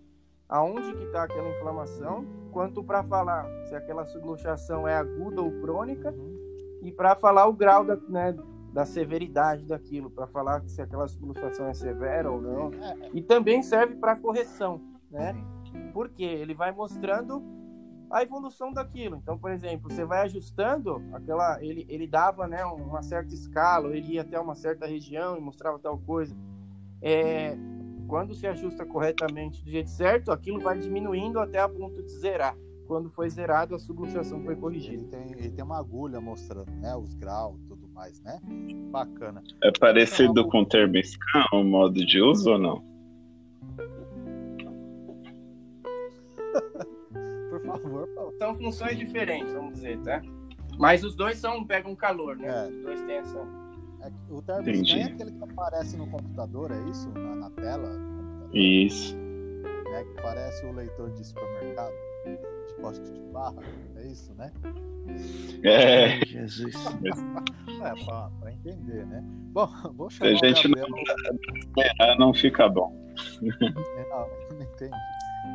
aonde 0.50 0.94
que 0.94 1.04
está 1.04 1.24
aquela 1.24 1.50
inflamação, 1.50 2.26
quanto 2.52 2.84
para 2.84 3.04
falar 3.04 3.48
se 3.68 3.76
aquela 3.76 4.06
subluxação 4.06 4.88
é 4.88 4.96
aguda 4.96 5.42
ou 5.42 5.52
crônica 5.62 6.12
Uhum. 6.12 6.80
e 6.84 6.92
para 6.92 7.16
falar 7.16 7.48
o 7.48 7.54
grau 7.54 7.84
da, 7.84 7.96
né, 8.08 8.36
da 8.72 8.86
severidade 8.86 9.66
daquilo, 9.66 10.10
para 10.10 10.28
falar 10.28 10.62
se 10.68 10.82
aquela 10.82 11.08
subluxação 11.08 11.68
é 11.68 11.74
severa 11.74 12.30
ou 12.32 12.42
não. 12.42 12.72
É, 12.74 13.10
E 13.14 13.22
também 13.22 13.64
serve 13.64 13.96
para 13.96 14.16
correção, 14.18 14.82
né? 15.10 15.36
Porque 15.94 16.24
ele 16.24 16.54
vai 16.54 16.72
mostrando 16.72 17.42
a 18.16 18.24
evolução 18.24 18.72
daquilo. 18.72 19.18
Então, 19.18 19.38
por 19.38 19.52
exemplo, 19.52 19.92
você 19.92 20.06
vai 20.06 20.22
ajustando 20.22 21.04
aquela, 21.12 21.62
ele, 21.62 21.86
ele 21.90 22.08
dava, 22.08 22.48
né, 22.48 22.64
uma 22.64 23.04
certa 23.04 23.34
escala, 23.34 23.90
ele 23.90 24.14
ia 24.14 24.22
até 24.22 24.40
uma 24.40 24.56
certa 24.56 24.86
região 24.86 25.36
e 25.38 25.42
mostrava 25.42 25.78
tal 25.78 25.98
coisa. 25.98 26.34
É, 27.02 27.58
quando 28.08 28.34
se 28.34 28.48
ajusta 28.48 28.86
corretamente 28.86 29.62
do 29.62 29.70
jeito 29.70 29.90
certo, 29.90 30.32
aquilo 30.32 30.62
vai 30.62 30.80
diminuindo 30.80 31.42
até 31.42 31.60
a 31.60 31.68
ponto 31.68 32.02
de 32.02 32.10
zerar. 32.12 32.56
Quando 32.88 33.10
foi 33.10 33.30
zerado, 33.30 33.76
a 33.76 33.80
subluxação 33.80 34.42
foi 34.44 34.54
Ele 34.54 34.62
corrigida. 34.62 35.04
tem, 35.10 35.32
ele 35.34 35.50
tem 35.50 35.66
uma 35.66 35.78
agulha 35.78 36.22
mostrando, 36.22 36.72
né? 36.72 36.96
Os 36.96 37.14
graus 37.16 37.60
e 37.60 37.66
tudo 37.66 37.90
mais, 37.90 38.22
né? 38.22 38.40
Bacana. 38.92 39.44
É 39.62 39.72
parecido 39.78 40.48
com 40.48 40.62
o 40.62 40.66
termo 40.66 40.96
scan, 41.04 41.48
o 41.52 41.66
modo 41.66 42.06
de 42.06 42.22
uso 42.22 42.52
ou 42.52 42.60
não? 42.60 42.82
Favor, 47.66 48.08
Paulo. 48.16 48.34
São 48.38 48.56
funções 48.56 48.98
diferentes, 48.98 49.54
vamos 49.54 49.74
dizer, 49.74 50.00
tá? 50.02 50.22
Mas 50.78 51.04
os 51.04 51.16
dois 51.16 51.38
são 51.38 51.66
pegam 51.66 51.96
calor, 51.96 52.36
né? 52.38 52.48
É. 52.48 52.70
Os 52.70 52.84
dois 52.84 53.02
têm 53.04 53.16
essa. 53.18 53.38
É 54.02 54.12
o 54.30 54.42
termo 54.42 54.62
Entendi. 54.62 54.92
scan 54.92 55.00
é 55.00 55.04
aquele 55.14 55.32
que 55.32 55.44
aparece 55.44 55.98
no 55.98 56.08
computador, 56.08 56.72
é 56.72 56.90
isso? 56.90 57.10
Na, 57.12 57.36
na 57.36 57.50
tela 57.52 57.90
do 57.90 58.06
computador. 58.06 58.56
Isso. 58.58 59.18
É 59.94 60.04
que 60.04 60.22
parece 60.22 60.66
o 60.66 60.72
leitor 60.74 61.10
de 61.12 61.26
supermercado, 61.26 61.94
de 62.26 62.74
código 62.82 63.06
de 63.06 63.22
barra. 63.32 63.64
É 63.96 64.08
isso, 64.08 64.34
né? 64.36 64.52
É, 65.64 66.26
Jesus. 66.26 66.74
É, 67.82 68.06
pra, 68.06 68.30
pra 68.40 68.52
entender, 68.52 69.06
né? 69.06 69.24
Bom, 69.54 69.68
vou 69.96 70.10
se 70.10 70.18
chamar 70.18 70.32
a 70.32 70.36
gente 70.36 70.68
o 70.68 70.70
não 70.72 70.82
Gabriel. 70.82 71.40
errar, 71.78 72.18
não 72.20 72.34
fica 72.34 72.68
bom. 72.68 72.94
É, 73.42 74.10
Não, 74.10 74.28
não 74.58 74.62
entendi. 74.62 74.92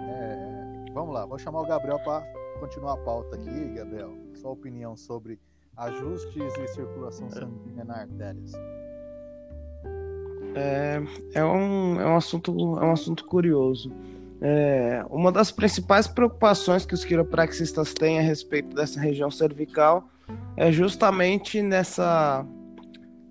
É, 0.08 0.59
vamos 0.92 1.14
lá, 1.14 1.26
vou 1.26 1.38
chamar 1.38 1.60
o 1.60 1.66
Gabriel 1.66 1.98
para 2.00 2.20
continuar 2.58 2.94
a 2.94 2.96
pauta 2.98 3.36
aqui, 3.36 3.72
Gabriel. 3.74 4.12
Sua 4.34 4.50
opinião 4.50 4.96
sobre 4.96 5.38
ajustes 5.76 6.56
e 6.58 6.68
circulação 6.68 7.30
sanguínea 7.30 7.84
nas 7.84 7.98
artérias. 7.98 8.52
É, 10.54 11.02
é, 11.34 11.44
um, 11.44 12.00
é, 12.00 12.06
um 12.06 12.16
assunto, 12.16 12.50
é 12.78 12.84
um 12.84 12.92
assunto 12.92 13.24
curioso. 13.24 13.92
É, 14.40 15.04
uma 15.10 15.30
das 15.30 15.50
principais 15.50 16.06
preocupações 16.06 16.86
que 16.86 16.94
os 16.94 17.04
quiropraxistas 17.04 17.92
têm 17.92 18.18
a 18.18 18.22
respeito 18.22 18.74
dessa 18.74 18.98
região 18.98 19.30
cervical 19.30 20.08
é 20.56 20.72
justamente 20.72 21.60
nessa, 21.62 22.46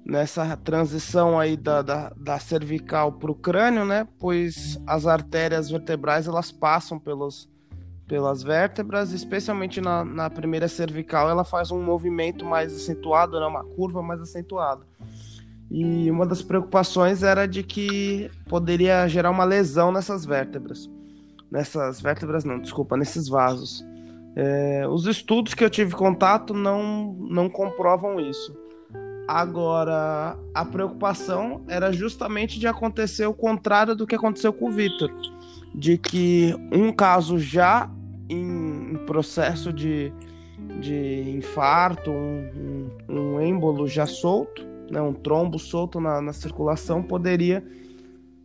nessa 0.10 0.58
transição 0.58 1.40
aí 1.40 1.56
da, 1.56 1.82
da, 1.82 2.12
da 2.18 2.40
cervical 2.40 3.14
para 3.14 3.32
o 3.32 3.36
crânio, 3.36 3.86
né? 3.86 4.08
Pois 4.18 4.82
as 4.88 5.06
artérias 5.06 5.70
vertebrais 5.70 6.28
elas 6.28 6.52
passam 6.52 6.98
pelos, 6.98 7.48
pelas 8.08 8.42
vértebras, 8.42 9.12
especialmente 9.12 9.80
na, 9.80 10.04
na 10.04 10.30
primeira 10.30 10.68
cervical, 10.68 11.30
ela 11.30 11.46
faz 11.46 11.70
um 11.70 11.82
movimento 11.82 12.44
mais 12.44 12.76
acentuado, 12.76 13.40
né? 13.40 13.46
uma 13.46 13.64
curva 13.64 14.02
mais 14.02 14.20
acentuada. 14.20 14.82
E 15.70 16.10
uma 16.10 16.26
das 16.26 16.42
preocupações 16.42 17.22
era 17.22 17.46
de 17.46 17.62
que 17.62 18.32
poderia 18.48 19.08
gerar 19.08 19.30
uma 19.30 19.44
lesão 19.44 19.92
nessas 19.92 20.26
vértebras. 20.26 20.90
Nessas 21.52 22.02
vértebras, 22.02 22.44
não, 22.44 22.60
desculpa, 22.60 22.98
nesses 22.98 23.28
vasos. 23.28 23.86
É, 24.36 24.88
os 24.88 25.06
estudos 25.06 25.54
que 25.54 25.64
eu 25.64 25.70
tive 25.70 25.94
contato 25.94 26.54
não, 26.56 27.14
não 27.14 27.48
comprovam 27.48 28.20
isso. 28.20 28.69
Agora, 29.32 30.36
a 30.56 30.66
preocupação 30.66 31.62
era 31.68 31.92
justamente 31.94 32.60
de 32.60 32.66
acontecer 32.66 33.28
o 33.28 33.34
contrário 33.34 33.96
do 33.96 34.08
que 34.08 34.16
aconteceu 34.16 34.52
com 34.52 34.70
o 34.70 34.72
Vitor. 34.72 35.12
De 35.76 36.00
que 36.00 36.56
um 36.72 36.92
caso 36.92 37.38
já 37.38 37.88
em, 38.28 38.98
processo 39.06 39.72
de, 39.72 40.12
de 40.82 41.36
infarto, 41.38 42.10
um, 42.10 42.90
um, 43.08 43.16
um 43.20 43.40
êmbolo 43.40 43.88
já 43.88 44.08
solto, 44.08 44.66
né, 44.90 45.00
um 45.00 45.14
trombo 45.14 45.60
solto 45.60 46.02
na, 46.02 46.20
na 46.20 46.34
circulação, 46.34 47.04
poderia, 47.04 47.64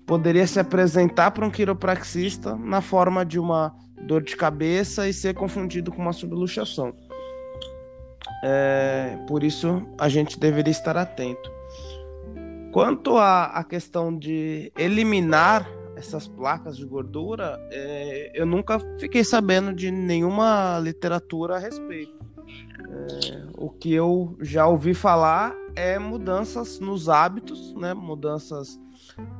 poderia 0.04 0.46
se 0.46 0.60
apresentar 0.60 1.30
para 1.30 1.46
um 1.46 1.50
quiropraxista 1.50 2.56
na 2.56 2.82
forma 2.82 3.24
de 3.24 3.38
uma 3.38 3.74
dor 4.02 4.22
de 4.22 4.36
cabeça 4.36 5.08
e 5.08 5.14
ser 5.14 5.32
confundido 5.32 5.90
com 5.90 6.02
uma 6.02 6.12
subluxação. 6.12 6.92
É, 8.42 9.18
por 9.26 9.42
isso, 9.42 9.86
a 9.98 10.08
gente 10.08 10.38
deveria 10.38 10.70
estar 10.70 10.96
atento. 10.96 11.50
Quanto 12.72 13.16
à, 13.16 13.64
questão 13.68 14.16
de 14.16 14.72
eliminar 14.76 15.68
essas 15.96 16.26
placas 16.26 16.76
de 16.76 16.84
gordura, 16.84 17.58
é, 17.70 18.32
eu 18.34 18.44
nunca 18.44 18.80
fiquei 18.98 19.22
sabendo 19.22 19.72
de 19.72 19.90
nenhuma 19.90 20.78
literatura 20.80 21.56
a 21.56 21.58
respeito. 21.58 22.12
É, 22.46 23.46
o 23.56 23.70
que 23.70 23.94
eu 23.94 24.36
já 24.40 24.66
ouvi 24.66 24.92
falar 24.92 25.54
é 25.76 25.98
mudanças 25.98 26.80
nos 26.80 27.08
hábitos, 27.08 27.74
né? 27.74 27.94
Mudanças 27.94 28.78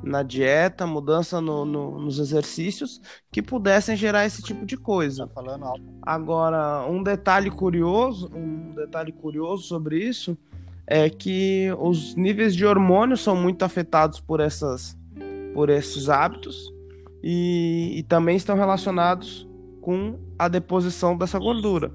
na 0.03 0.23
dieta, 0.23 0.85
mudança 0.85 1.41
no, 1.41 1.65
no, 1.65 1.99
nos 1.99 2.19
exercícios 2.19 3.01
que 3.31 3.41
pudessem 3.41 3.95
gerar 3.95 4.25
esse 4.25 4.41
tipo 4.41 4.65
de 4.65 4.77
coisa. 4.77 5.27
Tá 5.27 5.33
falando 5.33 5.65
alto. 5.65 5.83
Agora, 6.01 6.85
um 6.87 7.03
detalhe 7.03 7.49
curioso, 7.49 8.29
um 8.33 8.73
detalhe 8.73 9.11
curioso 9.11 9.63
sobre 9.63 9.99
isso 9.99 10.37
é 10.87 11.09
que 11.09 11.69
os 11.79 12.15
níveis 12.15 12.55
de 12.55 12.65
hormônio 12.65 13.17
são 13.17 13.35
muito 13.35 13.63
afetados 13.63 14.19
por 14.19 14.39
essas 14.39 14.97
por 15.53 15.69
esses 15.69 16.09
hábitos 16.09 16.69
e, 17.23 17.93
e 17.97 18.03
também 18.03 18.35
estão 18.35 18.57
relacionados 18.57 19.47
com 19.81 20.19
a 20.37 20.49
deposição 20.49 21.17
dessa 21.17 21.39
gordura. 21.39 21.91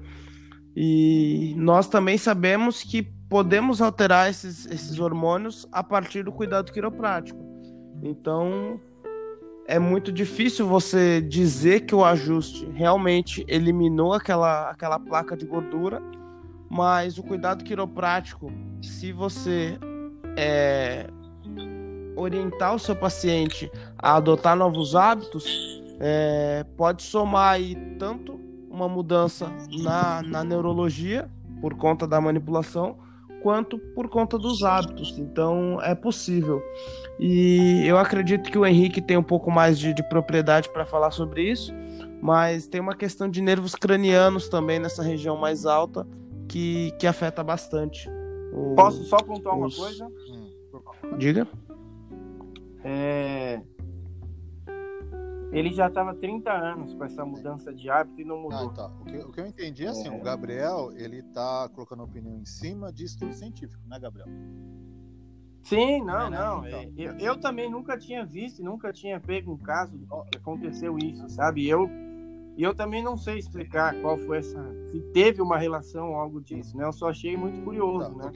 E 0.75 1.53
nós 1.57 1.87
também 1.87 2.17
sabemos 2.17 2.81
que 2.81 3.03
podemos 3.29 3.81
alterar 3.81 4.29
esses, 4.29 4.65
esses 4.65 4.99
hormônios 4.99 5.67
a 5.71 5.83
partir 5.83 6.23
do 6.23 6.31
cuidado 6.31 6.71
quiroprático. 6.71 7.50
Então, 8.03 8.79
é 9.67 9.77
muito 9.77 10.11
difícil 10.11 10.67
você 10.67 11.21
dizer 11.21 11.81
que 11.81 11.95
o 11.95 12.03
ajuste 12.03 12.65
realmente 12.73 13.45
eliminou 13.47 14.13
aquela, 14.13 14.69
aquela 14.69 14.99
placa 14.99 15.37
de 15.37 15.45
gordura, 15.45 16.01
mas 16.69 17.17
o 17.17 17.23
cuidado 17.23 17.63
quiroprático, 17.63 18.51
se 18.81 19.11
você 19.11 19.77
é, 20.37 21.07
orientar 22.15 22.73
o 22.73 22.79
seu 22.79 22.95
paciente 22.95 23.71
a 23.97 24.15
adotar 24.15 24.55
novos 24.55 24.95
hábitos, 24.95 25.81
é, 25.99 26.65
pode 26.75 27.03
somar 27.03 27.53
aí 27.53 27.75
tanto 27.99 28.39
uma 28.69 28.87
mudança 28.87 29.51
na, 29.83 30.21
na 30.23 30.43
neurologia, 30.43 31.29
por 31.59 31.75
conta 31.75 32.07
da 32.07 32.19
manipulação, 32.19 32.97
quanto 33.41 33.77
por 33.93 34.07
conta 34.09 34.37
dos 34.37 34.63
hábitos. 34.63 35.17
Então 35.17 35.79
é 35.81 35.93
possível. 35.95 36.61
E 37.19 37.83
eu 37.85 37.97
acredito 37.97 38.49
que 38.51 38.57
o 38.57 38.65
Henrique 38.65 39.01
tem 39.01 39.17
um 39.17 39.23
pouco 39.23 39.51
mais 39.51 39.77
de, 39.77 39.93
de 39.93 40.03
propriedade 40.09 40.69
para 40.69 40.85
falar 40.85 41.11
sobre 41.11 41.43
isso, 41.51 41.71
mas 42.21 42.67
tem 42.67 42.79
uma 42.81 42.95
questão 42.95 43.29
de 43.29 43.41
nervos 43.41 43.75
cranianos 43.75 44.49
também 44.49 44.79
nessa 44.79 45.03
região 45.03 45.35
mais 45.37 45.65
alta 45.65 46.07
que, 46.47 46.91
que 46.99 47.05
afeta 47.07 47.43
bastante. 47.43 48.09
o- 48.53 48.73
Posso 48.75 49.03
só 49.05 49.17
pontuar 49.17 49.55
uma 49.57 49.67
os- 49.67 49.77
coisa? 49.77 50.05
Hum, 50.07 50.49
por 50.71 50.83
favor. 50.83 51.17
Diga. 51.17 51.47
É... 52.83 53.61
Ele 55.51 55.71
já 55.73 55.87
estava 55.87 56.13
30 56.15 56.51
anos 56.51 56.93
com 56.93 57.03
essa 57.03 57.25
mudança 57.25 57.73
de 57.73 57.89
hábito 57.89 58.21
e 58.21 58.25
não 58.25 58.37
Ah, 58.37 58.41
mudou. 58.41 58.65
então. 58.71 58.91
O 59.01 59.05
que, 59.05 59.17
o 59.17 59.31
que 59.31 59.41
eu 59.41 59.45
entendi 59.45 59.85
é 59.85 59.89
assim, 59.89 60.07
É. 60.07 60.11
o 60.17 60.21
Gabriel, 60.23 60.91
ele 60.95 61.21
tá 61.23 61.69
colocando 61.73 62.03
opinião 62.03 62.37
em 62.37 62.45
cima 62.45 62.91
de 62.91 63.03
estudo 63.03 63.33
científico, 63.33 63.81
né, 63.87 63.99
Gabriel? 63.99 64.27
Sim, 65.63 66.03
não, 66.03 66.27
É, 66.27 66.29
né? 66.29 66.37
não. 66.39 66.65
Então. 66.67 66.79
é, 66.79 66.91
Eu, 66.97 67.17
eu 67.19 67.39
também 67.39 67.69
nunca 67.69 67.97
tinha 67.97 68.25
visto, 68.25 68.63
nunca 68.63 68.91
tinha 68.91 69.19
pego 69.19 69.51
um 69.53 69.57
caso 69.57 69.97
que 70.31 70.37
aconteceu 70.37 70.97
isso, 70.97 71.27
sabe? 71.29 71.67
Eu 71.67 71.87
E 72.57 72.63
eu 72.63 72.75
também 72.75 73.01
não 73.01 73.15
sei 73.15 73.37
explicar 73.37 73.95
qual 74.01 74.17
foi 74.17 74.39
essa. 74.39 74.61
Se 74.91 74.99
teve 75.13 75.41
uma 75.41 75.57
relação 75.57 76.09
ou 76.09 76.15
algo 76.17 76.41
disso, 76.41 76.75
né? 76.77 76.83
Eu 76.85 76.91
só 76.91 77.07
achei 77.09 77.35
muito 77.37 77.61
curioso, 77.61 78.11
não, 78.11 78.25
né? 78.29 78.31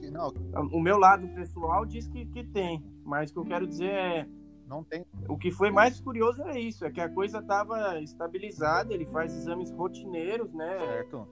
O 0.72 0.80
meu 0.80 0.97
lado 0.97 1.28
pessoal 1.36 1.86
diz 1.86 2.07
que, 2.07 2.26
que 2.26 2.41
tem, 2.45 2.82
mas 3.03 3.30
o 3.30 3.34
que 3.34 3.39
eu 3.39 3.45
quero 3.45 3.68
dizer 3.68 3.89
é. 3.91 4.28
Não 4.68 4.84
tem. 4.84 5.05
O 5.30 5.38
que 5.38 5.51
foi 5.51 5.70
mais 5.70 5.99
curioso 5.99 6.43
é 6.43 6.59
isso, 6.59 6.86
é 6.86 6.91
que 6.91 6.99
a 6.99 7.09
coisa 7.09 7.39
estava 7.39 7.99
estabilizada, 8.01 8.93
ele 8.93 9.05
faz 9.05 9.34
exames 9.34 9.72
rotineiros, 9.72 10.51
né? 10.53 10.78
Certo. 10.80 11.28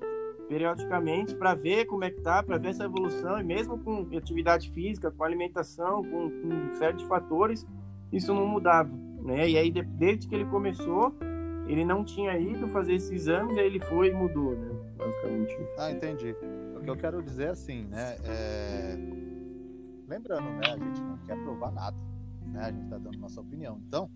Periodicamente, 0.47 1.35
para 1.35 1.55
ver 1.55 1.85
como 1.85 2.03
é 2.03 2.11
que 2.11 2.21
tá, 2.21 2.43
para 2.43 2.57
ver 2.57 2.69
essa 2.69 2.83
evolução, 2.83 3.39
e 3.39 3.43
mesmo 3.43 3.79
com 3.79 4.07
atividade 4.15 4.69
física, 4.71 5.09
com 5.09 5.23
alimentação, 5.23 6.03
com, 6.03 6.29
com 6.29 6.73
série 6.75 6.97
de 6.97 7.05
fatores, 7.05 7.65
isso 8.11 8.33
não 8.33 8.45
mudava, 8.45 8.93
né? 9.23 9.49
E 9.49 9.57
aí, 9.57 9.71
desde 9.71 10.27
que 10.27 10.35
ele 10.35 10.45
começou, 10.45 11.15
ele 11.67 11.85
não 11.85 12.03
tinha 12.03 12.37
ido 12.37 12.67
fazer 12.67 12.95
esse 12.95 13.15
exame, 13.15 13.59
aí 13.59 13.65
ele 13.65 13.79
foi 13.79 14.09
e 14.09 14.13
mudou, 14.13 14.55
né? 14.55 14.69
Basicamente. 14.97 15.57
Ah, 15.77 15.91
entendi. 15.91 16.35
O 16.75 16.81
que 16.81 16.89
eu 16.89 16.97
quero 16.97 17.23
dizer 17.23 17.45
é 17.45 17.49
assim, 17.49 17.85
né? 17.85 18.17
É... 18.25 18.97
Lembrando, 20.07 20.49
né? 20.49 20.61
A 20.65 20.77
gente 20.77 21.01
não 21.01 21.17
quer 21.25 21.37
provar 21.43 21.71
nada, 21.71 21.97
né? 22.47 22.61
A 22.61 22.71
gente 22.71 22.83
está 22.83 22.97
dando 22.97 23.17
nossa 23.17 23.41
opinião. 23.41 23.79
Então, 23.87 24.09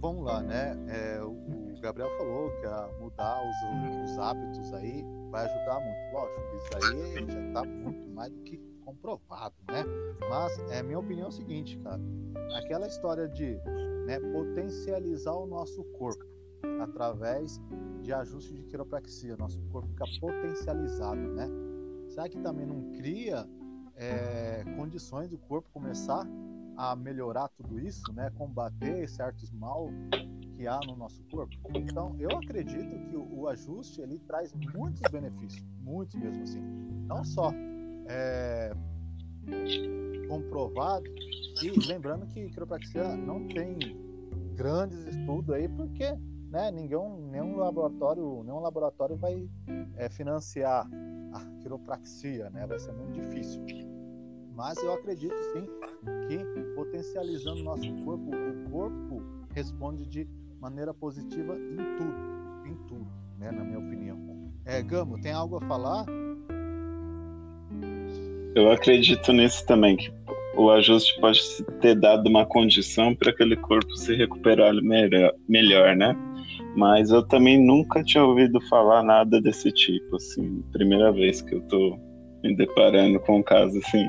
vamos 0.00 0.24
lá, 0.24 0.42
né? 0.42 0.76
É, 0.88 1.22
o 1.22 1.80
Gabriel 1.80 2.08
falou 2.16 2.50
que 2.60 2.66
a 2.66 2.88
mudar 3.00 3.38
os, 3.42 4.10
os 4.10 4.18
hábitos 4.18 4.72
aí 4.74 5.04
vai 5.30 5.44
ajudar 5.44 5.80
muito. 5.80 6.12
Lógico, 6.12 6.56
isso 6.56 6.76
aí 6.76 7.26
já 7.30 7.48
está 7.48 7.64
muito 7.64 8.08
mais 8.10 8.32
do 8.32 8.40
que 8.42 8.58
comprovado, 8.84 9.54
né? 9.68 9.84
Mas 10.28 10.58
é 10.70 10.82
minha 10.82 10.98
opinião 10.98 11.26
é 11.26 11.28
o 11.28 11.32
seguinte, 11.32 11.78
cara. 11.78 12.00
Aquela 12.56 12.86
história 12.86 13.28
de 13.28 13.56
né, 14.06 14.20
potencializar 14.32 15.34
o 15.34 15.46
nosso 15.46 15.82
corpo 15.98 16.24
através 16.80 17.60
de 18.02 18.12
ajuste 18.12 18.54
de 18.54 18.62
quiropraxia, 18.64 19.36
nosso 19.36 19.60
corpo 19.72 19.88
fica 19.88 20.04
potencializado, 20.20 21.20
né? 21.34 21.48
Será 22.08 22.28
que 22.28 22.38
também 22.38 22.64
não 22.64 22.92
cria 22.92 23.46
é, 23.96 24.64
condições 24.76 25.28
do 25.28 25.38
corpo 25.38 25.68
começar 25.72 26.26
a 26.76 26.94
melhorar 26.94 27.48
tudo 27.48 27.80
isso, 27.80 28.12
né? 28.12 28.30
Combater 28.36 29.08
certos 29.08 29.50
mal 29.50 29.88
que 30.54 30.66
há 30.66 30.78
no 30.86 30.96
nosso 30.96 31.22
corpo. 31.24 31.54
Então, 31.74 32.14
eu 32.18 32.30
acredito 32.30 32.98
que 33.08 33.16
o, 33.16 33.40
o 33.40 33.48
ajuste 33.48 34.00
ele 34.00 34.18
traz 34.20 34.52
muitos 34.74 35.00
benefícios, 35.10 35.64
muitos 35.80 36.14
mesmo 36.16 36.42
assim. 36.42 36.60
Não 37.06 37.24
só 37.24 37.52
é, 38.08 38.72
comprovado. 40.28 41.04
E 41.62 41.70
lembrando 41.86 42.26
que 42.26 42.48
quiropraxia 42.50 43.16
não 43.16 43.46
tem 43.48 43.78
grandes 44.54 44.98
estudos 45.06 45.54
aí, 45.54 45.68
porque 45.68 46.16
né, 46.50 46.70
ninguém, 46.70 47.00
nenhum 47.30 47.56
laboratório, 47.56 48.42
nenhum 48.44 48.60
laboratório 48.60 49.16
vai 49.16 49.48
é, 49.96 50.08
financiar 50.08 50.88
a 51.32 51.40
quiropraxia, 51.62 52.50
né? 52.50 52.66
Vai 52.66 52.78
ser 52.78 52.92
muito 52.92 53.12
difícil. 53.12 53.64
Mas 54.56 54.82
eu 54.82 54.94
acredito 54.94 55.36
sim 55.52 55.66
que 56.28 56.74
potencializando 56.74 57.62
nosso 57.62 57.92
corpo, 58.04 58.30
o 58.34 58.70
corpo 58.70 59.22
responde 59.54 60.06
de 60.06 60.26
maneira 60.58 60.94
positiva 60.94 61.54
em 61.54 61.76
tudo, 61.96 62.66
em 62.66 62.74
tudo, 62.88 63.06
né? 63.38 63.50
Na 63.50 63.62
minha 63.62 63.78
opinião. 63.78 64.18
É, 64.64 64.82
Gamo, 64.82 65.20
tem 65.20 65.32
algo 65.32 65.58
a 65.58 65.60
falar? 65.60 66.06
Eu 68.54 68.72
acredito 68.72 69.30
nisso 69.34 69.66
também, 69.66 69.98
que 69.98 70.10
o 70.56 70.70
ajuste 70.70 71.20
pode 71.20 71.40
ter 71.82 71.94
dado 71.94 72.26
uma 72.26 72.46
condição 72.46 73.14
para 73.14 73.30
aquele 73.30 73.56
corpo 73.56 73.94
se 73.94 74.16
recuperar 74.16 74.74
melhor, 74.76 75.34
melhor, 75.46 75.94
né? 75.94 76.16
Mas 76.74 77.10
eu 77.10 77.22
também 77.22 77.62
nunca 77.62 78.02
tinha 78.02 78.24
ouvido 78.24 78.58
falar 78.62 79.02
nada 79.02 79.38
desse 79.38 79.70
tipo, 79.70 80.16
assim, 80.16 80.62
primeira 80.72 81.12
vez 81.12 81.42
que 81.42 81.56
eu 81.56 81.60
tô 81.68 81.98
me 82.42 82.56
deparando 82.56 83.20
com 83.20 83.40
um 83.40 83.42
caso 83.42 83.78
assim. 83.78 84.06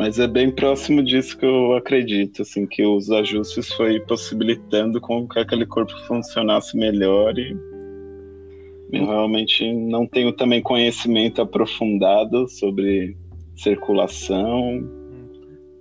Mas 0.00 0.18
é 0.18 0.26
bem 0.26 0.50
próximo 0.50 1.02
disso 1.02 1.36
que 1.36 1.44
eu 1.44 1.74
acredito, 1.76 2.40
assim, 2.40 2.66
que 2.66 2.82
os 2.86 3.10
ajustes 3.10 3.70
foi 3.74 4.00
possibilitando 4.00 4.98
com 4.98 5.28
que 5.28 5.38
aquele 5.38 5.66
corpo 5.66 5.92
funcionasse 6.06 6.74
melhor 6.74 7.38
e 7.38 7.54
eu 8.90 9.04
realmente 9.04 9.70
não 9.74 10.06
tenho 10.06 10.32
também 10.32 10.62
conhecimento 10.62 11.42
aprofundado 11.42 12.48
sobre 12.48 13.14
circulação. 13.54 14.82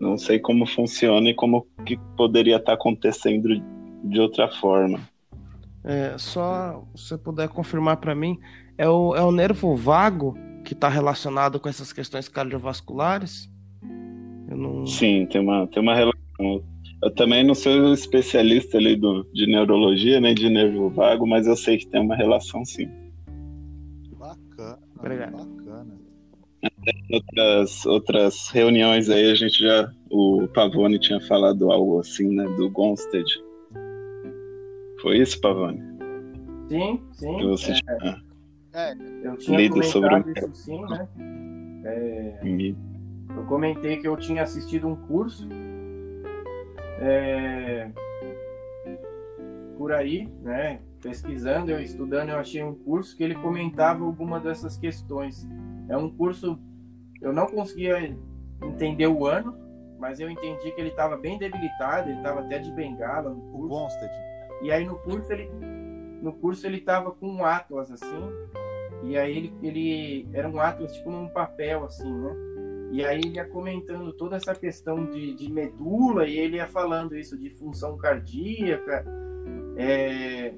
Não 0.01 0.17
sei 0.17 0.37
como 0.37 0.65
funciona 0.65 1.29
e 1.29 1.33
como 1.33 1.65
que 1.85 1.97
poderia 2.17 2.57
estar 2.57 2.73
acontecendo 2.73 3.47
de 4.03 4.19
outra 4.19 4.49
forma. 4.49 4.99
É, 5.81 6.17
só 6.17 6.83
se 6.93 7.07
você 7.07 7.17
puder 7.17 7.47
confirmar 7.47 7.95
para 7.95 8.13
mim, 8.13 8.37
é 8.77 8.89
o, 8.89 9.15
é 9.15 9.23
o 9.23 9.31
nervo 9.31 9.77
vago 9.77 10.37
que 10.65 10.73
está 10.73 10.89
relacionado 10.89 11.57
com 11.57 11.69
essas 11.69 11.93
questões 11.93 12.27
cardiovasculares? 12.27 13.48
Não... 14.55 14.85
Sim, 14.85 15.25
tem 15.27 15.41
uma, 15.41 15.67
tem 15.67 15.81
uma 15.81 15.95
relação. 15.95 16.63
Eu 17.01 17.11
também 17.11 17.43
não 17.43 17.55
sou 17.55 17.93
especialista 17.93 18.77
ali 18.77 18.95
do, 18.95 19.23
de 19.33 19.47
neurologia, 19.47 20.19
nem 20.19 20.35
de 20.35 20.49
nervo 20.49 20.89
vago, 20.89 21.25
mas 21.25 21.47
eu 21.47 21.55
sei 21.55 21.77
que 21.77 21.87
tem 21.87 22.01
uma 22.01 22.15
relação 22.15 22.65
sim. 22.65 22.89
Bacana. 24.17 24.79
Obrigado. 24.97 25.31
Bacana. 25.31 25.99
Outras, 27.11 27.85
outras 27.85 28.49
reuniões 28.49 29.09
aí 29.09 29.31
a 29.31 29.35
gente 29.35 29.59
já. 29.59 29.89
O 30.11 30.47
Pavone 30.53 30.99
tinha 30.99 31.21
falado 31.21 31.71
algo 31.71 31.99
assim, 31.99 32.35
né? 32.35 32.43
Do 32.57 32.69
Gonstead. 32.69 33.25
Foi 35.01 35.19
isso, 35.19 35.39
Pavone? 35.39 35.81
Sim, 36.67 37.01
sim. 37.13 37.37
Que 37.37 37.45
você 37.45 37.71
é, 37.71 37.75
tinha 37.75 38.23
é, 38.73 38.95
eu 39.23 39.37
tinha 39.37 39.57
lido 39.57 39.83
sobre 39.83 40.23
isso 40.31 40.49
sim, 40.53 40.81
né? 40.81 41.07
É, 41.85 42.39
eu 43.35 43.45
comentei 43.45 43.97
que 43.97 44.07
eu 44.07 44.17
tinha 44.17 44.43
assistido 44.43 44.87
um 44.87 44.95
curso 44.95 45.47
é, 46.99 47.89
por 49.77 49.93
aí, 49.93 50.27
né? 50.41 50.79
Pesquisando, 51.01 51.71
eu 51.71 51.79
estudando, 51.79 52.29
eu 52.29 52.37
achei 52.37 52.61
um 52.61 52.75
curso 52.75 53.15
que 53.15 53.23
ele 53.23 53.35
comentava 53.35 54.03
alguma 54.03 54.39
dessas 54.39 54.77
questões. 54.77 55.47
É 55.87 55.95
um 55.95 56.09
curso, 56.09 56.59
eu 57.21 57.31
não 57.31 57.47
conseguia 57.47 58.15
entender 58.61 59.07
o 59.07 59.25
ano, 59.25 59.57
mas 59.97 60.19
eu 60.19 60.29
entendi 60.29 60.71
que 60.71 60.81
ele 60.81 60.89
estava 60.89 61.15
bem 61.15 61.37
debilitado, 61.37 62.09
ele 62.09 62.17
estava 62.17 62.41
até 62.41 62.59
de 62.59 62.71
bengala 62.71 63.29
no 63.29 63.41
curso. 63.51 63.97
E 64.61 64.71
aí 64.71 64.85
no 64.85 64.97
curso 64.99 65.31
ele 65.31 65.49
no 66.21 66.33
curso 66.33 66.67
ele 66.67 66.77
estava 66.77 67.11
com 67.11 67.27
um 67.27 67.45
atlas 67.45 67.89
assim, 67.89 68.29
e 69.03 69.17
aí 69.17 69.37
ele, 69.37 69.53
ele 69.63 70.29
era 70.33 70.49
um 70.49 70.59
atlas 70.59 70.93
tipo 70.93 71.09
num 71.09 71.29
papel 71.29 71.85
assim, 71.85 72.13
né? 72.13 72.35
E 72.91 73.05
aí 73.05 73.19
ele 73.19 73.35
ia 73.35 73.47
comentando 73.47 74.11
toda 74.13 74.35
essa 74.35 74.55
questão 74.55 75.05
de, 75.05 75.33
de 75.35 75.51
medula 75.51 76.27
e 76.27 76.37
ele 76.37 76.57
ia 76.57 76.67
falando 76.67 77.15
isso 77.15 77.37
de 77.37 77.49
função 77.49 77.97
cardíaca. 77.97 79.05
É, 79.77 80.53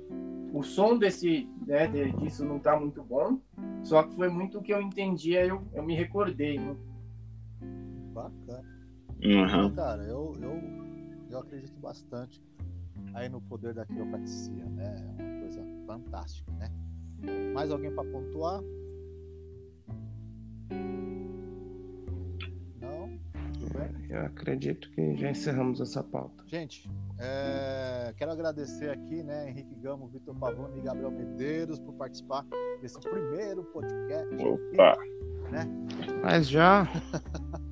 o 0.54 0.64
som 0.64 0.98
desse, 0.98 1.48
né, 1.66 1.88
disso 1.88 2.46
não 2.46 2.58
está 2.58 2.80
muito 2.80 3.04
bom, 3.04 3.40
só 3.84 4.04
que 4.04 4.16
foi 4.16 4.30
muito 4.30 4.60
o 4.60 4.62
que 4.62 4.74
eu 4.74 4.82
entendi, 4.82 5.38
aí 5.38 5.50
eu, 5.50 5.62
eu 5.74 5.84
me 5.84 5.96
recordei. 5.96 6.60
Né? 6.60 6.76
Bacana. 8.14 8.72
Uhum. 9.24 9.76
Cara, 9.76 10.04
eu, 10.04 10.34
eu, 10.42 10.62
eu 11.30 11.40
acredito 11.40 11.78
bastante 11.80 12.44
aí 13.14 13.30
no 13.30 13.42
poder 13.42 13.74
da 13.74 13.86
quiropraxia, 13.86 14.66
né? 14.66 15.14
É 15.20 15.24
uma 15.24 15.40
coisa 15.42 15.66
fantástica, 15.86 16.52
né? 16.54 16.72
Mais 17.54 17.72
alguém 17.72 17.94
para 17.94 18.10
pontuar? 18.10 18.62
Eu 24.10 24.26
acredito 24.26 24.90
que 24.92 25.16
já 25.16 25.30
encerramos 25.30 25.80
essa 25.80 26.04
pauta. 26.04 26.44
Gente, 26.48 26.90
é, 27.18 28.14
quero 28.18 28.32
agradecer 28.32 28.90
aqui, 28.90 29.24
né, 29.24 29.50
Henrique 29.50 29.76
Gamo, 29.76 30.08
Vitor 30.08 30.36
Pavone 30.36 30.80
e 30.80 30.82
Gabriel 30.82 31.12
Medeiros 31.12 31.80
por 31.80 31.94
participar 31.94 32.46
desse 32.82 33.00
primeiro 33.00 33.64
podcast. 33.66 34.36
Opa! 34.36 34.94
Aqui, 34.94 35.52
né? 35.52 35.68
Mas 36.22 36.50
já. 36.50 36.88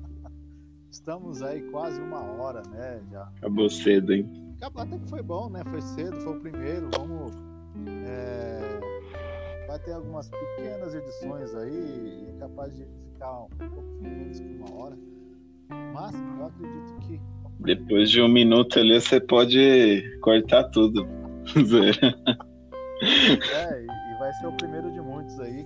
Estamos 0.90 1.42
aí 1.42 1.62
quase 1.70 2.00
uma 2.00 2.20
hora, 2.20 2.62
né? 2.68 3.02
Já. 3.10 3.22
Acabou 3.38 3.68
cedo, 3.68 4.12
hein? 4.12 4.54
Acabou, 4.56 4.82
até 4.82 4.98
que 4.98 5.08
foi 5.08 5.22
bom, 5.22 5.50
né? 5.50 5.62
Foi 5.64 5.80
cedo, 5.80 6.20
foi 6.20 6.36
o 6.36 6.40
primeiro. 6.40 6.88
Vamos. 6.96 7.32
É... 8.06 8.80
Vai 9.70 9.78
ter 9.78 9.92
algumas 9.92 10.28
pequenas 10.28 10.92
edições 10.96 11.54
aí, 11.54 12.26
é 12.28 12.32
capaz 12.40 12.74
de 12.74 12.84
ficar 12.86 13.42
um 13.42 13.48
pouquinho 13.50 14.02
menos 14.02 14.40
que 14.40 14.48
uma 14.56 14.74
hora. 14.74 14.98
Mas 15.94 16.12
eu 16.12 16.46
acredito 16.46 16.98
que. 17.06 17.20
Depois 17.60 18.10
de 18.10 18.20
um 18.20 18.26
minuto 18.26 18.80
ali, 18.80 19.00
você 19.00 19.20
pode 19.20 20.18
cortar 20.22 20.64
tudo. 20.70 21.06
é, 23.54 23.84
e 23.84 24.18
vai 24.18 24.32
ser 24.32 24.48
o 24.48 24.56
primeiro 24.56 24.90
de 24.90 25.00
muitos 25.00 25.38
aí. 25.38 25.64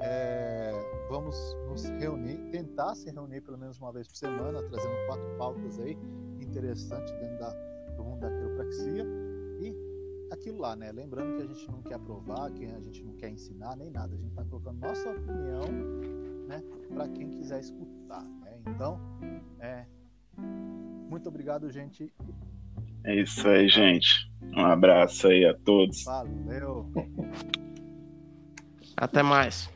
É, 0.00 0.74
vamos 1.08 1.34
nos 1.66 1.88
reunir, 1.98 2.36
tentar 2.50 2.94
se 2.94 3.10
reunir 3.10 3.40
pelo 3.40 3.56
menos 3.56 3.78
uma 3.78 3.90
vez 3.90 4.06
por 4.06 4.16
semana, 4.16 4.62
trazendo 4.64 5.06
quatro 5.06 5.34
pautas 5.38 5.80
aí 5.80 5.96
interessantes 6.42 7.10
dentro 7.14 7.38
da, 7.38 7.48
do 7.96 8.04
mundo 8.04 8.20
da 8.20 8.28
quiropraxia. 8.28 9.06
Aquilo 10.30 10.58
lá, 10.58 10.74
né? 10.74 10.90
Lembrando 10.92 11.36
que 11.36 11.42
a 11.42 11.46
gente 11.46 11.70
não 11.70 11.82
quer 11.82 11.98
provar, 11.98 12.50
que 12.50 12.64
a 12.64 12.80
gente 12.80 13.02
não 13.04 13.14
quer 13.14 13.30
ensinar 13.30 13.76
nem 13.76 13.90
nada. 13.90 14.14
A 14.14 14.18
gente 14.18 14.30
está 14.30 14.44
colocando 14.44 14.78
nossa 14.80 15.10
opinião, 15.10 15.64
né? 16.48 16.62
Para 16.92 17.08
quem 17.08 17.30
quiser 17.30 17.60
escutar. 17.60 18.22
Né? 18.22 18.58
Então, 18.66 19.00
é, 19.60 19.86
muito 21.08 21.28
obrigado, 21.28 21.70
gente. 21.70 22.12
É 23.04 23.14
isso 23.14 23.46
aí, 23.46 23.68
gente. 23.68 24.30
Um 24.56 24.66
abraço 24.66 25.28
aí 25.28 25.44
a 25.44 25.54
todos. 25.54 26.02
Valeu. 26.04 26.90
Até 28.96 29.22
mais. 29.22 29.70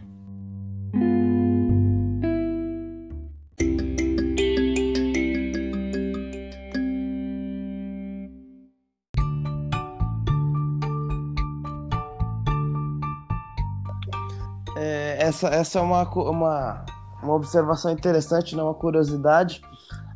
Essa, 15.40 15.48
essa 15.48 15.78
é 15.78 15.82
uma, 15.82 16.02
uma, 16.02 16.84
uma 17.22 17.34
observação 17.34 17.90
interessante, 17.90 18.54
né? 18.54 18.62
uma 18.62 18.74
curiosidade. 18.74 19.62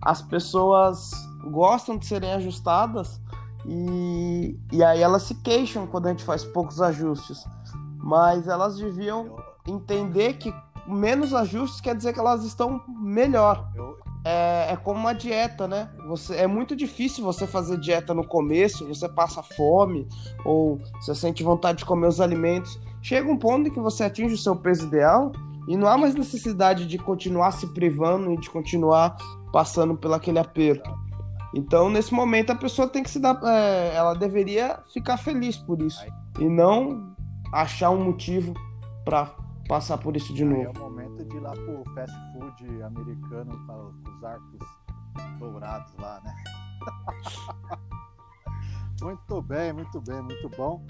As 0.03 0.21
pessoas 0.21 1.11
gostam 1.51 1.97
de 1.97 2.07
serem 2.07 2.33
ajustadas 2.33 3.21
e, 3.67 4.59
e 4.71 4.85
aí 4.85 5.01
elas 5.01 5.23
se 5.23 5.35
queixam 5.37 5.87
quando 5.87 6.07
a 6.07 6.11
gente 6.11 6.25
faz 6.25 6.45
poucos 6.45 6.81
ajustes. 6.81 7.45
Mas 7.99 8.49
elas 8.49 8.77
deviam 8.77 9.37
entender 9.67 10.35
que 10.35 10.55
menos 10.87 11.33
ajustes 11.33 11.81
quer 11.81 11.97
dizer 11.97 12.13
que 12.13 12.21
elas 12.21 12.45
estão 12.45 12.83
melhor. 12.89 13.67
É, 14.27 14.73
é 14.73 14.77
como 14.77 15.01
uma 15.01 15.15
dieta, 15.15 15.67
né? 15.67 15.91
Você, 16.07 16.37
é 16.37 16.47
muito 16.47 16.77
difícil 16.77 17.25
você 17.25 17.47
fazer 17.47 17.79
dieta 17.79 18.13
no 18.13 18.27
começo, 18.27 18.87
você 18.87 19.09
passa 19.09 19.43
fome, 19.43 20.07
ou 20.45 20.81
você 21.01 21.15
sente 21.15 21.43
vontade 21.43 21.79
de 21.79 21.85
comer 21.87 22.09
os 22.09 22.21
alimentos. 22.21 22.79
Chega 23.05 23.31
um 23.31 23.37
ponto 23.37 23.69
em 23.69 23.71
que 23.71 23.79
você 23.79 24.05
atinge 24.05 24.33
o 24.35 24.39
seu 24.39 24.57
peso 24.57 24.87
ideal 24.87 25.31
e 25.69 25.77
não 25.77 25.87
há 25.87 25.99
mais 25.99 26.15
necessidade 26.15 26.87
de 26.87 26.97
continuar 26.97 27.51
se 27.51 27.67
privando 27.75 28.33
e 28.33 28.39
de 28.39 28.49
continuar 28.49 29.15
passando 29.53 29.95
pelo 29.95 30.15
aquele 30.15 30.39
aperto. 30.39 30.91
Então, 31.55 31.91
nesse 31.91 32.15
momento, 32.15 32.51
a 32.51 32.55
pessoa 32.55 32.89
tem 32.89 33.03
que 33.03 33.11
se 33.11 33.21
dar. 33.21 33.39
É, 33.45 33.95
ela 33.95 34.15
deveria 34.15 34.81
ficar 34.95 35.19
feliz 35.19 35.59
por 35.59 35.83
isso. 35.83 36.03
E 36.41 36.49
não 36.49 37.15
achar 37.53 37.91
um 37.91 38.03
motivo 38.03 38.55
para 39.05 39.27
passar 39.69 39.99
por 39.99 40.17
isso 40.17 40.33
de 40.33 40.43
Aí 40.43 40.49
novo. 40.49 40.63
é 40.63 40.71
o 40.71 40.91
momento 40.91 41.27
de 41.27 41.37
ir 41.37 41.41
lá 41.41 41.53
pro 41.53 41.85
fast 41.95 42.17
food 42.33 42.83
americano 42.85 43.67
com 43.67 44.11
os 44.17 44.25
arcos 44.25 44.67
dourados 45.39 45.95
lá, 45.99 46.23
né? 46.25 46.35
muito 49.03 49.43
bem, 49.43 49.75
muito 49.75 50.01
bem, 50.01 50.23
muito 50.23 50.49
bom. 50.57 50.83